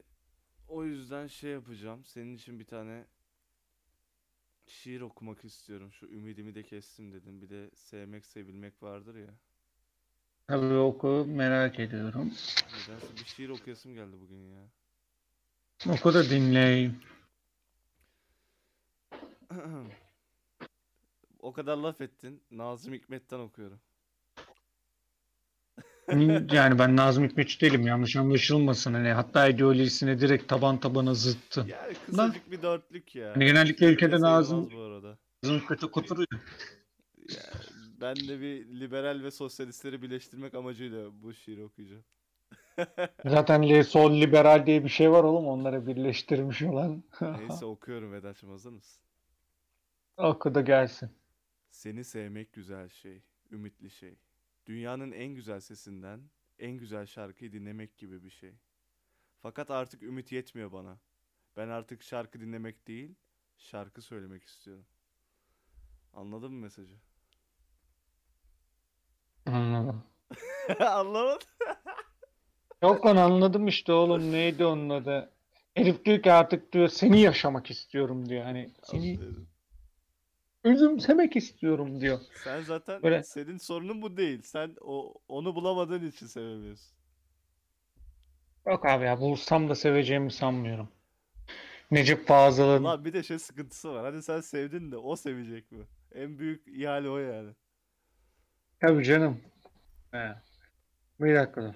o 0.68 0.84
yüzden 0.84 1.26
şey 1.26 1.50
yapacağım. 1.50 2.04
Senin 2.04 2.36
için 2.36 2.58
bir 2.58 2.64
tane 2.64 3.04
şiir 4.66 5.00
okumak 5.00 5.44
istiyorum. 5.44 5.92
Şu 5.92 6.06
ümidimi 6.06 6.54
de 6.54 6.62
kestim 6.62 7.12
dedim. 7.12 7.42
Bir 7.42 7.48
de 7.50 7.70
sevmek, 7.74 8.26
sevilmek 8.26 8.82
vardır 8.82 9.14
ya. 9.14 9.34
Tabii 10.46 10.74
oku 10.74 11.24
merak 11.28 11.80
ediyorum. 11.80 12.32
Nedense 12.72 13.16
bir 13.16 13.24
şiir 13.24 13.48
okuyasım 13.48 13.94
geldi 13.94 14.16
bugün 14.20 14.50
ya. 14.50 14.68
Oku 15.88 16.14
da 16.14 16.30
dinleyeyim. 16.30 17.00
O 21.38 21.52
kadar 21.52 21.76
laf 21.76 22.00
ettin. 22.00 22.42
Nazım 22.50 22.94
Hikmet'ten 22.94 23.38
okuyorum. 23.38 23.80
Yani 26.52 26.78
ben 26.78 26.96
Nazım 26.96 27.24
Hikmetçi 27.24 27.60
değilim 27.60 27.86
yanlış 27.86 28.16
anlaşılmasın. 28.16 28.94
Hani 28.94 29.08
hatta 29.08 29.48
ideolojisine 29.48 30.20
direkt 30.20 30.48
taban 30.48 30.80
tabana 30.80 31.14
zıttı. 31.14 31.66
Yani 31.68 31.94
kısacık 32.06 32.50
bir 32.50 32.62
dörtlük 32.62 33.14
ya. 33.14 33.34
Hani 33.34 33.46
genellikle 33.46 33.86
de 33.86 33.90
ülkede 33.90 34.20
Nazım 34.20 34.70
bu 34.72 34.80
arada. 34.80 35.18
Nazım 35.42 35.60
Hikmet 35.60 35.84
okuturuyor. 35.84 36.28
Ya, 37.28 37.42
ben 38.00 38.16
de 38.16 38.40
bir 38.40 38.80
liberal 38.80 39.22
ve 39.22 39.30
sosyalistleri 39.30 40.02
birleştirmek 40.02 40.54
amacıyla 40.54 41.22
bu 41.22 41.34
şiiri 41.34 41.64
okuyacağım. 41.64 42.04
Zaten 43.24 43.82
sol 43.82 44.20
liberal 44.20 44.66
diye 44.66 44.84
bir 44.84 44.88
şey 44.88 45.10
var 45.10 45.24
oğlum 45.24 45.46
onları 45.46 45.86
birleştirmiş 45.86 46.62
olan. 46.62 47.02
Neyse 47.20 47.64
okuyorum 47.64 48.12
Vedat'cığım 48.12 48.50
hazır 48.50 48.70
mısın? 48.70 49.02
Oku 50.16 50.54
da 50.54 50.60
gelsin. 50.60 51.10
Seni 51.70 52.04
sevmek 52.04 52.52
güzel 52.52 52.88
şey, 52.88 53.22
ümitli 53.50 53.90
şey. 53.90 54.14
Dünyanın 54.66 55.12
en 55.12 55.34
güzel 55.34 55.60
sesinden 55.60 56.20
en 56.58 56.72
güzel 56.72 57.06
şarkıyı 57.06 57.52
dinlemek 57.52 57.98
gibi 57.98 58.24
bir 58.24 58.30
şey. 58.30 58.52
Fakat 59.42 59.70
artık 59.70 60.02
ümit 60.02 60.32
yetmiyor 60.32 60.72
bana. 60.72 60.98
Ben 61.56 61.68
artık 61.68 62.02
şarkı 62.02 62.40
dinlemek 62.40 62.88
değil, 62.88 63.14
şarkı 63.56 64.02
söylemek 64.02 64.44
istiyorum. 64.44 64.86
Anladın 66.12 66.52
mı 66.52 66.60
mesajı? 66.60 66.94
Anladım. 69.46 70.04
Anlamadın? 70.80 71.38
Yok 72.82 73.06
lan 73.06 73.16
anladım 73.16 73.68
işte 73.68 73.92
oğlum 73.92 74.32
neydi 74.32 74.64
onun 74.64 74.88
adı. 74.88 75.32
Herif 75.74 76.04
diyor 76.04 76.22
ki 76.22 76.32
artık 76.32 76.72
diyor 76.72 76.88
seni 76.88 77.20
yaşamak 77.20 77.70
istiyorum 77.70 78.28
diyor. 78.28 78.44
Hani 78.44 78.70
seni 78.82 79.14
Aferin. 79.14 79.48
Özümsemek 80.64 81.36
istiyorum 81.36 82.00
diyor. 82.00 82.20
Sen 82.44 82.62
zaten 82.62 83.02
Böyle- 83.02 83.22
senin 83.22 83.58
sorunun 83.58 84.02
bu 84.02 84.16
değil. 84.16 84.42
Sen 84.42 84.76
o 84.80 85.14
onu 85.28 85.54
bulamadığın 85.54 86.06
için 86.06 86.26
sevemiyorsun. 86.26 86.92
Yok 88.66 88.86
abi 88.86 89.04
ya 89.04 89.20
bulsam 89.20 89.68
da 89.68 89.74
seveceğimi 89.74 90.32
sanmıyorum. 90.32 90.88
Necip 91.90 92.26
Fazıl'ın 92.26 92.84
Lan 92.84 93.04
bir 93.04 93.12
de 93.12 93.22
şey 93.22 93.38
sıkıntısı 93.38 93.92
var. 93.94 94.04
Hadi 94.04 94.22
sen 94.22 94.40
sevdin 94.40 94.92
de 94.92 94.96
o 94.96 95.16
sevecek 95.16 95.72
mi? 95.72 95.84
En 96.12 96.38
büyük 96.38 96.68
ihale 96.68 97.08
o 97.08 97.18
yani. 97.18 97.50
tabii 98.80 99.04
canım. 99.04 99.40
He. 100.12 100.34
Bir 101.20 101.34
dakika. 101.34 101.74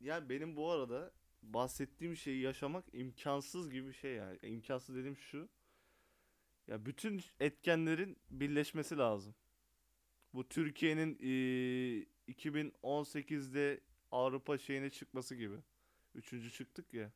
Yani 0.00 0.28
benim 0.28 0.56
bu 0.56 0.70
arada 0.70 1.10
bahsettiğim 1.42 2.16
şeyi 2.16 2.40
yaşamak 2.42 2.84
imkansız 2.92 3.70
gibi 3.70 3.88
bir 3.88 3.92
şey 3.92 4.14
yani. 4.14 4.38
İmkansız 4.42 4.96
dediğim 4.96 5.16
şu. 5.16 5.48
Ya 6.66 6.86
bütün 6.86 7.22
etkenlerin 7.40 8.16
birleşmesi 8.30 8.96
lazım. 8.98 9.34
Bu 10.34 10.48
Türkiye'nin 10.48 11.18
eee, 11.20 12.06
2018'de 12.26 13.80
Avrupa 14.12 14.58
şeyine 14.58 14.90
çıkması 14.90 15.34
gibi. 15.34 15.56
Üçüncü 16.14 16.50
çıktık 16.52 16.94
ya. 16.94 17.12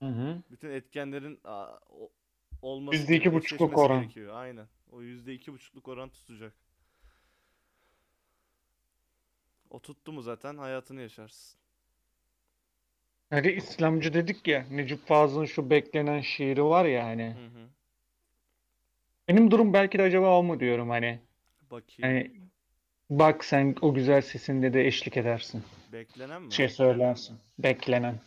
Hı 0.00 0.06
hı. 0.08 0.42
Bütün 0.50 0.70
etkenlerin 0.70 1.40
aa, 1.44 1.78
o- 1.88 2.12
olması 2.62 2.98
Yüzde 3.00 3.16
iki 3.16 3.32
buçukluk 3.34 3.78
oran. 3.78 4.00
gerekiyor. 4.02 4.34
Aynen. 4.34 4.68
O 4.90 5.02
yüzde 5.02 5.34
iki 5.34 5.52
buçukluk 5.52 5.88
oran 5.88 6.10
tutacak. 6.10 6.54
O 9.70 9.78
tuttu 9.82 10.12
mu 10.12 10.22
zaten 10.22 10.56
hayatını 10.58 11.00
yaşarsın. 11.00 11.58
Hani 13.34 13.52
İslamcı 13.52 14.14
dedik 14.14 14.48
ya 14.48 14.66
Necip 14.70 15.06
Fazıl'ın 15.06 15.44
şu 15.44 15.70
beklenen 15.70 16.20
şiiri 16.20 16.64
var 16.64 16.84
ya 16.84 17.04
hani. 17.04 17.26
Hı 17.26 17.46
hı. 17.46 17.68
Benim 19.28 19.50
durum 19.50 19.72
belki 19.72 19.98
de 19.98 20.02
acaba 20.02 20.38
o 20.38 20.42
mu 20.42 20.60
diyorum 20.60 20.90
hani. 20.90 21.20
Bakayım. 21.70 22.00
Hani 22.00 22.40
bak 23.10 23.44
sen 23.44 23.76
o 23.80 23.94
güzel 23.94 24.22
sesinde 24.22 24.72
de 24.72 24.86
eşlik 24.86 25.16
edersin. 25.16 25.64
Beklenen 25.92 26.42
mi? 26.42 26.52
Şey 26.52 26.68
söylersin. 26.68 27.38
Beklenen. 27.58 28.20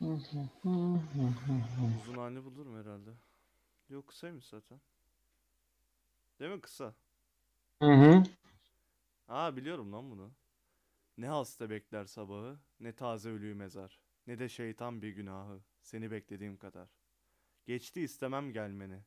Uzun 0.00 2.16
halini 2.16 2.44
bulurum 2.44 2.80
herhalde. 2.80 3.10
Yok 3.88 4.06
kısaymış 4.06 4.44
zaten. 4.44 4.80
Değil 6.40 6.52
mi 6.52 6.60
kısa? 6.60 6.94
Hı 7.82 7.92
hı. 7.92 8.22
Aa 9.28 9.56
biliyorum 9.56 9.92
lan 9.92 10.10
bunu. 10.10 10.30
Ne 11.20 11.28
hasta 11.28 11.70
bekler 11.70 12.04
sabahı, 12.04 12.58
ne 12.80 12.92
taze 12.92 13.30
ölüyü 13.30 13.54
mezar, 13.54 14.00
ne 14.26 14.38
de 14.38 14.48
şeytan 14.48 15.02
bir 15.02 15.08
günahı, 15.08 15.60
seni 15.82 16.10
beklediğim 16.10 16.56
kadar. 16.56 16.88
Geçti 17.66 18.00
istemem 18.00 18.52
gelmeni, 18.52 18.98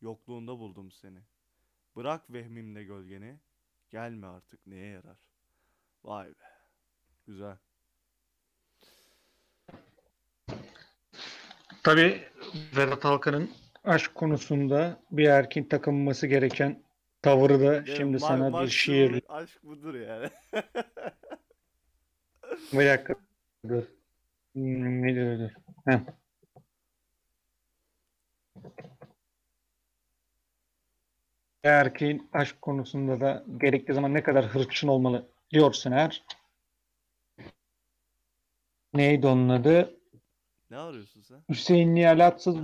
yokluğunda 0.00 0.58
buldum 0.58 0.90
seni. 0.90 1.18
Bırak 1.96 2.32
vehmimde 2.32 2.84
gölgeni, 2.84 3.38
gelme 3.90 4.26
artık 4.26 4.66
neye 4.66 4.86
yarar. 4.86 5.18
Vay 6.04 6.28
be, 6.28 6.44
güzel. 7.26 7.56
Tabii 11.82 12.22
Vedat 12.76 13.04
Alkan'ın 13.04 13.50
aşk 13.84 14.14
konusunda 14.14 15.00
bir 15.10 15.28
erkeğin 15.28 15.68
takınması 15.68 16.26
gereken 16.26 16.82
tavırı 17.22 17.60
da 17.60 17.86
şimdi 17.86 18.16
Ma- 18.16 18.20
sana 18.20 18.62
bir 18.62 18.68
şiirle. 18.68 19.20
Aşk 19.28 19.62
budur 19.62 19.94
yani. 19.94 20.30
Bir 22.72 22.86
dakika. 22.86 23.14
Dur. 23.68 23.82
Hmm, 24.52 25.02
Ne 25.02 25.14
diyor 25.14 25.38
dur. 25.38 25.50
Heh. 25.86 25.98
Erkeğin 31.64 32.28
aşk 32.32 32.62
konusunda 32.62 33.20
da 33.20 33.44
gerektiği 33.60 33.92
zaman 33.92 34.14
ne 34.14 34.22
kadar 34.22 34.44
hırçın 34.46 34.88
olmalı 34.88 35.28
diyorsun 35.52 35.92
eğer. 35.92 36.24
Neydi 38.94 39.26
onun 39.26 39.48
adı? 39.48 39.96
Ne 40.70 40.76
arıyorsun 40.76 41.22
sen? 41.22 41.42
Hüseyin 41.50 41.94
Nihalatsız 41.94 42.56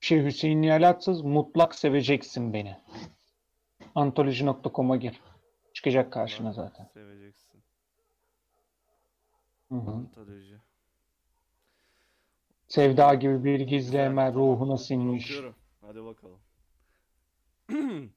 şey 0.00 0.24
Hüseyin 0.24 0.62
Nihalatsız 0.62 1.22
mutlak 1.22 1.74
seveceksin 1.74 2.52
beni. 2.52 2.76
Antoloji.com'a 3.94 4.96
gir. 4.96 5.20
Çıkacak 5.74 6.12
karşına 6.12 6.48
Bak, 6.48 6.54
zaten. 6.54 6.88
Seveceksin. 6.94 7.53
Hı 9.68 9.74
hı. 9.74 9.90
Antoloji. 9.90 10.60
Sevda 12.68 13.14
gibi 13.14 13.44
bir 13.44 13.60
gizli 13.60 13.86
Güzel, 13.86 14.06
emel 14.06 14.34
ruhuna 14.34 14.78
sinmiş. 14.78 15.24
Okuyorum. 15.24 15.54
Hadi 15.80 16.04
bakalım. 16.04 16.40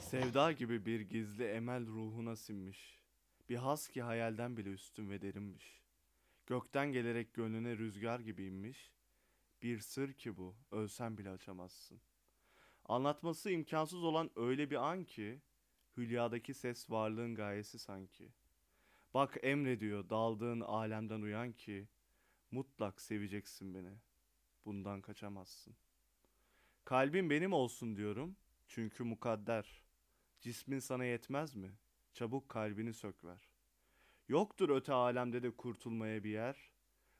Sevda 0.00 0.52
gibi 0.52 0.86
bir 0.86 1.00
gizli 1.00 1.44
emel 1.44 1.86
ruhuna 1.86 2.36
sinmiş. 2.36 3.00
Bir 3.48 3.56
has 3.56 3.88
ki 3.88 4.02
hayalden 4.02 4.56
bile 4.56 4.70
üstün 4.70 5.10
ve 5.10 5.22
derinmiş. 5.22 5.82
Gökten 6.46 6.92
gelerek 6.92 7.34
gönlüne 7.34 7.78
rüzgar 7.78 8.20
gibi 8.20 8.44
inmiş. 8.44 8.90
Bir 9.62 9.78
sır 9.80 10.12
ki 10.12 10.36
bu, 10.36 10.54
ölsen 10.70 11.18
bile 11.18 11.30
açamazsın. 11.30 12.00
Anlatması 12.84 13.50
imkansız 13.50 14.04
olan 14.04 14.30
öyle 14.36 14.70
bir 14.70 14.90
an 14.90 15.04
ki, 15.04 15.40
hülyadaki 15.96 16.54
ses 16.54 16.90
varlığın 16.90 17.34
gayesi 17.34 17.78
sanki. 17.78 18.28
Bak 19.16 19.36
emrediyor 19.42 20.10
daldığın 20.10 20.60
alemden 20.60 21.20
uyan 21.20 21.52
ki, 21.52 21.88
mutlak 22.50 23.00
seveceksin 23.00 23.74
beni. 23.74 23.98
Bundan 24.64 25.00
kaçamazsın. 25.00 25.76
Kalbin 26.84 27.30
benim 27.30 27.52
olsun 27.52 27.96
diyorum, 27.96 28.36
çünkü 28.66 29.04
mukadder. 29.04 29.82
Cismin 30.40 30.78
sana 30.78 31.04
yetmez 31.04 31.54
mi? 31.54 31.72
Çabuk 32.12 32.48
kalbini 32.48 32.92
sök 32.92 33.24
ver. 33.24 33.50
Yoktur 34.28 34.70
öte 34.70 34.92
alemde 34.92 35.42
de 35.42 35.50
kurtulmaya 35.50 36.24
bir 36.24 36.30
yer. 36.30 36.70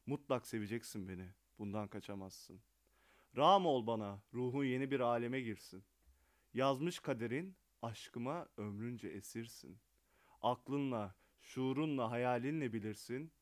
Mutlak 0.06 0.46
seveceksin 0.46 1.08
beni. 1.08 1.28
Bundan 1.58 1.88
kaçamazsın. 1.88 2.60
Ram 3.36 3.66
ol 3.66 3.86
bana, 3.86 4.22
ruhun 4.34 4.64
yeni 4.64 4.90
bir 4.90 5.00
aleme 5.00 5.40
girsin. 5.40 5.84
Yazmış 6.54 6.98
kaderin, 6.98 7.56
aşkıma 7.82 8.48
ömrünce 8.56 9.08
esirsin. 9.08 9.78
Aklınla, 10.42 11.14
şuurunla, 11.46 12.10
hayalinle 12.10 12.72
bilirsin. 12.72 13.32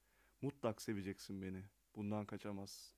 Mutlak 0.42 0.82
seveceksin 0.82 1.42
beni. 1.42 1.62
Bundan 1.96 2.26
kaçamazsın. 2.26 2.94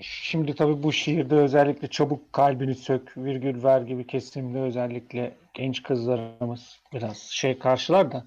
Şimdi 0.00 0.54
tabii 0.54 0.82
bu 0.82 0.92
şiirde 0.92 1.34
özellikle 1.34 1.88
çabuk 1.88 2.32
kalbini 2.32 2.74
sök, 2.74 3.16
virgül 3.16 3.62
ver 3.62 3.80
gibi 3.80 4.06
kesimde 4.06 4.60
özellikle 4.60 5.36
genç 5.54 5.82
kızlarımız 5.82 6.82
biraz 6.92 7.18
şey 7.18 7.58
karşılar 7.58 8.12
da 8.12 8.26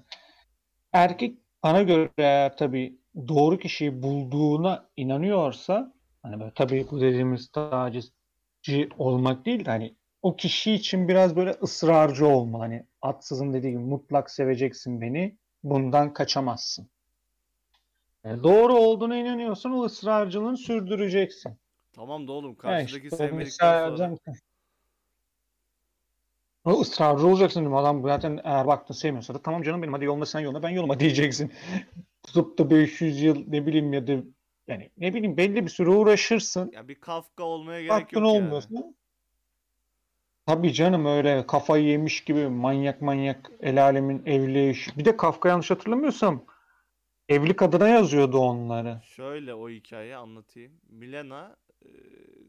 erkek 0.92 1.38
bana 1.62 1.82
göre 1.82 2.10
eğer 2.18 2.56
tabii 2.56 2.98
doğru 3.28 3.58
kişiyi 3.58 4.02
bulduğuna 4.02 4.88
inanıyorsa 4.96 5.94
hani 6.22 6.40
böyle 6.40 6.52
tabii 6.54 6.86
bu 6.90 7.00
dediğimiz 7.00 7.48
tacizci 7.52 8.88
olmak 8.98 9.46
değil 9.46 9.64
de 9.64 9.70
hani 9.70 9.94
o 10.22 10.36
kişi 10.36 10.72
için 10.72 11.08
biraz 11.08 11.36
böyle 11.36 11.50
ısrarcı 11.50 12.26
olmalı. 12.26 12.62
Hani 12.62 12.84
atsızın 13.02 13.52
dediği 13.52 13.70
gibi 13.70 13.82
mutlak 13.82 14.30
seveceksin 14.30 15.00
beni, 15.00 15.36
bundan 15.64 16.12
kaçamazsın. 16.12 16.88
Yani 18.24 18.42
doğru 18.42 18.74
olduğuna 18.74 19.16
inanıyorsan 19.16 19.72
o 19.72 19.84
ısrarcılığını 19.84 20.56
sürdüreceksin. 20.56 21.52
Tamam 21.92 22.28
da 22.28 22.32
oğlum 22.32 22.48
Yani 22.48 22.58
karşıdaki 22.58 23.04
işte 23.04 23.16
o 23.16 23.18
sevmedikten 23.18 23.96
sonra 23.96 24.16
o 26.64 26.80
ısrarcı 26.80 27.26
olacaksın 27.26 27.60
değil 27.60 27.70
mi? 27.70 27.78
Adam 27.78 28.02
zaten 28.02 28.40
eğer 28.44 28.66
baktın 28.66 28.94
sevmiyorsa 28.94 29.34
da 29.34 29.42
tamam 29.42 29.62
canım 29.62 29.82
benim 29.82 29.92
hadi 29.92 30.04
yoluna 30.04 30.26
sen 30.26 30.40
yoluna 30.40 30.62
ben 30.62 30.68
yoluma 30.68 31.00
diyeceksin. 31.00 31.52
Tutup 32.22 32.58
da 32.58 32.70
500 32.70 33.22
yıl 33.22 33.44
ne 33.46 33.66
bileyim 33.66 33.92
ya 33.92 34.06
da 34.06 34.12
yani 34.68 34.90
ne 34.96 35.14
bileyim 35.14 35.36
belli 35.36 35.64
bir 35.64 35.70
süre 35.70 35.90
uğraşırsın. 35.90 36.70
ya 36.72 36.88
bir 36.88 36.94
Kafka 36.94 37.42
olmaya 37.42 37.80
gerek 37.80 37.90
Baktın 37.90 38.24
yok 38.24 38.34
yani. 38.72 38.94
Tabii 40.48 40.72
canım 40.72 41.06
öyle 41.06 41.46
kafayı 41.46 41.84
yemiş 41.84 42.24
gibi 42.24 42.48
manyak 42.48 43.02
manyak 43.02 43.50
el 43.60 43.82
alemin 43.82 44.22
evli. 44.26 44.76
Bir 44.98 45.04
de 45.04 45.16
Kafka 45.16 45.48
yanlış 45.48 45.70
hatırlamıyorsam 45.70 46.44
evli 47.28 47.56
kadına 47.56 47.88
yazıyordu 47.88 48.38
onları. 48.38 49.00
Şöyle 49.04 49.54
o 49.54 49.68
hikayeyi 49.68 50.16
anlatayım. 50.16 50.72
Milena 50.88 51.56
e, 51.84 51.88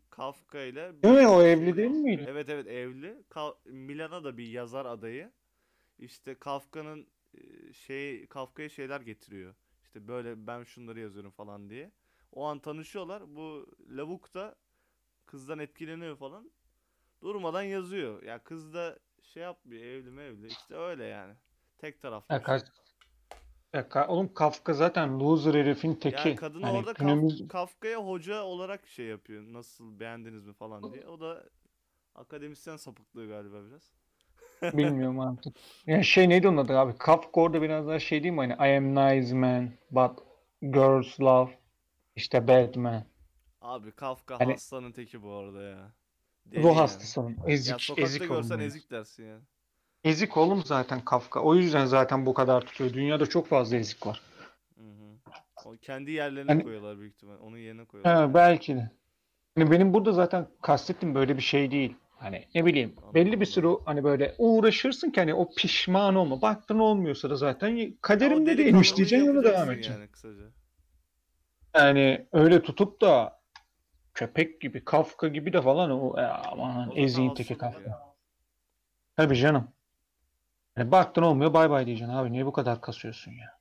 Kafka 0.10 0.60
ile 0.60 1.04
Değil 1.04 1.16
mi? 1.16 1.28
O 1.28 1.42
evli 1.42 1.78
değil 1.78 1.90
miydi? 1.92 2.26
Evet 2.28 2.50
evet 2.50 2.68
evli. 2.68 3.24
Ka- 3.30 3.56
Milena 3.66 4.24
da 4.24 4.38
bir 4.38 4.48
yazar 4.48 4.86
adayı. 4.86 5.32
İşte 6.00 6.36
Kafka'nın 6.36 7.08
e, 7.34 7.74
şey 7.74 8.28
Kafka'ya 8.28 8.70
şeyler 8.70 9.02
getiriyor. 9.02 9.56
İşte 9.84 10.08
böyle 10.08 10.48
ben 10.48 10.64
şunları 10.64 11.00
yazıyorum 11.00 11.32
falan 11.32 11.70
diye. 11.70 11.92
O 12.32 12.46
an 12.46 12.60
tanışıyorlar. 12.60 13.36
Bu 13.36 13.66
lavuk 13.90 14.34
da 14.34 14.56
kızdan 15.26 15.60
etkileniyor 15.60 16.18
falan. 16.18 16.52
Durmadan 17.24 17.64
yazıyor. 17.64 18.24
Ya 18.24 18.40
kız 18.44 18.74
da 18.74 19.00
şey 19.24 19.44
yapmıyor 19.44 19.84
evli 19.84 20.12
mevli. 20.12 20.48
İşte 20.48 20.76
öyle 20.76 21.04
yani. 21.06 21.34
Tek 21.78 22.02
taraflı. 22.02 22.34
Ya 22.36 22.40
bir 22.40 22.46
şey. 22.46 22.56
kaç- 22.58 22.68
ya 23.74 23.82
ka- 23.82 24.08
oğlum 24.08 24.34
Kafka 24.34 24.74
zaten 24.74 25.20
loser 25.20 25.54
herifin 25.54 25.94
teki. 25.96 26.28
Yani 26.30 26.36
kadın 26.36 26.62
Hani 26.62 26.78
orada 26.78 26.94
Kaf- 26.94 27.00
günümüz 27.00 27.48
Kafka'ya 27.48 27.98
hoca 28.08 28.44
olarak 28.44 28.88
şey 28.88 29.06
yapıyor. 29.06 29.44
Nasıl 29.54 30.00
beğendiniz 30.00 30.46
mi 30.46 30.54
falan 30.54 30.94
diye. 30.94 31.08
O 31.08 31.20
da 31.20 31.44
akademisyen 32.16 32.78
sapıklığı 32.78 33.28
galiba 33.28 33.58
biraz. 33.70 33.92
bilmiyorum 34.78 35.20
artık. 35.20 35.56
Ya 35.88 36.04
şey 36.04 36.30
neydi 36.30 36.48
onun 36.48 36.58
adı 36.58 36.78
abi? 36.80 36.98
Kafka 36.98 37.42
orada 37.42 37.62
biraz 37.62 37.88
daha 37.88 38.00
şey 38.00 38.24
değil 38.24 38.34
mi? 38.34 38.40
Hani 38.54 38.72
I 38.74 38.78
am 38.78 38.96
nice 38.96 39.36
man 39.36 39.70
but 39.92 40.20
girls 40.62 41.22
love 41.22 41.52
işte 42.16 42.48
bad 42.48 42.76
man. 42.76 43.04
Abi 43.62 43.92
Kafka 43.92 44.40
Hani- 44.40 44.52
hastanın 44.52 44.92
teki 44.92 45.24
bu 45.24 45.32
arada 45.34 45.62
ya. 45.64 45.92
Deli 46.52 46.64
Ruh 46.64 46.68
yani. 46.68 46.78
hastası 46.78 47.22
onun. 47.22 47.30
Ya 47.30 47.44
Ezik, 47.48 47.82
sokakta 47.82 48.02
ezik 48.08 48.28
görsen 48.30 48.60
ezik 48.60 48.92
dersin 48.92 49.26
ya. 49.26 49.38
Ezik 50.04 50.38
oğlum 50.38 50.64
zaten 50.66 51.06
Kafka. 51.06 51.40
O 51.40 51.56
yüzden 51.56 51.86
zaten 51.86 52.26
bu 52.26 52.34
kadar 52.34 52.62
tutuyor. 52.62 52.94
Dünyada 52.94 53.26
çok 53.26 53.48
fazla 53.48 53.78
ezik 53.78 54.08
var. 54.08 54.22
Hı 54.78 54.84
hı. 54.84 55.32
O 55.66 55.78
kendi 55.82 56.12
yerlerine 56.12 56.52
Hani- 56.52 56.64
koyuyorlar 56.64 57.00
büyük 57.00 57.14
ihtimal. 57.14 57.38
Onun 57.40 57.58
yerine 57.58 57.86
koyuyorlar. 57.86 58.30
He, 58.30 58.34
belki 58.34 58.76
de. 58.76 58.92
Hani 59.58 59.72
benim 59.72 59.94
burada 59.94 60.12
zaten 60.12 60.48
kastettiğim 60.62 61.16
böyle 61.16 61.38
bir 61.38 61.42
şey 61.42 61.72
değil. 61.72 61.96
Hani 62.18 62.46
ne 62.56 62.66
bileyim 62.66 62.96
belli 63.14 63.42
bir 63.42 63.46
süre 63.46 63.68
hani 63.86 64.04
böyle 64.04 64.36
uğraşırsın 64.38 65.12
ki 65.12 65.20
hani 65.20 65.34
o 65.34 65.54
pişman 65.56 66.16
olma. 66.16 66.42
Baktın 66.42 66.80
olmuyorsa 66.80 67.30
da 67.30 67.36
zaten 67.36 67.68
Ya 67.68 67.88
kaderimde 68.02 68.58
değilmiş 68.58 68.98
diyeceksin 68.98 69.28
yola 69.28 69.44
devam 69.44 69.72
edeceksin. 69.72 69.94
Yani 70.00 70.08
kısaca. 70.12 70.44
Yani 71.76 72.28
öyle 72.32 72.62
tutup 72.62 73.02
da 73.02 73.39
köpek 74.20 74.62
gibi, 74.62 74.86
Kafka 74.86 75.28
gibi 75.28 75.54
de 75.54 75.62
falan 75.62 75.92
o 75.92 76.20
ya 76.20 76.42
aman 76.52 76.92
eziğin 76.96 77.34
teki 77.34 77.58
Kafka. 77.58 77.82
ya. 77.82 78.16
Tabii 79.16 79.36
canım. 79.36 79.72
Yani 80.78 80.92
baktın 80.92 81.22
olmuyor 81.22 81.54
bay 81.54 81.70
bay 81.70 81.86
diyeceksin 81.86 82.14
abi 82.14 82.32
niye 82.32 82.46
bu 82.46 82.54
kadar 82.54 82.82
kasıyorsun 82.82 83.32
ya? 83.32 83.60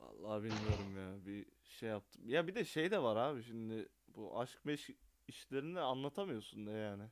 Vallahi 0.00 0.42
bilmiyorum 0.42 0.96
ya. 0.96 1.26
Bir 1.26 1.46
şey 1.64 1.88
yaptım. 1.88 2.22
Ya 2.28 2.46
bir 2.46 2.54
de 2.54 2.64
şey 2.64 2.90
de 2.90 3.02
var 3.02 3.16
abi 3.16 3.42
şimdi 3.42 3.88
bu 4.08 4.40
aşk 4.40 4.64
meşk 4.64 4.90
işlerini 5.28 5.80
anlatamıyorsun 5.80 6.66
da 6.66 6.70
yani. 6.70 7.04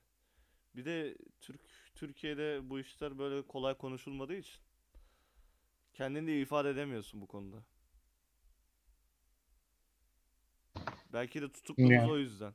Bir 0.76 0.84
de 0.84 1.16
Türk 1.40 1.60
Türkiye'de 1.94 2.70
bu 2.70 2.80
işler 2.80 3.18
böyle 3.18 3.42
kolay 3.46 3.74
konuşulmadığı 3.74 4.34
için 4.34 4.60
kendini 5.92 6.26
de 6.26 6.40
ifade 6.40 6.70
edemiyorsun 6.70 7.20
bu 7.20 7.26
konuda. 7.26 7.56
Belki 11.14 11.42
de 11.42 11.48
Bilmiyorum. 11.78 12.10
o 12.10 12.16
yüzden. 12.18 12.54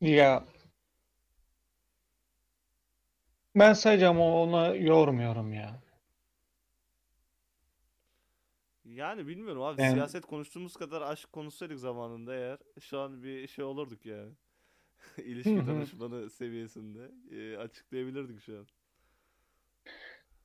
Ya 0.00 0.44
ben 3.54 3.72
sadece 3.74 4.06
ama 4.08 4.42
ona 4.42 4.74
yormuyorum 4.74 5.52
ya. 5.52 5.80
Yani 8.84 9.26
bilmiyorum 9.26 9.62
abi 9.62 9.78
Yani 9.78 9.82
siyaset 9.82 10.26
konuştuğumuz 10.26 10.76
kadar 10.76 11.02
aşk 11.02 11.32
konuşsaydık 11.32 11.78
zamanında 11.78 12.34
eğer 12.34 12.58
şu 12.80 12.98
an 13.00 13.22
bir 13.22 13.46
şey 13.46 13.64
olurduk 13.64 14.06
yani. 14.06 14.32
hı 15.44 15.48
İlişki 15.48 15.56
hı. 15.58 15.66
danışmanı 15.66 16.30
seviyesinde 16.30 17.10
e, 17.32 17.56
açıklayabilirdik 17.58 18.40
şu 18.42 18.58
an. 18.58 18.66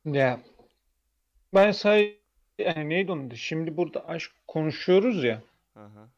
Ya 0.05 0.39
ben 1.53 1.71
sadece 1.71 2.19
yani 2.59 2.89
neydi 2.89 3.11
onun 3.11 3.27
adı? 3.27 3.37
Şimdi 3.37 3.77
burada 3.77 4.07
aşk 4.07 4.31
konuşuyoruz 4.47 5.23
ya. 5.23 5.41
Aha. 5.75 6.09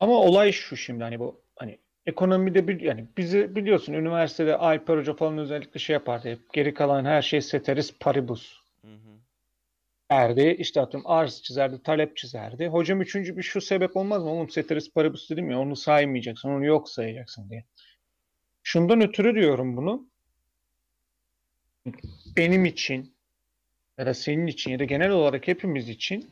Ama 0.00 0.12
olay 0.12 0.52
şu 0.52 0.76
şimdi 0.76 1.04
hani 1.04 1.20
bu 1.20 1.40
hani 1.56 1.78
ekonomide 2.06 2.68
bir 2.68 2.80
yani 2.80 3.06
bizi 3.16 3.56
biliyorsun 3.56 3.92
üniversitede 3.92 4.56
Alper 4.56 4.96
Hoca 4.96 5.14
falan 5.14 5.38
özellikle 5.38 5.80
şey 5.80 5.94
yapardı 5.94 6.30
hep 6.30 6.52
geri 6.52 6.74
kalan 6.74 7.04
her 7.04 7.22
şey 7.22 7.40
ceteris 7.40 7.98
paribus 8.00 8.60
Hı 8.82 8.92
hı. 8.92 9.18
derdi 10.10 10.56
işte 10.58 10.80
atıyorum 10.80 11.10
arz 11.10 11.42
çizerdi 11.42 11.82
talep 11.82 12.16
çizerdi 12.16 12.66
hocam 12.66 13.00
üçüncü 13.00 13.36
bir 13.36 13.42
şu 13.42 13.60
sebep 13.60 13.96
olmaz 13.96 14.22
mı 14.22 14.30
oğlum 14.30 14.46
ceteris 14.46 14.92
paribus 14.92 15.30
dedim 15.30 15.50
ya 15.50 15.58
onu 15.58 15.76
saymayacaksın 15.76 16.48
onu 16.48 16.64
yok 16.64 16.88
sayacaksın 16.88 17.50
diye 17.50 17.64
şundan 18.62 19.00
ötürü 19.00 19.34
diyorum 19.34 19.76
bunu 19.76 20.08
benim 22.36 22.64
için 22.64 23.15
ya 23.98 24.06
da 24.06 24.14
senin 24.14 24.46
için 24.46 24.70
ya 24.70 24.78
da 24.78 24.84
genel 24.84 25.10
olarak 25.10 25.48
hepimiz 25.48 25.88
için 25.88 26.30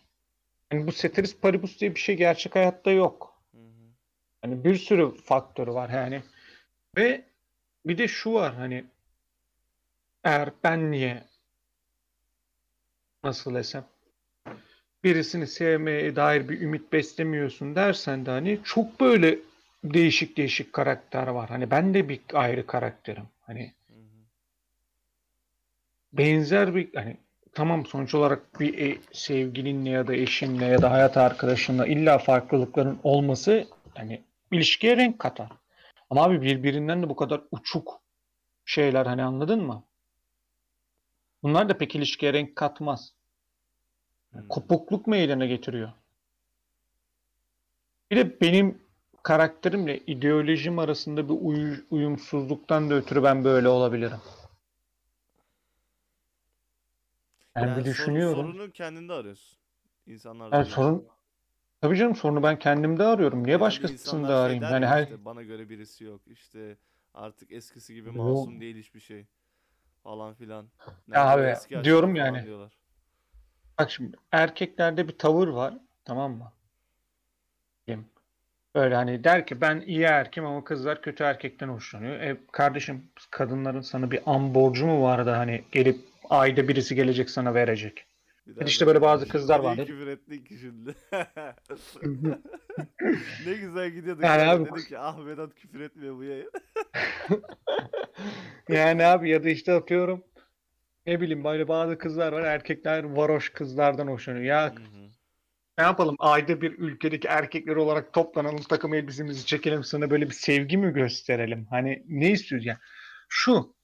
hani 0.70 0.86
bu 0.86 0.92
ceteris 0.92 1.40
paribus 1.40 1.80
diye 1.80 1.94
bir 1.94 2.00
şey 2.00 2.16
gerçek 2.16 2.54
hayatta 2.54 2.90
yok 2.90 3.42
hani 4.42 4.64
bir 4.64 4.76
sürü 4.76 5.16
faktörü 5.16 5.70
var 5.70 5.90
yani 5.90 6.22
ve 6.96 7.24
bir 7.86 7.98
de 7.98 8.08
şu 8.08 8.32
var 8.32 8.54
hani 8.54 8.84
eğer 10.24 10.50
ben 10.64 10.90
niye 10.90 11.24
nasıl 13.24 13.54
desem 13.54 13.84
birisini 15.04 15.46
sevmeye 15.46 16.16
dair 16.16 16.48
bir 16.48 16.60
ümit 16.60 16.92
beslemiyorsun 16.92 17.74
dersen 17.74 18.26
de 18.26 18.30
hani 18.30 18.58
çok 18.64 19.00
böyle 19.00 19.38
değişik 19.84 20.36
değişik 20.36 20.72
karakter 20.72 21.26
var. 21.26 21.48
Hani 21.48 21.70
ben 21.70 21.94
de 21.94 22.08
bir 22.08 22.20
ayrı 22.32 22.66
karakterim. 22.66 23.24
Hani 23.40 23.72
Hı 23.88 23.94
hı. 23.94 24.24
benzer 26.12 26.74
bir 26.74 26.94
hani 26.94 27.16
tamam 27.54 27.86
sonuç 27.86 28.14
olarak 28.14 28.60
bir 28.60 28.78
e- 28.78 28.98
sevgilinle 29.12 29.90
ya 29.90 30.06
da 30.06 30.14
eşinle 30.14 30.64
ya 30.64 30.82
da 30.82 30.90
hayat 30.90 31.16
arkadaşınla 31.16 31.86
illa 31.86 32.18
farklılıkların 32.18 32.98
olması 33.02 33.64
hani 33.94 34.22
ilişkiye 34.52 34.96
renk 34.96 35.18
katar. 35.18 35.48
Ama 36.10 36.24
abi 36.24 36.42
birbirinden 36.42 37.02
de 37.02 37.08
bu 37.08 37.16
kadar 37.16 37.40
uçuk 37.50 38.00
şeyler 38.64 39.06
hani 39.06 39.22
anladın 39.22 39.62
mı? 39.62 39.84
Bunlar 41.42 41.68
da 41.68 41.78
pek 41.78 41.94
ilişkiye 41.96 42.32
renk 42.32 42.56
katmaz. 42.56 43.12
Hı. 44.32 44.48
Kopukluk 44.48 45.06
meydana 45.06 45.46
getiriyor. 45.46 45.92
Bir 48.10 48.16
de 48.16 48.40
benim 48.40 48.78
karakterimle 49.22 49.98
ideolojim 49.98 50.78
arasında 50.78 51.28
bir 51.28 51.34
uyu- 51.40 51.84
uyumsuzluktan 51.90 52.90
da 52.90 52.94
ötürü 52.94 53.22
ben 53.22 53.44
böyle 53.44 53.68
olabilirim. 53.68 54.18
Yani 57.56 57.64
bir 57.64 57.70
Yani 57.70 57.76
sorun, 57.76 57.84
düşünüyorum. 57.84 58.52
sorunu 58.52 58.72
kendinde 58.72 59.12
arıyorsun. 59.12 59.58
İnsanlarda 60.06 60.56
Yani 60.56 60.66
sorun 60.66 61.08
tabii 61.80 61.96
canım 61.96 62.16
sorunu 62.16 62.42
ben 62.42 62.58
kendimde 62.58 63.04
arıyorum. 63.04 63.38
Niye 63.38 63.46
Genelde 63.46 63.60
başkasında 63.60 63.92
insanlar 63.92 64.28
şey 64.28 64.36
arayayım? 64.36 64.62
Yani 64.62 64.84
ya 64.84 64.90
her 64.90 65.02
işte 65.02 65.24
bana 65.24 65.42
göre 65.42 65.68
birisi 65.68 66.04
yok. 66.04 66.20
İşte 66.26 66.76
artık 67.14 67.52
eskisi 67.52 67.94
gibi 67.94 68.10
masum 68.10 68.60
değil 68.60 68.76
hiçbir 68.76 69.00
şey 69.00 69.26
falan 70.02 70.34
filan. 70.34 70.68
Ya 71.08 71.28
abi 71.28 71.54
diyorum 71.84 72.16
yani. 72.16 72.44
diyorlar. 72.44 72.72
Bak 73.78 73.90
şimdi 73.90 74.16
erkeklerde 74.32 75.08
bir 75.08 75.18
tavır 75.18 75.48
var, 75.48 75.74
tamam 76.04 76.32
mı? 76.32 76.52
Böyle 78.74 78.94
hani 78.94 79.24
der 79.24 79.46
ki 79.46 79.60
ben 79.60 79.80
iyi 79.80 80.02
erkeğim 80.02 80.50
ama 80.50 80.64
kızlar 80.64 81.02
kötü 81.02 81.24
erkekten 81.24 81.68
hoşlanıyor. 81.68 82.20
E 82.20 82.36
kardeşim 82.52 83.04
kadınların 83.30 83.80
sana 83.80 84.10
bir 84.10 84.20
an 84.26 84.54
borcu 84.54 84.86
mu 84.86 85.02
var 85.02 85.26
da 85.26 85.38
hani 85.38 85.64
gelip 85.72 86.00
ayda 86.30 86.68
birisi 86.68 86.94
gelecek 86.94 87.30
sana 87.30 87.54
verecek. 87.54 88.06
Bir 88.46 88.66
işte 88.66 88.86
böyle 88.86 89.02
bazı 89.02 89.28
kızlar 89.28 89.58
vardır. 89.58 89.86
küfür 89.86 90.06
ettin 90.06 90.44
ki 90.44 90.58
şimdi? 90.58 90.94
Ne 93.46 93.54
güzel 93.54 93.90
gidiyorduk 93.90 94.24
Yani 94.24 94.42
abi 94.42 94.70
dedik 94.70 94.88
ki 94.88 94.98
ah 94.98 95.26
Vedat 95.26 95.54
küfür 95.54 95.80
etmiyor 95.80 96.16
bu 96.16 96.24
yayın. 96.24 96.50
yani 98.68 99.06
abi 99.06 99.30
ya 99.30 99.44
da 99.44 99.48
işte 99.48 99.72
atıyorum 99.72 100.24
ne 101.06 101.20
bileyim 101.20 101.44
böyle 101.44 101.68
bazı 101.68 101.98
kızlar 101.98 102.32
var 102.32 102.42
erkekler 102.42 103.04
varoş 103.04 103.48
kızlardan 103.48 104.06
hoşlanıyor. 104.06 104.44
Ya 104.44 104.70
Hı 104.70 104.74
hı. 104.74 105.10
ne 105.78 105.84
yapalım 105.84 106.16
ayda 106.18 106.60
bir 106.60 106.78
ülkedeki 106.78 107.28
erkekler 107.28 107.76
olarak 107.76 108.12
toplanalım 108.12 108.62
takım 108.62 108.94
elbisemizi 108.94 109.46
çekelim 109.46 109.84
sana 109.84 110.10
böyle 110.10 110.26
bir 110.26 110.34
sevgi 110.34 110.76
mi 110.76 110.92
gösterelim? 110.92 111.66
Hani 111.70 112.04
ne 112.08 112.30
istiyoruz 112.30 112.66
ya? 112.66 112.80
Şu 113.28 113.76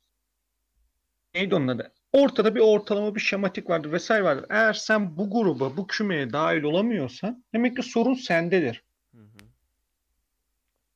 neydi 1.35 1.55
onun 1.55 1.69
adı? 1.69 1.93
Ortada 2.13 2.55
bir 2.55 2.61
ortalama 2.61 3.15
bir 3.15 3.21
şematik 3.21 3.71
vardır 3.71 3.93
vesaire 3.93 4.25
vardır. 4.25 4.47
Eğer 4.51 4.73
sen 4.73 5.17
bu 5.17 5.31
gruba 5.31 5.77
bu 5.77 5.87
kümeye 5.87 6.33
dahil 6.33 6.63
olamıyorsan 6.63 7.45
demek 7.55 7.77
ki 7.77 7.83
sorun 7.83 8.15
sendedir. 8.15 8.83
Hı 9.15 9.21
hı. 9.21 9.45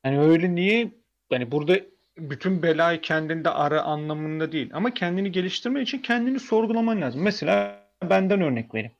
Yani 0.04 0.20
öyle 0.20 0.54
niye 0.54 0.90
yani 1.30 1.50
burada 1.50 1.80
bütün 2.18 2.62
belayı 2.62 3.00
kendinde 3.00 3.50
ara 3.50 3.82
anlamında 3.82 4.52
değil 4.52 4.70
ama 4.72 4.94
kendini 4.94 5.32
geliştirme 5.32 5.82
için 5.82 5.98
kendini 5.98 6.40
sorgulaman 6.40 7.00
lazım. 7.00 7.22
Mesela 7.22 7.84
benden 8.02 8.40
örnek 8.40 8.74
vereyim. 8.74 8.92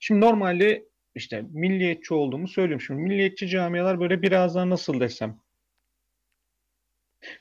Şimdi 0.00 0.20
normalde 0.20 0.84
işte 1.14 1.44
milliyetçi 1.50 2.14
olduğumu 2.14 2.48
söylüyorum. 2.48 2.84
Şimdi 2.86 3.02
milliyetçi 3.02 3.48
camialar 3.48 4.00
böyle 4.00 4.22
biraz 4.22 4.54
daha 4.54 4.70
nasıl 4.70 5.00
desem 5.00 5.38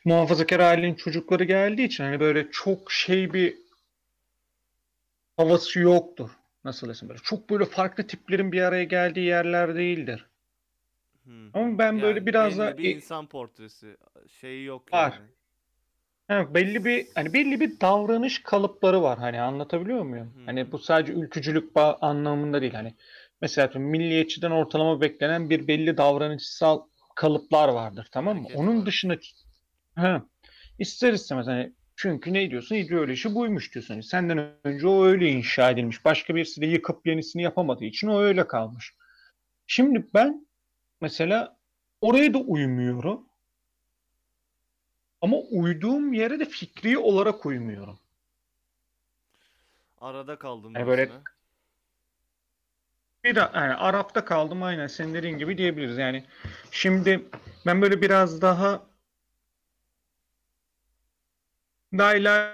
muhafazakar 0.05 0.59
ailenin 0.59 0.95
çocukları 0.95 1.43
geldiği 1.43 1.85
için 1.85 2.03
hani 2.03 2.19
böyle 2.19 2.51
çok 2.51 2.91
şey 2.91 3.33
bir 3.33 3.66
havası 5.37 5.79
yoktur. 5.79 6.29
Nasıl 6.63 6.89
desem 6.89 7.09
böyle 7.09 7.19
çok 7.23 7.49
böyle 7.49 7.65
farklı 7.65 8.07
tiplerin 8.07 8.51
bir 8.51 8.61
araya 8.61 8.83
geldiği 8.83 9.25
yerler 9.25 9.75
değildir. 9.75 10.25
Hı. 11.25 11.49
Ama 11.53 11.77
ben 11.77 12.01
böyle 12.01 12.19
Yani 12.19 12.25
biraz 12.25 12.57
daha 12.57 12.69
belli 12.69 12.77
bir 12.77 12.83
e, 12.83 12.89
insan 12.95 13.27
portresi 13.27 13.97
şeyi 14.27 14.65
yok 14.65 14.93
var. 14.93 15.13
yani. 15.13 15.25
Ha, 16.27 16.53
belli 16.53 16.85
bir 16.85 17.07
hani 17.15 17.33
belli 17.33 17.59
bir 17.59 17.79
davranış 17.79 18.43
kalıpları 18.43 19.01
var 19.01 19.19
hani 19.19 19.41
anlatabiliyor 19.41 20.01
muyum? 20.03 20.33
Hı 20.35 20.39
Hani 20.45 20.71
bu 20.71 20.79
sadece 20.79 21.13
ülkücülük 21.13 21.71
anlamında 22.01 22.61
değil 22.61 22.73
hani 22.73 22.93
mesela 23.41 23.79
milliyetçiden 23.79 24.51
ortalama 24.51 25.01
beklenen 25.01 25.49
bir 25.49 25.67
belli 25.67 25.97
davranışsal 25.97 26.81
kalıplar 27.15 27.69
vardır 27.69 28.07
tamam 28.11 28.37
mı? 28.41 28.43
Hareket 28.43 28.59
Onun 28.59 28.77
var. 28.77 28.85
dışında 28.85 29.15
ha, 29.95 30.25
ister 30.79 31.13
istemez 31.13 31.47
hani 31.47 31.73
çünkü 31.97 32.33
ne 32.33 32.51
diyorsun? 32.51 32.75
İdeoloji 32.75 33.35
buymuş 33.35 33.73
diyorsun. 33.73 33.93
Hani 33.93 34.03
senden 34.03 34.51
önce 34.63 34.87
o 34.87 35.05
öyle 35.05 35.29
inşa 35.29 35.69
edilmiş. 35.69 36.05
Başka 36.05 36.35
birisi 36.35 36.61
de 36.61 36.65
yıkıp 36.65 37.07
yenisini 37.07 37.41
yapamadığı 37.43 37.85
için 37.85 38.07
o 38.07 38.19
öyle 38.21 38.47
kalmış. 38.47 38.93
Şimdi 39.67 40.07
ben 40.13 40.47
mesela 41.01 41.57
oraya 42.01 42.33
da 42.33 42.37
uymuyorum 42.37 43.25
ama 45.21 45.37
uyduğum 45.37 46.13
yere 46.13 46.39
de 46.39 46.45
fikri 46.45 46.97
olarak 46.97 47.45
uymuyorum. 47.45 47.99
Arada 50.01 50.39
kaldım 50.39 50.75
diyorsun 50.75 50.87
böyle 50.87 51.11
ha. 51.11 51.21
bir 53.23 53.35
yani 53.35 53.73
Arap'ta 53.73 54.25
kaldım 54.25 54.63
aynen 54.63 54.87
senin 54.87 55.13
dediğin 55.13 55.37
gibi 55.37 55.57
diyebiliriz. 55.57 55.97
Yani 55.97 56.25
şimdi 56.71 57.29
ben 57.65 57.81
böyle 57.81 58.01
biraz 58.01 58.41
daha 58.41 58.87
lay 61.93 62.23
lay 62.23 62.51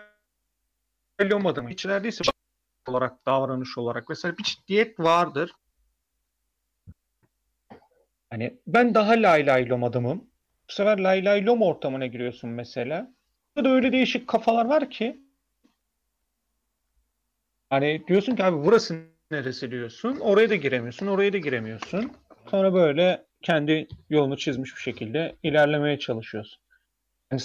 olmadım. 1.34 1.69
İçerideyse 1.69 2.23
olarak 2.88 3.25
davranış 3.25 3.77
olarak 3.77 4.09
mesela 4.09 4.38
bir 4.38 4.43
ciddiyet 4.43 4.99
vardır. 4.99 5.51
Hani 8.29 8.57
ben 8.67 8.95
daha 8.95 9.11
lay 9.11 9.45
lay 9.45 9.69
lom 9.69 9.84
adamım. 9.84 10.17
Bu 10.69 10.73
sefer 10.73 10.99
lay 10.99 11.25
lay 11.25 11.45
lom 11.45 11.61
ortamına 11.61 12.07
giriyorsun 12.07 12.49
mesela. 12.49 13.11
Burada 13.55 13.69
da 13.69 13.73
öyle 13.73 13.91
değişik 13.91 14.27
kafalar 14.27 14.65
var 14.65 14.89
ki 14.89 15.21
hani 17.69 18.03
diyorsun 18.07 18.36
ki 18.36 18.43
abi 18.43 18.65
burası 18.65 18.99
neresi 19.31 19.71
diyorsun. 19.71 20.17
Oraya 20.19 20.49
da 20.49 20.55
giremiyorsun, 20.55 21.07
oraya 21.07 21.34
da 21.34 21.38
giremiyorsun. 21.38 22.11
Sonra 22.51 22.73
böyle 22.73 23.25
kendi 23.41 23.88
yolunu 24.09 24.38
çizmiş 24.38 24.75
bir 24.75 24.81
şekilde 24.81 25.36
ilerlemeye 25.43 25.99
çalışıyorsun. 25.99 26.61
Yani 27.31 27.39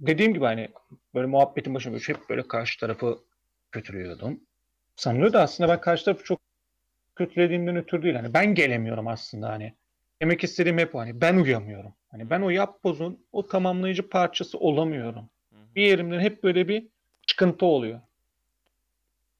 dediğim 0.00 0.34
gibi 0.34 0.44
hani 0.44 0.68
böyle 1.14 1.26
muhabbetin 1.26 1.74
başında 1.74 1.98
hep 2.06 2.28
böyle 2.28 2.48
karşı 2.48 2.80
tarafı 2.80 3.18
kötülüyordum. 3.72 4.40
Sanılıyor 4.96 5.32
da 5.32 5.42
aslında 5.42 5.70
ben 5.70 5.80
karşı 5.80 6.04
tarafı 6.04 6.24
çok 6.24 6.40
kötülediğimden 7.14 7.76
ötürü 7.76 8.02
değil. 8.02 8.14
Hani 8.14 8.34
ben 8.34 8.54
gelemiyorum 8.54 9.08
aslında 9.08 9.48
hani. 9.48 9.74
Demek 10.22 10.44
istediğim 10.44 10.78
hep 10.78 10.94
o. 10.94 10.98
Hani 10.98 11.20
ben 11.20 11.36
uyamıyorum. 11.36 11.94
Hani 12.10 12.30
ben 12.30 12.40
o 12.40 12.50
yapbozun 12.50 13.26
o 13.32 13.46
tamamlayıcı 13.46 14.08
parçası 14.08 14.58
olamıyorum. 14.58 15.30
Hı 15.50 15.56
hı. 15.56 15.74
Bir 15.74 15.82
yerimden 15.82 16.20
hep 16.20 16.42
böyle 16.42 16.68
bir 16.68 16.88
çıkıntı 17.26 17.66
oluyor. 17.66 18.00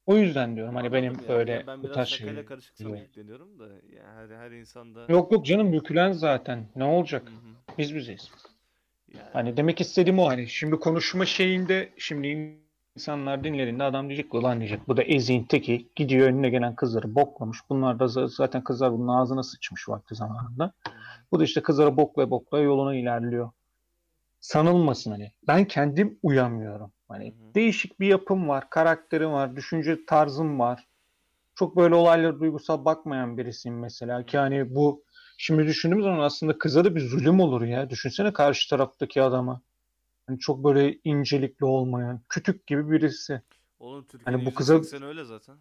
O 0.05 0.17
yüzden 0.17 0.55
diyorum 0.55 0.75
hani 0.75 0.87
Anladım 0.87 1.03
benim 1.03 1.23
ya. 1.23 1.29
böyle 1.29 1.51
Ya 1.51 1.67
ben 1.67 1.83
bu 1.83 1.91
tarz 1.91 2.07
şeyler. 2.07 2.45
karışık 2.45 2.79
yükleniyorum 2.79 3.59
da 3.59 3.67
yani 3.67 4.31
her, 4.31 4.37
her 4.37 4.51
insanda 4.51 5.05
Yok 5.09 5.31
yok 5.31 5.45
canım 5.45 5.73
yüklen 5.73 6.11
zaten. 6.11 6.67
Ne 6.75 6.83
olacak? 6.83 7.29
Hı 7.29 7.33
hı. 7.33 7.77
Biz 7.77 7.95
bizeyiz. 7.95 8.31
Yani 9.13 9.29
Hani 9.33 9.57
demek 9.57 9.81
istediğim 9.81 10.19
o 10.19 10.27
hani 10.27 10.47
şimdi 10.49 10.75
konuşma 10.75 11.25
şeyinde 11.25 11.93
şimdi 11.97 12.57
insanlar 12.95 13.43
dinlediğinde 13.43 13.83
adam 13.83 14.07
diyecek 14.09 14.31
ki 14.31 14.37
ulan 14.37 14.59
diyecek 14.59 14.87
bu 14.87 14.97
da 14.97 15.03
eziğin 15.03 15.43
teki 15.43 15.89
gidiyor 15.95 16.27
önüne 16.27 16.49
gelen 16.49 16.75
kızları 16.75 17.15
boklamış. 17.15 17.57
Bunlar 17.69 17.99
da 17.99 18.03
za- 18.03 18.35
zaten 18.35 18.63
kızlar 18.63 18.91
bunun 18.93 19.07
ağzına 19.07 19.43
sıçmış 19.43 19.89
vakti 19.89 20.15
zamanında. 20.15 20.73
Bu 21.31 21.39
da 21.39 21.43
işte 21.43 21.61
kızları 21.61 21.97
boklaya 21.97 22.29
boklaya 22.29 22.63
yoluna 22.63 22.95
ilerliyor. 22.95 23.51
Sanılmasın 24.41 25.11
hani. 25.11 25.31
Ben 25.47 25.65
kendim 25.65 26.19
uyamıyorum. 26.23 26.91
Hani 27.07 27.25
Hı 27.25 27.29
hı. 27.49 27.53
değişik 27.55 27.99
bir 27.99 28.07
yapım 28.07 28.49
var, 28.49 28.69
karakterim 28.69 29.31
var, 29.31 29.55
düşünce 29.55 30.05
tarzım 30.05 30.59
var. 30.59 30.87
Çok 31.55 31.77
böyle 31.77 31.95
olaylara 31.95 32.39
duygusal 32.39 32.85
bakmayan 32.85 33.37
birisiyim 33.37 33.79
mesela 33.79 34.25
ki 34.25 34.37
hani 34.37 34.75
bu 34.75 35.02
şimdi 35.37 35.67
düşündüğümüz 35.67 36.03
zaman 36.03 36.19
aslında 36.19 36.57
kıza 36.57 36.85
da 36.85 36.95
bir 36.95 37.01
zulüm 37.01 37.39
olur 37.39 37.61
ya. 37.61 37.89
Düşünsene 37.89 38.33
karşı 38.33 38.69
taraftaki 38.69 39.21
adama. 39.21 39.61
Hani 40.27 40.39
çok 40.39 40.63
böyle 40.63 40.99
incelikli 41.03 41.65
olmayan, 41.65 42.21
kütük 42.29 42.67
gibi 42.67 42.91
birisi. 42.91 43.41
Oğlum 43.79 44.05
Türkiye'nin 44.05 44.37
Hani 44.37 44.45
bu 44.45 44.55
kıza 44.55 44.73
%80 44.73 45.03
öyle 45.03 45.23
zaten. 45.23 45.57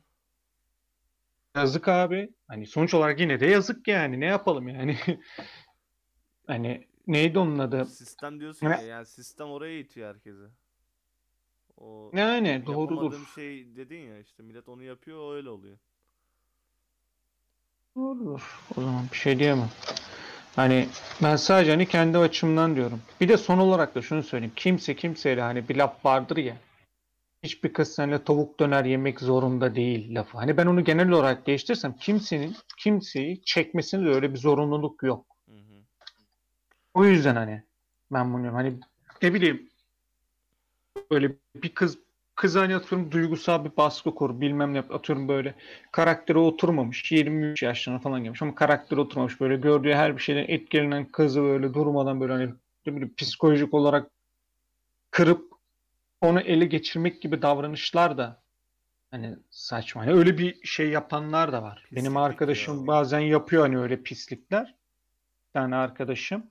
yazık 1.56 1.88
abi. 1.88 2.30
Hani 2.48 2.66
sonuç 2.66 2.94
olarak 2.94 3.20
yine 3.20 3.40
de 3.40 3.46
yazık 3.46 3.88
yani. 3.88 4.20
Ne 4.20 4.26
yapalım 4.26 4.68
yani? 4.68 4.96
Hani 6.46 6.86
neydi 7.06 7.38
onun 7.38 7.58
adı? 7.58 7.86
Sistem 7.86 8.40
diyorsun 8.40 8.66
Ne- 8.66 8.72
ya 8.72 8.82
yani 8.82 9.06
sistem 9.06 9.48
oraya 9.50 9.78
itiyor 9.78 10.08
herkese. 10.14 10.50
O 11.76 12.10
Yani 12.14 12.66
doğrudur. 12.66 13.26
şey 13.34 13.76
dedin 13.76 13.98
ya 14.00 14.18
işte 14.18 14.42
millet 14.42 14.68
onu 14.68 14.82
yapıyor 14.82 15.18
o 15.18 15.34
öyle 15.34 15.50
oluyor. 15.50 15.78
Doğrudur. 17.96 18.60
O 18.76 18.80
zaman 18.80 19.04
bir 19.12 19.16
şey 19.16 19.38
diyemem. 19.38 19.68
Hani 20.56 20.88
ben 21.22 21.36
sadece 21.36 21.70
hani 21.70 21.88
kendi 21.88 22.18
açımdan 22.18 22.76
diyorum. 22.76 23.02
Bir 23.20 23.28
de 23.28 23.36
son 23.36 23.58
olarak 23.58 23.94
da 23.94 24.02
şunu 24.02 24.22
söyleyeyim. 24.22 24.52
Kimse 24.56 24.96
kimseyle 24.96 25.40
hani 25.40 25.68
bir 25.68 25.76
laf 25.76 26.04
vardır 26.04 26.36
ya. 26.36 26.56
Hiçbir 27.42 27.72
kız 27.72 27.94
seninle 27.94 28.24
tavuk 28.24 28.60
döner 28.60 28.84
yemek 28.84 29.20
zorunda 29.20 29.74
değil 29.74 30.14
lafı. 30.14 30.38
Hani 30.38 30.56
ben 30.56 30.66
onu 30.66 30.84
genel 30.84 31.10
olarak 31.10 31.46
değiştirsem 31.46 31.96
kimsenin 31.96 32.56
kimseyi 32.78 33.42
çekmesinde 33.44 34.06
de 34.06 34.14
öyle 34.14 34.32
bir 34.32 34.38
zorunluluk 34.38 35.02
yok. 35.02 35.26
Hı 35.48 35.54
hı. 35.54 35.82
O 36.94 37.04
yüzden 37.04 37.36
hani 37.36 37.62
ben 38.12 38.34
bunu. 38.34 38.54
Hani 38.54 38.74
ne 39.22 39.34
bileyim 39.34 39.70
böyle 41.10 41.32
bir 41.54 41.74
kız 41.74 41.98
kız 42.34 42.56
hani 42.56 42.76
atıyorum 42.76 43.10
duygusal 43.12 43.64
bir 43.64 43.76
baskı 43.76 44.14
kur 44.14 44.40
bilmem 44.40 44.72
ne 44.72 44.76
yap- 44.76 44.90
atıyorum 44.94 45.28
böyle 45.28 45.54
karakteri 45.92 46.38
oturmamış 46.38 47.12
23 47.12 47.62
yaşlarına 47.62 48.00
falan 48.00 48.24
gelmiş 48.24 48.42
ama 48.42 48.54
karakteri 48.54 49.00
oturmamış 49.00 49.40
böyle 49.40 49.56
gördüğü 49.56 49.92
her 49.92 50.16
bir 50.16 50.22
şeyden 50.22 50.44
etkilenen 50.48 51.04
kızı 51.04 51.42
böyle 51.42 51.74
durmadan 51.74 52.20
böyle 52.20 52.32
hani 52.32 52.54
bileyim 52.86 53.14
psikolojik 53.16 53.74
olarak 53.74 54.10
kırıp 55.10 55.52
onu 56.20 56.40
ele 56.40 56.64
geçirmek 56.64 57.22
gibi 57.22 57.42
davranışlar 57.42 58.18
da 58.18 58.42
hani 59.10 59.36
saçma. 59.50 60.02
Hani 60.02 60.12
öyle 60.12 60.38
bir 60.38 60.66
şey 60.66 60.88
yapanlar 60.90 61.52
da 61.52 61.62
var. 61.62 61.82
Benim 61.92 61.94
Pisliklik 61.94 62.16
ya 62.16 62.22
arkadaşım 62.22 62.84
o. 62.84 62.86
bazen 62.86 63.20
yapıyor 63.20 63.62
hani 63.62 63.78
öyle 63.78 64.02
pislikler. 64.02 64.74
Bir 65.48 65.52
tane 65.52 65.76
arkadaşım. 65.76 66.46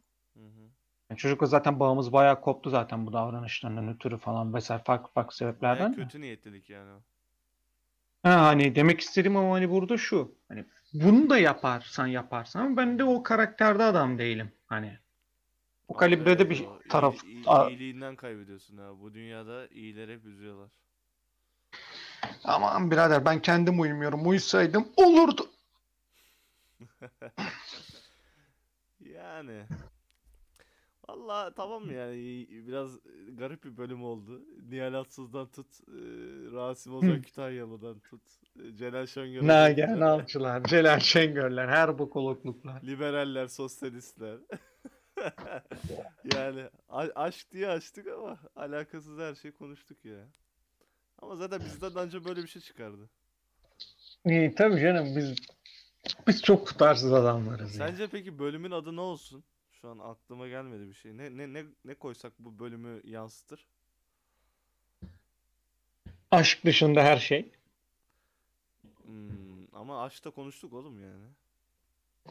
Yani 1.12 1.18
çocukla 1.20 1.46
zaten 1.46 1.80
bağımız 1.80 2.14
bayağı 2.14 2.42
koptu 2.42 2.70
zaten 2.70 3.08
bu 3.08 3.14
davranışlarından 3.14 3.90
ötürü 3.96 4.18
falan 4.18 4.54
vesaire 4.54 4.84
farklı 4.84 5.12
farklı 5.14 5.36
sebeplerden 5.36 5.92
de. 5.92 5.96
kötü 5.96 6.22
niyetlilik 6.22 6.70
yani 6.70 6.92
o. 6.92 7.02
Ha, 8.24 8.46
hani 8.46 8.76
demek 8.76 9.00
istediğim 9.00 9.38
ama 9.38 9.54
hani 9.56 9.70
burada 9.70 9.98
şu. 9.98 10.36
Hani 10.48 10.66
bunu 10.94 11.30
da 11.30 11.38
yaparsan 11.38 12.08
yaparsan 12.08 12.60
ama 12.66 12.78
ben 12.78 13.00
de 13.00 13.04
o 13.04 13.24
karakterde 13.24 13.84
adam 13.84 14.18
değilim. 14.18 14.52
Hani 14.68 14.98
o 15.88 15.94
kalibrede 15.98 16.50
bir 16.50 16.64
o 16.66 16.80
taraf. 16.90 17.24
iyi- 17.24 17.48
A- 17.48 17.70
iyiliğinden 17.70 18.16
kaybediyorsun 18.16 18.78
ha. 18.78 19.00
Bu 19.00 19.14
dünyada 19.14 19.68
iyileri 19.68 20.14
hep 20.14 20.26
üzüyorlar. 20.26 20.70
Aman 22.44 22.92
birader 22.92 23.26
ben 23.26 23.42
kendim 23.42 23.80
uyumuyorum. 23.80 24.28
Uysaydım 24.28 24.88
olurdu. 24.98 25.50
Yani. 29.14 29.64
Valla 31.12 31.54
tamam 31.54 31.92
yani 31.92 32.48
biraz 32.50 33.00
garip 33.38 33.64
bir 33.64 33.78
bölüm 33.78 34.04
oldu. 34.04 34.42
Nihal 34.70 34.94
Atsız'dan 34.94 35.48
tut, 35.48 35.68
e, 35.88 35.92
Rasim 36.52 36.96
Ozan 36.96 37.22
Kütahyalı'dan 37.22 38.00
tut, 38.00 38.22
e, 38.60 38.76
Celal 38.76 39.08
Nagihan 39.42 39.94
kadar, 39.94 40.08
Alçılar, 40.08 40.64
Celal 40.64 41.00
Şengörler, 41.00 41.68
her 41.68 42.00
bokolokluklar. 42.00 42.84
liberaller, 42.84 43.48
sosyalistler. 43.48 44.38
Yani 46.36 46.70
aşk 47.16 47.52
diye 47.52 47.68
açtık 47.68 48.08
ama 48.08 48.40
alakasız 48.56 49.20
her 49.20 49.36
şey 49.36 49.52
konuştuk 49.52 50.06
ya. 50.06 50.28
Ama 51.22 51.36
zaten 51.36 51.60
bizden 51.60 51.96
önce 51.96 52.26
böyle 52.26 52.44
bir 52.44 52.48
şey 52.48 52.62
çıkardı. 52.62 53.10
İyi 54.26 54.56
tabii 54.56 54.82
canım 54.82 55.16
biz 55.16 55.36
biz 56.28 56.42
çok 56.42 56.68
tutarsız 56.68 57.14
adamlarız. 57.14 57.72
Sence 57.72 58.08
peki 58.08 58.40
bölümün 58.40 58.72
adı 58.72 58.96
ne 58.96 59.02
olsun? 59.02 59.44
Şu 59.82 59.90
an 59.90 60.00
aklıma 60.00 60.48
gelmedi 60.48 60.90
bir 60.90 60.94
şey. 60.94 61.18
Ne 61.18 61.38
ne 61.38 61.54
ne 61.54 61.64
ne 61.86 61.96
koysak 61.96 62.34
bu 62.40 62.60
bölümü 62.60 63.02
yansıtır? 63.04 63.68
Aşk 66.32 66.66
dışında 66.66 67.04
her 67.04 67.18
şey. 67.18 67.52
Hmm, 69.04 69.76
ama 69.76 70.04
aşkta 70.04 70.30
konuştuk 70.30 70.74
oğlum 70.74 71.00
yani. 71.04 71.26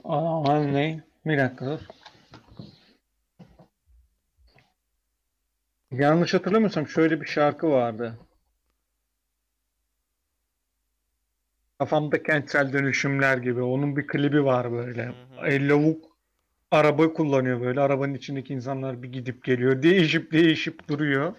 Aman 0.04 0.74
ne? 0.74 1.04
Bir 1.26 1.38
dakika 1.38 1.66
dur. 1.66 1.80
Yanlış 5.90 6.34
hatırlamıyorsam 6.34 6.88
şöyle 6.88 7.20
bir 7.20 7.26
şarkı 7.26 7.70
vardı. 7.70 8.18
Kafamda 11.78 12.22
kentsel 12.22 12.72
dönüşümler 12.72 13.38
gibi. 13.38 13.62
Onun 13.62 13.96
bir 13.96 14.06
klibi 14.06 14.44
var 14.44 14.72
böyle. 14.72 15.06
Hı 15.06 15.10
hı. 15.10 15.46
El 15.46 15.70
lavuk 15.70 16.09
araba 16.70 17.12
kullanıyor 17.12 17.60
böyle. 17.60 17.80
Arabanın 17.80 18.14
içindeki 18.14 18.54
insanlar 18.54 19.02
bir 19.02 19.12
gidip 19.12 19.44
geliyor. 19.44 19.82
Değişip 19.82 20.32
değişip 20.32 20.88
duruyor. 20.88 21.34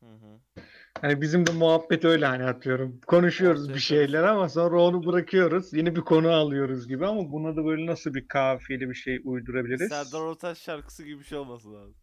Hı 0.00 0.06
hı. 0.06 0.62
Hani 1.00 1.20
bizim 1.20 1.46
de 1.46 1.52
muhabbet 1.52 2.04
öyle 2.04 2.26
hani 2.26 2.44
atıyorum. 2.44 3.00
Konuşuyoruz 3.06 3.68
bir 3.74 3.78
şeyler 3.78 4.22
ama 4.22 4.48
sonra 4.48 4.82
onu 4.82 5.06
bırakıyoruz. 5.06 5.72
Yeni 5.72 5.96
bir 5.96 6.00
konu 6.00 6.30
alıyoruz 6.30 6.88
gibi 6.88 7.06
ama 7.06 7.32
buna 7.32 7.56
da 7.56 7.64
böyle 7.64 7.86
nasıl 7.86 8.14
bir 8.14 8.28
kafiyeli 8.28 8.88
bir 8.88 8.94
şey 8.94 9.20
uydurabiliriz? 9.24 9.88
Serdar 9.88 10.20
Ortaç 10.20 10.58
şarkısı 10.58 11.04
gibi 11.04 11.18
bir 11.18 11.24
şey 11.24 11.38
olması 11.38 11.72
lazım. 11.72 11.94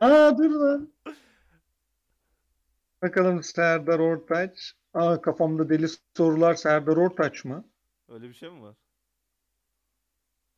Aa 0.00 0.32
dur 0.38 0.50
lan. 0.50 0.92
Bakalım 3.02 3.42
Serdar 3.42 3.98
Ortaç. 3.98 4.72
Aa 4.94 5.20
kafamda 5.20 5.68
deli 5.68 5.86
sorular 6.16 6.54
Serdar 6.54 6.96
Ortaç 6.96 7.44
mı? 7.44 7.64
Öyle 8.08 8.28
bir 8.28 8.34
şey 8.34 8.50
mi 8.50 8.62
var? 8.62 8.74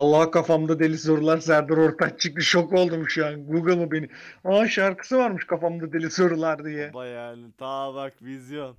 Allah 0.00 0.30
kafamda 0.30 0.78
deli 0.78 0.98
sorular 0.98 1.38
Serdar 1.38 1.76
Ortaç 1.76 2.20
çıktı. 2.20 2.42
Şok 2.42 2.72
oldum 2.72 3.08
şu 3.08 3.26
an. 3.26 3.46
Google 3.46 3.74
mı 3.76 3.90
beni? 3.90 4.08
Aa 4.44 4.68
şarkısı 4.68 5.18
varmış 5.18 5.46
kafamda 5.46 5.92
deli 5.92 6.10
sorular 6.10 6.64
diye. 6.64 6.92
Baba 6.94 7.06
yani 7.06 7.52
ta 7.58 7.94
bak 7.94 8.22
vizyon. 8.22 8.76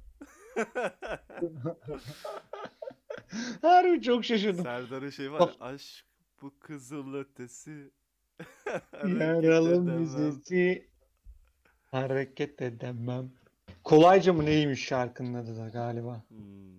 Harbi 3.62 4.02
çok 4.02 4.26
şaşırdım. 4.26 4.64
Serdar'ın 4.64 5.10
şey 5.10 5.32
var 5.32 5.40
ya, 5.40 5.50
aşk 5.60 6.06
bu 6.42 6.54
kızıl 6.60 7.14
ötesi. 7.14 7.92
Yaralı 9.20 9.82
müziği 9.82 10.88
hareket 11.92 12.62
edemem. 12.62 13.32
Kolayca 13.84 14.34
mı 14.34 14.46
neymiş 14.46 14.86
şarkının 14.86 15.34
adı 15.34 15.58
da 15.58 15.68
galiba. 15.68 16.22
Hmm. 16.28 16.77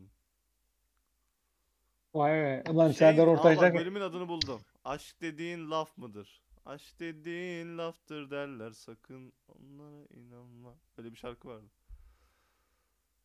Vay 2.18 2.32
be. 2.32 2.62
Ulan 2.70 2.86
Şey, 2.88 2.96
Serdar 2.96 3.26
aa 3.26 3.30
Ortaç'tan 3.30 3.74
bölümün 3.74 4.00
adını 4.00 4.28
buldum. 4.28 4.60
Aşk 4.84 5.20
dediğin 5.20 5.70
laf 5.70 5.98
mıdır? 5.98 6.42
Aşk 6.66 7.00
dediğin 7.00 7.78
laftır 7.78 8.30
derler 8.30 8.70
sakın 8.70 9.32
onlara 9.48 10.04
inanma. 10.10 10.74
Öyle 10.98 11.12
bir 11.12 11.16
şarkı 11.16 11.48
vardı. 11.48 11.66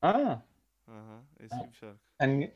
Ha, 0.01 0.43
Aha, 0.87 1.21
eski 1.39 1.67
bir 1.71 1.75
şarkı. 1.75 1.99
hani 2.19 2.53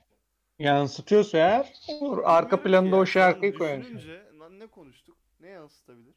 yansıtıyorsa 0.59 1.37
eğer 1.37 1.73
olur. 2.01 2.21
Arka 2.23 2.69
ya, 2.69 2.95
o 2.95 3.05
şarkıyı 3.05 3.55
koyar. 3.55 3.81
Düşününce 3.81 4.31
lan 4.39 4.59
ne 4.59 4.67
konuştuk? 4.67 5.17
Ne 5.39 5.47
yansıtabilir? 5.47 6.15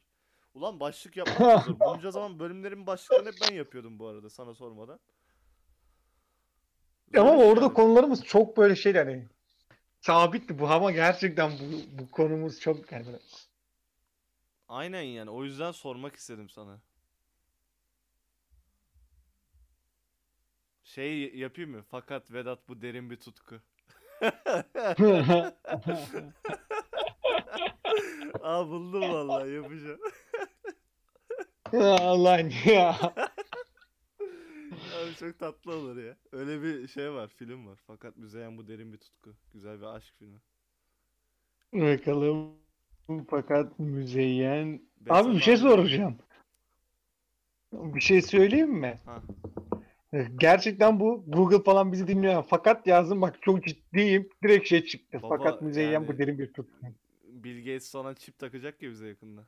Ulan 0.54 0.80
başlık 0.80 1.16
yapmak 1.16 1.64
zor. 1.64 1.80
Bunca 1.80 2.10
zaman 2.10 2.38
bölümlerin 2.38 2.86
başlıklarını 2.86 3.28
hep 3.28 3.38
ben 3.50 3.54
yapıyordum 3.54 3.98
bu 3.98 4.06
arada 4.06 4.30
sana 4.30 4.54
sormadan. 4.54 5.00
Zor 7.14 7.20
Ama 7.20 7.36
orada 7.44 7.64
yani. 7.64 7.74
konularımız 7.74 8.24
çok 8.24 8.56
böyle 8.56 8.76
şey 8.76 8.92
hani 8.92 9.28
sabitti 10.00 10.58
bu 10.58 10.68
ama 10.68 10.90
gerçekten 10.90 11.52
bu, 11.52 11.98
bu 11.98 12.10
konumuz 12.10 12.60
çok 12.60 12.92
yani 12.92 13.06
Aynen 14.68 15.02
yani 15.02 15.30
o 15.30 15.44
yüzden 15.44 15.72
sormak 15.72 16.16
istedim 16.16 16.50
sana. 16.50 16.80
Şey 20.84 21.34
yapayım 21.36 21.70
mı? 21.70 21.84
Fakat 21.90 22.32
Vedat 22.32 22.68
bu 22.68 22.82
derin 22.82 23.10
bir 23.10 23.16
tutku. 23.16 23.60
Aa 28.42 28.68
buldum 28.68 29.02
vallahi 29.02 29.52
yapacağım. 29.52 30.00
Allah 32.00 32.40
ya. 32.64 32.98
Abi 35.04 35.14
çok 35.18 35.38
tatlı 35.38 35.76
olur 35.76 36.02
ya. 36.04 36.16
Öyle 36.32 36.62
bir 36.62 36.88
şey 36.88 37.12
var, 37.12 37.28
film 37.28 37.66
var. 37.66 37.78
Fakat 37.86 38.16
Müzeyyen 38.16 38.58
bu 38.58 38.68
derin 38.68 38.92
bir 38.92 38.98
tutku. 38.98 39.30
Güzel 39.52 39.80
bir 39.80 39.86
aşk 39.86 40.14
filmi. 40.18 40.38
Bakalım 41.72 42.54
fakat 43.30 43.78
müzeyyen. 43.78 44.82
Ben 45.00 45.14
Abi 45.14 45.34
bir 45.34 45.40
şey 45.40 45.56
soracağım. 45.56 46.18
Bir 47.72 48.00
şey 48.00 48.22
söyleyeyim 48.22 48.70
mi? 48.70 49.00
Ha. 49.04 49.22
Gerçekten 50.36 51.00
bu 51.00 51.24
Google 51.26 51.62
falan 51.62 51.92
bizi 51.92 52.06
dinliyor. 52.06 52.44
Fakat 52.48 52.86
yazdım 52.86 53.22
bak 53.22 53.42
çok 53.42 53.64
ciddiyim. 53.64 54.28
Direkt 54.42 54.68
şey 54.68 54.84
çıktı. 54.84 55.22
Baba, 55.22 55.36
Fakat 55.36 55.62
müzeyyen 55.62 55.92
yani- 55.92 56.08
bu 56.08 56.18
derin 56.18 56.38
bir 56.38 56.52
tutku. 56.52 56.86
Bill 57.24 57.58
Gates 57.58 57.84
sana 57.84 58.14
çip 58.14 58.38
takacak 58.38 58.82
ya 58.82 58.90
bize 58.90 59.08
yakında. 59.08 59.46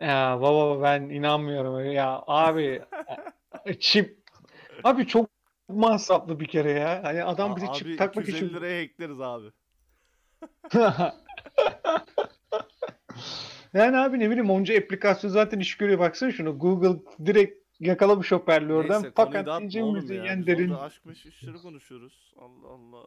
Ya 0.00 0.38
baba 0.40 0.82
ben 0.82 1.02
inanmıyorum 1.02 1.92
ya 1.92 2.24
abi 2.26 2.82
çip 3.80 4.18
abi 4.84 5.06
çok 5.06 5.30
masraflı 5.68 6.40
bir 6.40 6.46
kere 6.48 6.70
ya. 6.70 7.00
Hani 7.04 7.24
adam 7.24 7.56
bize 7.56 7.66
çip 7.72 7.98
takmak 7.98 8.28
250 8.28 8.44
için 8.46 8.56
liraya 8.56 8.82
hackleriz 8.82 9.20
abi. 9.20 9.46
Yani 13.74 13.96
abi 13.96 14.18
ne 14.20 14.30
bileyim 14.30 14.50
onca 14.50 14.78
aplikasyon 14.78 15.30
zaten 15.30 15.58
iş 15.60 15.76
görüyor. 15.76 15.98
Baksana 15.98 16.32
şunu 16.32 16.58
Google 16.58 17.02
direkt 17.26 17.64
yakalamış 17.80 18.32
hoparlörden. 18.32 19.02
Neyse 19.02 19.10
konuyu 19.14 19.32
Fakat 19.44 19.62
ince 19.62 19.82
oğlum 19.82 19.94
ya. 19.96 20.00
müzeyyen 20.02 20.40
Biz 20.40 20.46
derin. 20.46 20.70
aşk 20.74 21.04
meşk 21.04 21.26
işleri 21.26 21.58
konuşuyoruz. 21.58 22.34
Allah 22.38 22.68
Allah. 22.68 23.04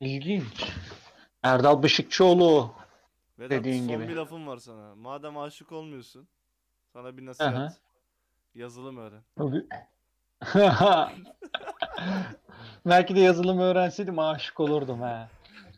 İlginç. 0.00 0.72
Erdal 1.42 1.82
Beşikçioğlu. 1.82 2.72
Vedat 3.38 3.50
Dediğin 3.50 3.86
son 3.88 3.88
gibi. 3.98 4.08
bir 4.08 4.16
lafım 4.16 4.46
var 4.46 4.56
sana. 4.56 4.94
Madem 4.94 5.38
aşık 5.38 5.72
olmuyorsun, 5.72 6.28
sana 6.92 7.16
bir 7.16 7.28
Aha. 7.38 7.74
Yazılım 8.54 8.96
öğren. 8.96 9.22
Belki 12.86 13.14
de 13.16 13.20
yazılım 13.20 13.58
öğrenseydim 13.58 14.18
aşık 14.18 14.60
olurdum 14.60 15.00
ha. 15.00 15.30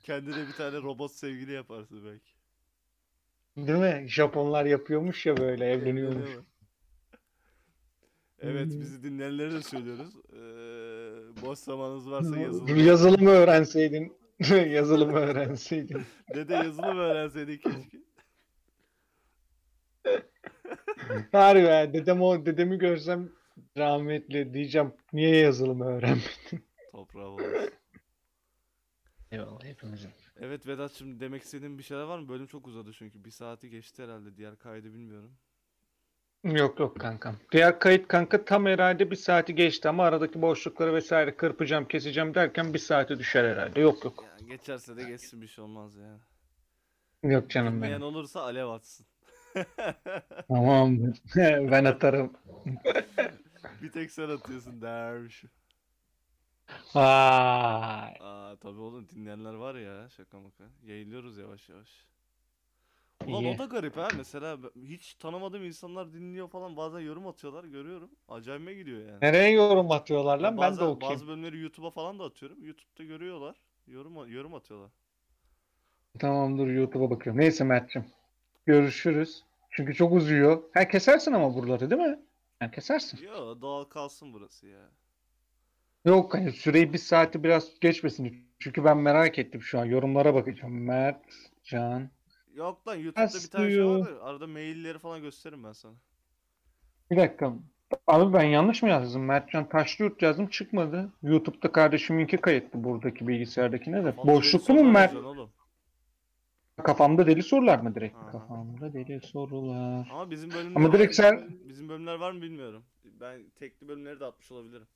Kendine 0.02 0.46
bir 0.48 0.52
tane 0.52 0.76
robot 0.76 1.12
sevgili 1.12 1.52
yaparsın 1.52 2.04
belki. 2.04 2.30
Değil 3.56 3.78
mi? 3.78 4.08
Japonlar 4.08 4.64
yapıyormuş 4.64 5.26
ya 5.26 5.36
böyle 5.36 5.64
evleniyormuş. 5.64 6.16
Evleniyor 6.16 6.40
mu? 6.40 6.46
Evet 8.40 8.66
bizi 8.66 9.02
dinleyenlere 9.02 9.52
de 9.52 9.62
söylüyoruz. 9.62 10.14
Ee, 10.32 10.36
boş 11.46 11.58
zamanınız 11.58 12.10
varsa 12.10 12.38
yazılım. 12.38 12.76
Yazılımı 12.76 13.30
öğrenseydin. 13.30 14.16
Yazılımı 14.68 15.16
öğrenseydin. 15.16 16.02
Dede 16.34 16.54
yazılım 16.54 16.98
öğrenseydin 16.98 17.58
keşke. 17.58 18.05
Harbi 21.32 21.60
ya 21.60 21.92
dedem 21.92 22.22
o 22.22 22.46
dedemi 22.46 22.78
görsem 22.78 23.28
rahmetli 23.76 24.54
diyeceğim 24.54 24.92
niye 25.12 25.36
yazılımı 25.36 25.84
öğren? 25.84 26.18
Toprağı 26.92 27.28
olsun. 27.28 27.46
Eyvallah 29.30 29.64
hepimizin. 29.64 30.10
Evet 30.40 30.66
Vedat 30.66 30.92
şimdi 30.92 31.20
demek 31.20 31.42
istediğin 31.42 31.78
bir 31.78 31.82
şeyler 31.82 32.02
var 32.02 32.18
mı? 32.18 32.28
Bölüm 32.28 32.46
çok 32.46 32.66
uzadı 32.66 32.92
çünkü. 32.92 33.24
Bir 33.24 33.30
saati 33.30 33.70
geçti 33.70 34.02
herhalde. 34.02 34.36
Diğer 34.36 34.56
kaydı 34.58 34.92
bilmiyorum. 34.92 35.32
Yok 36.44 36.80
yok 36.80 37.00
kankam. 37.00 37.36
Diğer 37.52 37.78
kayıt 37.78 38.08
kanka 38.08 38.44
tam 38.44 38.66
herhalde 38.66 39.10
bir 39.10 39.16
saati 39.16 39.54
geçti 39.54 39.88
ama 39.88 40.04
aradaki 40.04 40.42
boşlukları 40.42 40.94
vesaire 40.94 41.36
kırpacağım 41.36 41.88
keseceğim 41.88 42.34
derken 42.34 42.74
bir 42.74 42.78
saate 42.78 43.18
düşer 43.18 43.44
herhalde. 43.44 43.80
Yok 43.80 44.04
yok. 44.04 44.24
Ya 44.40 44.46
geçerse 44.56 44.96
de 44.96 45.02
geçsin 45.04 45.42
bir 45.42 45.46
şey 45.46 45.64
olmaz 45.64 45.96
yani. 45.96 46.18
Yok 47.34 47.50
canım 47.50 47.74
Bilmeyen 47.74 47.92
benim. 48.00 48.06
olursa 48.06 48.42
alev 48.42 48.66
atsın. 48.68 49.06
Tamamdır. 50.48 51.22
ben 51.70 51.84
atarım. 51.84 52.32
Bir 53.82 53.92
tek 53.92 54.10
sen 54.10 54.28
atıyorsun 54.28 54.82
derviş. 54.82 55.44
Vay. 56.94 58.14
Aa 58.20 58.56
tabii 58.60 58.80
oğlum 58.80 59.08
dinleyenler 59.08 59.54
var 59.54 59.74
ya 59.74 60.08
şaka 60.08 60.40
maka. 60.40 60.64
Yayılıyoruz 60.82 61.38
yavaş 61.38 61.68
yavaş. 61.68 62.06
Ulan 63.26 63.44
İyi. 63.44 63.54
o 63.54 63.58
da 63.58 63.64
garip 63.64 63.96
ha 63.96 64.12
mesela 64.12 64.58
hiç 64.82 65.14
tanımadığım 65.14 65.64
insanlar 65.64 66.12
dinliyor 66.12 66.48
falan 66.48 66.76
bazen 66.76 67.00
yorum 67.00 67.26
atıyorlar 67.26 67.64
görüyorum. 67.64 68.10
Acayime 68.28 68.74
gidiyor 68.74 69.08
yani. 69.08 69.22
Nereye 69.22 69.50
yorum 69.50 69.90
atıyorlar 69.90 70.38
Ya 70.38 70.44
lan? 70.44 70.60
Ben 70.60 70.80
de 70.80 70.84
bazen 70.84 70.84
okuyayım. 70.84 71.00
bazı 71.00 71.26
bölümleri 71.28 71.58
YouTube'a 71.60 71.90
falan 71.90 72.18
da 72.18 72.24
atıyorum. 72.24 72.64
YouTube'da 72.64 73.04
görüyorlar. 73.04 73.56
Yorum 73.86 74.28
yorum 74.32 74.54
atıyorlar. 74.54 74.90
Tamamdır 76.18 76.66
YouTube'a 76.66 77.10
bakıyorum. 77.10 77.40
Neyse 77.40 77.64
Mert'cim. 77.64 78.04
Görüşürüz. 78.66 79.45
Çünkü 79.76 79.94
çok 79.94 80.12
uzuyor. 80.12 80.62
Ha 80.74 80.88
kesersin 80.88 81.32
ama 81.32 81.54
buraları 81.54 81.90
değil 81.90 82.02
mi? 82.02 82.18
Ha 82.60 82.70
kesersin. 82.70 83.18
Yo 83.22 83.60
doğal 83.60 83.84
kalsın 83.84 84.32
burası 84.32 84.66
ya. 84.66 84.90
Yok 86.04 86.34
hani 86.34 86.52
süreyi 86.52 86.92
bir 86.92 86.98
saati 86.98 87.44
biraz 87.44 87.80
geçmesin. 87.80 88.48
Çünkü 88.58 88.84
ben 88.84 88.96
merak 88.98 89.38
ettim 89.38 89.62
şu 89.62 89.78
an. 89.78 89.84
Yorumlara 89.84 90.34
bakacağım. 90.34 90.84
Mert, 90.84 91.24
Can. 91.64 92.10
Yok 92.54 92.88
lan 92.88 92.94
YouTube'da 92.94 93.38
bir 93.44 93.50
tane 93.50 93.70
şey 93.70 93.84
var 93.84 94.06
da 94.06 94.22
arada 94.22 94.46
mailleri 94.46 94.98
falan 94.98 95.22
gösteririm 95.22 95.64
ben 95.64 95.72
sana. 95.72 95.94
Bir 97.10 97.16
dakika. 97.16 97.52
Abi 98.06 98.32
ben 98.32 98.42
yanlış 98.44 98.82
mı 98.82 98.88
yazdım? 98.88 99.24
Mertcan 99.24 99.68
Taşlıyurt 99.68 100.22
yazdım 100.22 100.46
çıkmadı. 100.46 101.12
YouTube'da 101.22 101.72
kardeşiminki 101.72 102.36
kayıtlı 102.36 102.84
buradaki 102.84 103.28
bilgisayardakine 103.28 104.04
de. 104.04 104.16
Boşluklu 104.16 104.74
mu 104.74 104.84
Mert? 104.84 105.16
oğlum. 105.16 105.50
Kafamda 106.86 107.26
deli 107.26 107.42
sorular 107.42 107.78
mı 107.78 107.94
direkt? 107.94 108.16
Aha. 108.16 108.30
Kafamda 108.32 108.92
deli 108.92 109.20
sorular. 109.20 110.08
Ama 110.12 110.30
bizim 110.30 110.50
bölümler 110.50 110.76
Ama 110.80 110.92
direkt 110.92 111.14
sen- 111.14 111.58
bizim 111.68 111.88
bölümler 111.88 112.14
var 112.14 112.32
mı 112.32 112.42
bilmiyorum. 112.42 112.84
Ben 113.04 113.50
tekli 113.50 113.88
bölümleri 113.88 114.20
de 114.20 114.24
atmış 114.24 114.52
olabilirim. 114.52 114.86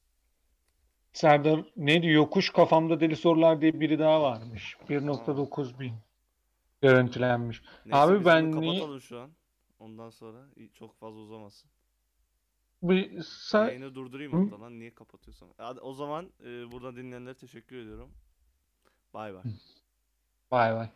Serdar 1.12 1.64
neydi? 1.76 2.06
Yokuş 2.06 2.50
kafamda 2.50 3.00
deli 3.00 3.16
sorular 3.16 3.60
diye 3.60 3.80
biri 3.80 3.98
daha 3.98 4.22
varmış. 4.22 4.76
1.9 4.88 5.80
bin 5.80 5.92
görüntülenmiş. 6.82 7.62
Neyse 7.86 7.98
Abi 7.98 8.18
biz 8.18 8.26
ben 8.26 8.52
bunu 8.52 8.60
niye- 8.60 8.72
kapatalım 8.72 9.00
şu 9.00 9.20
an. 9.20 9.30
Ondan 9.78 10.10
sonra 10.10 10.38
çok 10.74 10.94
fazla 10.98 11.18
uzamasın. 11.20 11.70
Bir 12.82 13.10
sa- 13.18 13.66
Yayını 13.66 13.94
durdurayım 13.94 14.32
Hı? 14.32 14.36
hatta 14.50 14.60
lan 14.60 14.78
niye 14.78 14.94
kapatıyorsam. 14.94 15.48
Hadi 15.56 15.80
o 15.80 15.92
zaman 15.92 16.30
e, 16.44 16.72
burada 16.72 16.96
dinleyenlere 16.96 17.34
teşekkür 17.34 17.76
ediyorum. 17.76 18.10
Bay 19.14 19.34
bay. 19.34 19.42
Vay 20.52 20.74
vay. 20.74 20.88